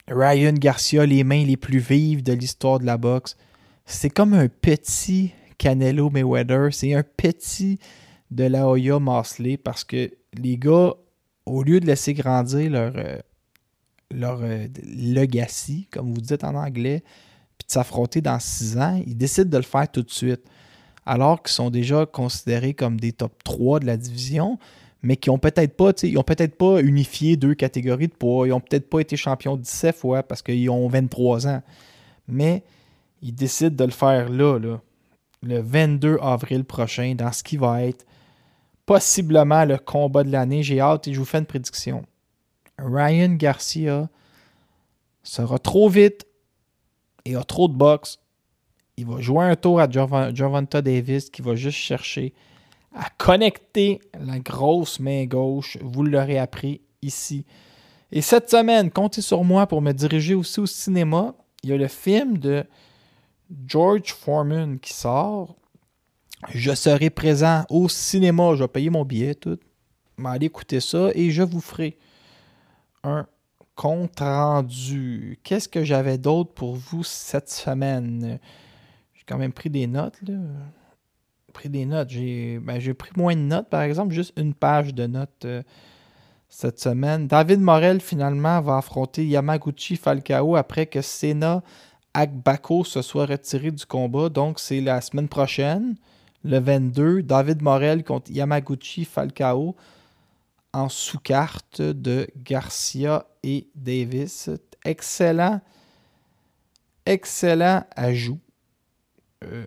Ryan 0.10 0.54
Garcia, 0.54 1.06
les 1.06 1.24
mains 1.24 1.44
les 1.44 1.58
plus 1.58 1.80
vives 1.80 2.24
de 2.24 2.34
l'histoire 2.34 2.80
de 2.80 2.86
la 2.86 2.98
boxe. 2.98 3.36
C'est 3.86 4.10
comme 4.10 4.34
un 4.34 4.48
petit 4.48 5.34
Canelo 5.58 6.10
Mayweather. 6.10 6.74
C'est 6.74 6.94
un 6.94 7.04
petit 7.04 7.80
de 8.32 8.46
la 8.46 8.68
Hoya 8.68 9.00
parce 9.64 9.84
que 9.84 10.12
les 10.34 10.58
gars, 10.58 10.94
au 11.46 11.64
lieu 11.64 11.80
de 11.80 11.86
laisser 11.86 12.14
grandir 12.14 12.70
leur, 12.72 12.94
euh, 12.96 13.18
euh, 14.14 14.68
legacy, 14.84 15.88
comme 15.92 16.14
vous 16.14 16.22
dites 16.22 16.44
en 16.44 16.56
anglais, 16.56 17.04
puis 17.58 17.68
de 17.68 17.72
s'affronter 17.72 18.22
dans 18.22 18.40
six 18.40 18.78
ans, 18.78 19.02
ils 19.06 19.18
décident 19.18 19.50
de 19.50 19.58
le 19.58 19.64
faire 19.64 19.92
tout 19.92 20.04
de 20.04 20.12
suite. 20.12 20.42
Alors 21.06 21.42
qu'ils 21.42 21.54
sont 21.54 21.70
déjà 21.70 22.06
considérés 22.06 22.74
comme 22.74 23.00
des 23.00 23.14
top 23.14 23.44
3 23.44 23.80
de 23.80 23.86
la 23.86 23.98
division, 23.98 24.58
mais 25.08 25.16
qui 25.16 25.30
ont 25.30 25.38
peut-être 25.38 25.78
pas, 25.78 25.92
ils 26.04 26.18
ont 26.18 26.24
peut-être 26.24 26.58
pas 26.58 26.82
unifié 26.82 27.38
deux 27.38 27.56
catégories 27.56 28.10
de 28.10 28.14
poids. 28.14 28.46
Ils 28.46 28.52
ont 28.52 28.60
peut-être 28.60 28.90
pas 28.90 29.00
été 29.00 29.16
champions 29.16 29.56
17 29.56 29.96
fois 29.96 30.22
parce 30.22 30.42
qu'ils 30.42 30.70
ont 30.70 30.86
23 30.90 31.48
ans. 31.48 31.64
Mais 32.28 32.62
ils 33.22 33.34
décident 33.34 33.74
de 33.74 33.86
le 33.86 33.92
faire 33.92 34.28
là, 34.28 34.60
le 34.60 35.60
22 35.62 36.18
avril 36.22 36.66
prochain, 36.66 37.16
dans 37.16 37.32
ce 37.32 37.42
qui 37.42 37.56
va 37.56 37.84
être 37.84 38.06
possiblement 38.86 39.64
le 39.64 39.78
combat 39.78 40.26
de 40.26 40.30
l'année. 40.30 40.62
J'ai 40.62 40.82
hâte 40.82 41.08
et 41.08 41.14
je 41.14 41.20
vous 41.20 41.26
fais 41.26 41.38
une 41.38 41.46
prédiction. 41.46 42.04
Ryan 42.78 43.30
Garcia 43.36 44.10
sera 45.24 45.58
trop 45.58 45.88
vite 45.88 46.28
et 47.24 47.38
a 47.38 47.46
trop 47.46 47.70
de 47.70 47.76
boxe. 47.76 48.20
Il 48.98 49.06
va 49.06 49.22
jouer 49.22 49.46
un 49.46 49.56
tour 49.56 49.80
à 49.80 49.90
Gervonta 49.90 50.82
Davis 50.82 51.30
qui 51.30 51.42
va 51.42 51.56
juste 51.56 51.78
chercher 51.78 52.34
à 52.98 53.10
connecter 53.18 54.00
la 54.20 54.40
grosse 54.40 55.00
main 55.00 55.26
gauche. 55.26 55.78
Vous 55.82 56.04
l'aurez 56.04 56.40
appris 56.40 56.82
ici. 57.02 57.46
Et 58.12 58.22
cette 58.22 58.50
semaine, 58.50 58.90
comptez 58.90 59.22
sur 59.22 59.44
moi 59.44 59.68
pour 59.68 59.82
me 59.82 59.92
diriger 59.92 60.34
aussi 60.34 60.60
au 60.60 60.66
cinéma. 60.66 61.36
Il 61.64 61.70
y 61.70 61.74
a 61.74 61.78
le 61.78 61.88
film 61.88 62.38
de 62.38 62.66
George 63.66 64.14
Foreman 64.14 64.80
qui 64.80 64.94
sort. 64.94 65.56
Je 66.50 66.74
serai 66.74 67.10
présent 67.10 67.66
au 67.70 67.88
cinéma. 67.88 68.56
Je 68.56 68.64
vais 68.64 68.68
payer 68.68 68.90
mon 68.90 69.06
billet, 69.06 69.36
tout. 69.36 69.60
Mais 70.18 70.30
allez 70.30 70.48
écouter 70.48 70.80
ça 70.80 71.10
et 71.14 71.30
je 71.30 71.44
vous 71.44 71.62
ferai 71.62 71.98
un 73.04 73.28
compte 73.76 74.20
rendu. 74.20 75.38
Qu'est-ce 75.44 75.70
que 75.70 75.84
j'avais 75.84 76.18
d'autre 76.18 76.54
pour 76.54 76.76
vous 76.76 77.04
cette 77.04 77.50
semaine? 77.50 78.40
J'ai 79.14 79.24
quand 79.28 79.38
même 79.38 79.54
pris 79.54 79.70
des 79.70 79.86
notes, 79.86 80.20
là. 80.28 80.34
Pris 81.58 81.70
des 81.70 81.88
notes. 81.88 82.12
J'ai 82.12 82.60
ben, 82.60 82.80
j'ai 82.80 82.94
pris 82.94 83.10
moins 83.18 83.36
de 83.36 83.42
notes, 83.42 83.68
par 83.68 83.82
exemple, 83.82 84.14
juste 84.14 84.32
une 84.38 84.54
page 84.54 84.94
de 84.94 85.08
notes 85.08 85.44
euh, 85.46 85.64
cette 86.50 86.80
semaine. 86.80 87.26
David 87.26 87.62
Morel, 87.62 88.00
finalement, 88.00 88.62
va 88.62 88.78
affronter 88.78 89.26
Yamaguchi 89.26 89.96
Falcao 89.96 90.56
après 90.56 90.86
que 90.86 91.02
Sena 91.02 91.64
Agbako 92.14 92.84
se 92.84 93.02
soit 93.02 93.26
retiré 93.26 93.72
du 93.72 93.88
combat. 93.88 94.30
Donc, 94.30 94.60
c'est 94.60 94.82
la 94.82 95.02
semaine 95.02 95.28
prochaine, 95.28 95.96
le 96.44 96.60
22. 96.60 97.24
David 97.24 97.64
Morel 97.64 98.04
contre 98.04 98.30
Yamaguchi 98.30 99.04
Falcao 99.04 99.76
en 100.74 100.90
sous-carte 100.90 101.82
de 101.82 102.28
Garcia 102.38 103.26
et 103.42 103.68
Davis. 103.74 104.52
Excellent, 104.86 105.60
excellent 107.08 107.84
ajout. 107.96 108.40
Euh, 109.44 109.66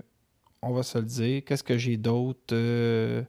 on 0.62 0.72
va 0.72 0.82
se 0.82 0.98
le 0.98 1.04
dire. 1.04 1.42
Qu'est-ce 1.44 1.62
que 1.62 1.78
j'ai 1.78 1.96
d'autre? 1.96 2.52
Euh, 2.52 3.22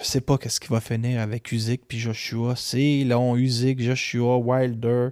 je 0.00 0.04
sais 0.04 0.20
pas 0.20 0.38
qu'est-ce 0.38 0.60
qui 0.60 0.68
va 0.68 0.80
finir 0.80 1.20
avec 1.20 1.50
Usyk 1.50 1.86
puis 1.86 1.98
Joshua. 1.98 2.54
C'est 2.56 3.04
long, 3.04 3.36
Usyk, 3.36 3.80
Joshua, 3.80 4.36
Wilder, 4.36 5.08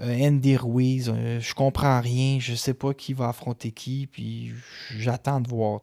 euh, 0.00 0.28
Andy 0.28 0.56
Ruiz. 0.56 1.08
euh, 1.08 1.40
je 1.40 1.54
comprends 1.54 2.00
rien. 2.00 2.38
Je 2.40 2.54
sais 2.54 2.74
pas 2.74 2.92
qui 2.94 3.12
va 3.12 3.28
affronter 3.28 3.70
qui. 3.70 4.06
Puis 4.06 4.52
j'attends 4.96 5.40
de 5.40 5.48
voir, 5.48 5.80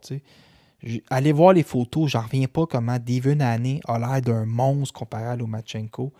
Allez 1.09 1.31
voir 1.31 1.53
les 1.53 1.63
photos, 1.63 2.09
j'en 2.09 2.21
reviens 2.21 2.47
pas 2.47 2.65
comment 2.65 2.97
Devin 2.99 3.39
Haney 3.41 3.81
a 3.85 3.99
l'air 3.99 4.21
d'un 4.21 4.45
monstre 4.45 4.97
comparé 4.97 5.25
à 5.25 5.35
Lomachenko. 5.35 6.13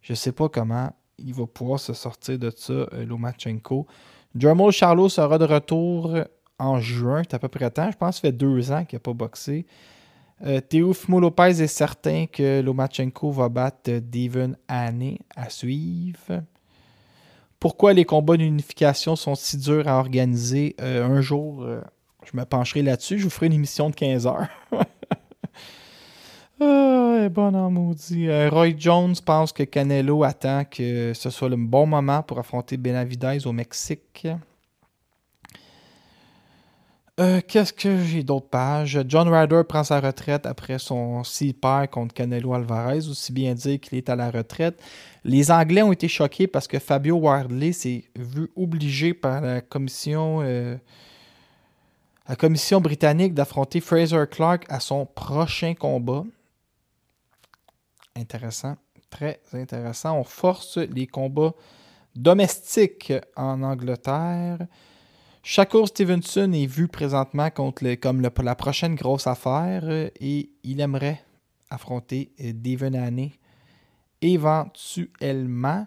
Je 0.00 0.14
sais 0.14 0.32
pas 0.32 0.48
comment 0.48 0.92
il 1.18 1.34
va 1.34 1.46
pouvoir 1.46 1.80
se 1.80 1.92
sortir 1.92 2.38
de 2.38 2.50
ça, 2.50 2.72
euh, 2.72 3.04
Lomachenko. 3.04 3.86
Jermel 4.34 4.70
Charlot 4.70 5.08
sera 5.08 5.38
de 5.38 5.44
retour 5.44 6.16
en 6.58 6.80
juin, 6.80 7.22
c'est 7.22 7.34
à 7.34 7.38
peu 7.38 7.48
près 7.48 7.70
temps. 7.70 7.90
Je 7.90 7.96
pense 7.96 8.16
que 8.16 8.16
ça 8.16 8.20
fait 8.28 8.32
deux 8.32 8.72
ans 8.72 8.84
qu'il 8.84 8.96
n'a 8.96 9.00
pas 9.00 9.12
boxé. 9.12 9.66
Euh, 10.44 10.60
Teofimo 10.60 11.18
Lopez 11.20 11.62
est 11.62 11.66
certain 11.66 12.26
que 12.26 12.60
Lomachenko 12.60 13.30
va 13.30 13.48
battre 13.48 13.90
Devin 14.00 14.52
Haney 14.68 15.18
à 15.34 15.48
suivre. 15.48 16.42
Pourquoi 17.58 17.94
les 17.94 18.04
combats 18.04 18.36
d'unification 18.36 19.16
sont 19.16 19.34
si 19.34 19.56
durs 19.56 19.88
à 19.88 19.98
organiser? 19.98 20.76
Euh, 20.80 21.06
un 21.06 21.22
jour, 21.22 21.62
euh, 21.62 21.80
je 22.24 22.36
me 22.36 22.44
pencherai 22.44 22.82
là-dessus. 22.82 23.18
Je 23.18 23.24
vous 23.24 23.30
ferai 23.30 23.46
une 23.46 23.54
émission 23.54 23.88
de 23.88 23.94
15 23.94 24.26
heures. 24.26 24.48
ah, 26.60 27.18
elle 27.20 27.32
maudit. 27.70 28.28
Euh, 28.28 28.48
Roy 28.50 28.74
Jones 28.76 29.14
pense 29.24 29.52
que 29.52 29.62
Canelo 29.62 30.24
attend 30.24 30.64
que 30.64 31.12
ce 31.14 31.30
soit 31.30 31.48
le 31.48 31.56
bon 31.56 31.86
moment 31.86 32.22
pour 32.22 32.38
affronter 32.38 32.76
Benavidez 32.76 33.46
au 33.46 33.52
Mexique. 33.52 34.26
Euh, 37.18 37.40
Qu'est-ce 37.46 37.72
que 37.72 37.98
j'ai 38.04 38.22
d'autres 38.22 38.48
pages? 38.48 38.98
John 39.08 39.28
Ryder 39.28 39.62
prend 39.66 39.82
sa 39.84 40.00
retraite 40.00 40.44
après 40.44 40.78
son 40.78 41.24
s'il 41.24 41.54
perd 41.54 41.88
contre 41.88 42.14
Canelo 42.14 42.52
Alvarez, 42.52 43.08
aussi 43.08 43.32
bien 43.32 43.54
dire 43.54 43.80
qu'il 43.80 43.96
est 43.96 44.10
à 44.10 44.16
la 44.16 44.30
retraite. 44.30 44.82
Les 45.24 45.50
Anglais 45.50 45.82
ont 45.82 45.92
été 45.92 46.08
choqués 46.08 46.46
parce 46.46 46.68
que 46.68 46.78
Fabio 46.78 47.16
Wardley 47.16 47.72
s'est 47.72 48.04
vu 48.14 48.48
obligé 48.54 49.14
par 49.14 49.40
la 49.40 49.62
commission, 49.62 50.40
euh, 50.42 50.76
la 52.28 52.36
commission 52.36 52.82
britannique 52.82 53.32
d'affronter 53.32 53.80
Fraser 53.80 54.24
Clark 54.30 54.66
à 54.68 54.80
son 54.80 55.06
prochain 55.06 55.74
combat. 55.74 56.24
Intéressant, 58.16 58.76
très 59.10 59.40
intéressant. 59.52 60.18
On 60.18 60.24
force 60.24 60.78
les 60.78 61.06
combats 61.06 61.52
domestiques 62.14 63.12
en 63.36 63.62
Angleterre. 63.62 64.66
Shakur 65.42 65.86
Stevenson 65.86 66.50
est 66.52 66.66
vu 66.66 66.88
présentement 66.88 67.50
contre 67.50 67.94
comme 67.96 68.20
la 68.22 68.54
prochaine 68.56 68.94
grosse 68.94 69.26
affaire 69.26 69.84
et 70.18 70.50
il 70.64 70.80
aimerait 70.80 71.22
affronter 71.70 72.32
euh, 72.40 72.52
Devin 72.54 72.94
Haney 72.94 73.32
éventuellement. 74.22 75.86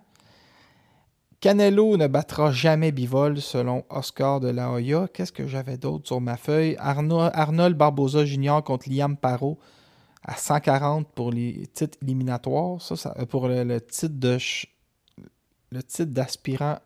Canelo 1.41 1.97
ne 1.97 2.07
battra 2.07 2.51
jamais 2.51 2.91
Bivol 2.91 3.41
selon 3.41 3.85
Oscar 3.89 4.39
de 4.39 4.49
la 4.49 4.71
Hoya. 4.71 5.07
Qu'est-ce 5.13 5.31
que 5.31 5.47
j'avais 5.47 5.77
d'autre 5.77 6.05
sur 6.07 6.19
ma 6.21 6.35
feuille? 6.37 6.75
Arno- 6.79 7.29
Arnold 7.33 7.77
Barboza 7.77 8.25
Jr. 8.25 8.59
contre 8.63 8.89
Liam 8.89 9.15
Parot 9.17 9.57
à 10.23 10.35
140 10.35 11.07
pour 11.13 11.31
les 11.31 11.67
titres 11.73 11.97
éliminatoires. 12.01 12.81
Ça, 12.81 13.13
euh, 13.17 13.25
pour 13.25 13.47
le, 13.47 13.79
titre 13.79 14.15
de 14.15 14.37
le 15.71 15.83
titre 15.83 16.11
d'aspirant 16.11 16.79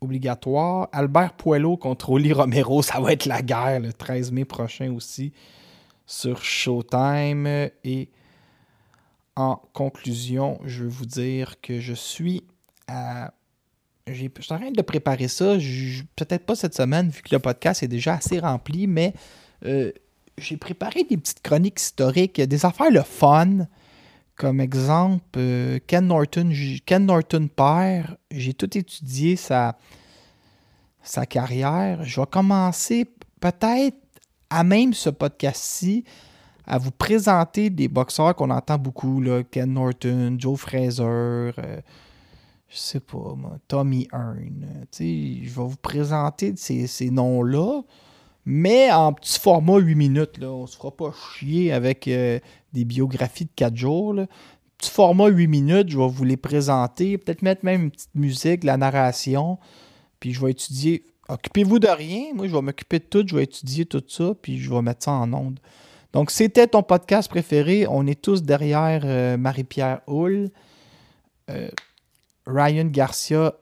obligatoire. 0.00 0.88
Albert 0.92 1.34
Poello 1.34 1.76
contre 1.76 2.10
Oli 2.10 2.32
Romero, 2.32 2.82
ça 2.82 3.00
va 3.00 3.12
être 3.12 3.26
la 3.26 3.42
guerre 3.42 3.80
le 3.80 3.92
13 3.92 4.32
mai 4.32 4.44
prochain 4.44 4.92
aussi 4.92 5.32
sur 6.06 6.42
Showtime. 6.42 7.46
Et 7.84 8.10
en 9.36 9.56
conclusion, 9.72 10.60
je 10.64 10.82
veux 10.84 10.88
vous 10.90 11.06
dire 11.06 11.60
que 11.60 11.80
je 11.80 11.94
suis 11.94 12.44
à. 12.86 13.32
j'ai- 14.06 14.30
Je 14.36 14.42
suis 14.42 14.52
en 14.54 14.58
train 14.58 14.70
de 14.70 14.82
préparer 14.82 15.28
ça. 15.28 15.56
Peut-être 16.16 16.44
pas 16.44 16.54
cette 16.54 16.74
semaine, 16.74 17.08
vu 17.08 17.22
que 17.22 17.34
le 17.34 17.38
podcast 17.38 17.82
est 17.82 17.88
déjà 17.88 18.14
assez 18.16 18.38
rempli, 18.38 18.86
mais 18.86 19.14
euh, 19.64 19.90
j'ai 20.38 20.56
préparé 20.56 21.04
des 21.04 21.16
petites 21.16 21.42
chroniques 21.42 21.80
historiques, 21.80 22.40
des 22.40 22.64
affaires 22.64 22.90
le 22.90 23.02
fun. 23.02 23.66
Comme 24.36 24.60
exemple, 24.60 25.22
euh, 25.36 25.78
Ken 25.86 26.08
Norton, 26.08 26.50
Ken 26.84 27.06
Norton 27.06 27.48
père, 27.54 28.16
j'ai 28.32 28.52
tout 28.52 28.76
étudié 28.76 29.36
sa, 29.36 29.78
sa 31.02 31.24
carrière. 31.24 32.02
Je 32.02 32.20
vais 32.20 32.26
commencer 32.26 33.08
peut-être 33.40 33.96
à 34.50 34.64
même 34.64 34.92
ce 34.92 35.08
podcast-ci 35.10 36.04
à 36.66 36.78
vous 36.78 36.90
présenter 36.90 37.70
des 37.70 37.88
boxeurs 37.88 38.34
qu'on 38.34 38.50
entend 38.50 38.78
beaucoup, 38.78 39.20
là, 39.20 39.42
Ken 39.42 39.72
Norton, 39.72 40.36
Joe 40.38 40.58
Fraser, 40.58 41.02
euh, 41.02 41.52
je 42.68 42.76
sais 42.76 43.00
pas, 43.00 43.34
moi, 43.36 43.58
Tommy 43.68 44.08
Hearn. 44.12 44.66
je 44.98 45.04
vais 45.04 45.48
vous 45.48 45.76
présenter 45.76 46.54
ces, 46.56 46.86
ces 46.86 47.10
noms-là, 47.10 47.82
mais 48.46 48.90
en 48.92 49.12
petit 49.12 49.38
format 49.38 49.78
8 49.78 49.94
minutes. 49.94 50.38
Là, 50.38 50.50
on 50.50 50.66
se 50.66 50.76
fera 50.76 50.90
pas 50.90 51.12
chier 51.12 51.72
avec 51.72 52.08
euh, 52.08 52.38
des 52.72 52.84
biographies 52.84 53.44
de 53.44 53.50
4 53.56 53.76
jours. 53.76 54.14
Petit 54.78 54.90
format 54.90 55.28
8 55.28 55.46
minutes, 55.46 55.88
je 55.90 55.98
vais 55.98 56.08
vous 56.08 56.24
les 56.24 56.36
présenter, 56.36 57.16
peut-être 57.16 57.42
mettre 57.42 57.64
même 57.64 57.84
une 57.84 57.90
petite 57.90 58.14
musique, 58.14 58.64
la 58.64 58.76
narration, 58.76 59.58
puis 60.20 60.32
je 60.32 60.44
vais 60.44 60.50
étudier. 60.50 61.04
Occupez-vous 61.28 61.78
de 61.78 61.88
rien, 61.88 62.34
moi 62.34 62.46
je 62.48 62.54
vais 62.54 62.60
m'occuper 62.60 62.98
de 62.98 63.04
tout, 63.04 63.24
je 63.26 63.34
vais 63.34 63.44
étudier 63.44 63.86
tout 63.86 64.02
ça, 64.06 64.34
puis 64.42 64.58
je 64.58 64.70
vais 64.70 64.82
mettre 64.82 65.04
ça 65.04 65.12
en 65.12 65.32
onde. 65.32 65.58
Donc, 66.14 66.30
c'était 66.30 66.68
ton 66.68 66.84
podcast 66.84 67.28
préféré. 67.28 67.86
On 67.88 68.06
est 68.06 68.20
tous 68.20 68.44
derrière 68.44 69.02
euh, 69.04 69.36
Marie-Pierre 69.36 70.00
Hull, 70.06 70.48
euh, 71.50 71.68
Ryan 72.46 72.84
Garcia, 72.84 73.54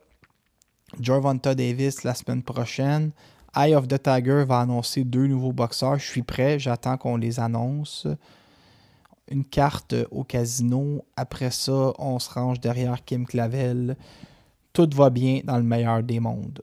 Gervonta 1.00 1.54
Davis 1.54 2.04
la 2.04 2.14
semaine 2.14 2.42
prochaine. 2.42 3.12
Eye 3.54 3.74
of 3.74 3.86
the 3.86 4.02
Tiger 4.02 4.44
va 4.46 4.60
annoncer 4.60 5.04
deux 5.04 5.26
nouveaux 5.26 5.52
boxeurs. 5.52 5.98
Je 5.98 6.06
suis 6.06 6.22
prêt, 6.22 6.58
j'attends 6.58 6.96
qu'on 6.96 7.16
les 7.16 7.38
annonce. 7.38 8.06
Une 9.28 9.44
carte 9.44 9.94
au 10.10 10.24
casino. 10.24 11.04
Après 11.16 11.50
ça, 11.50 11.92
on 11.98 12.18
se 12.18 12.30
range 12.30 12.60
derrière 12.60 13.04
Kim 13.04 13.26
Clavel. 13.26 13.96
Tout 14.72 14.88
va 14.94 15.10
bien 15.10 15.40
dans 15.44 15.56
le 15.58 15.62
meilleur 15.62 16.02
des 16.02 16.18
mondes. 16.18 16.62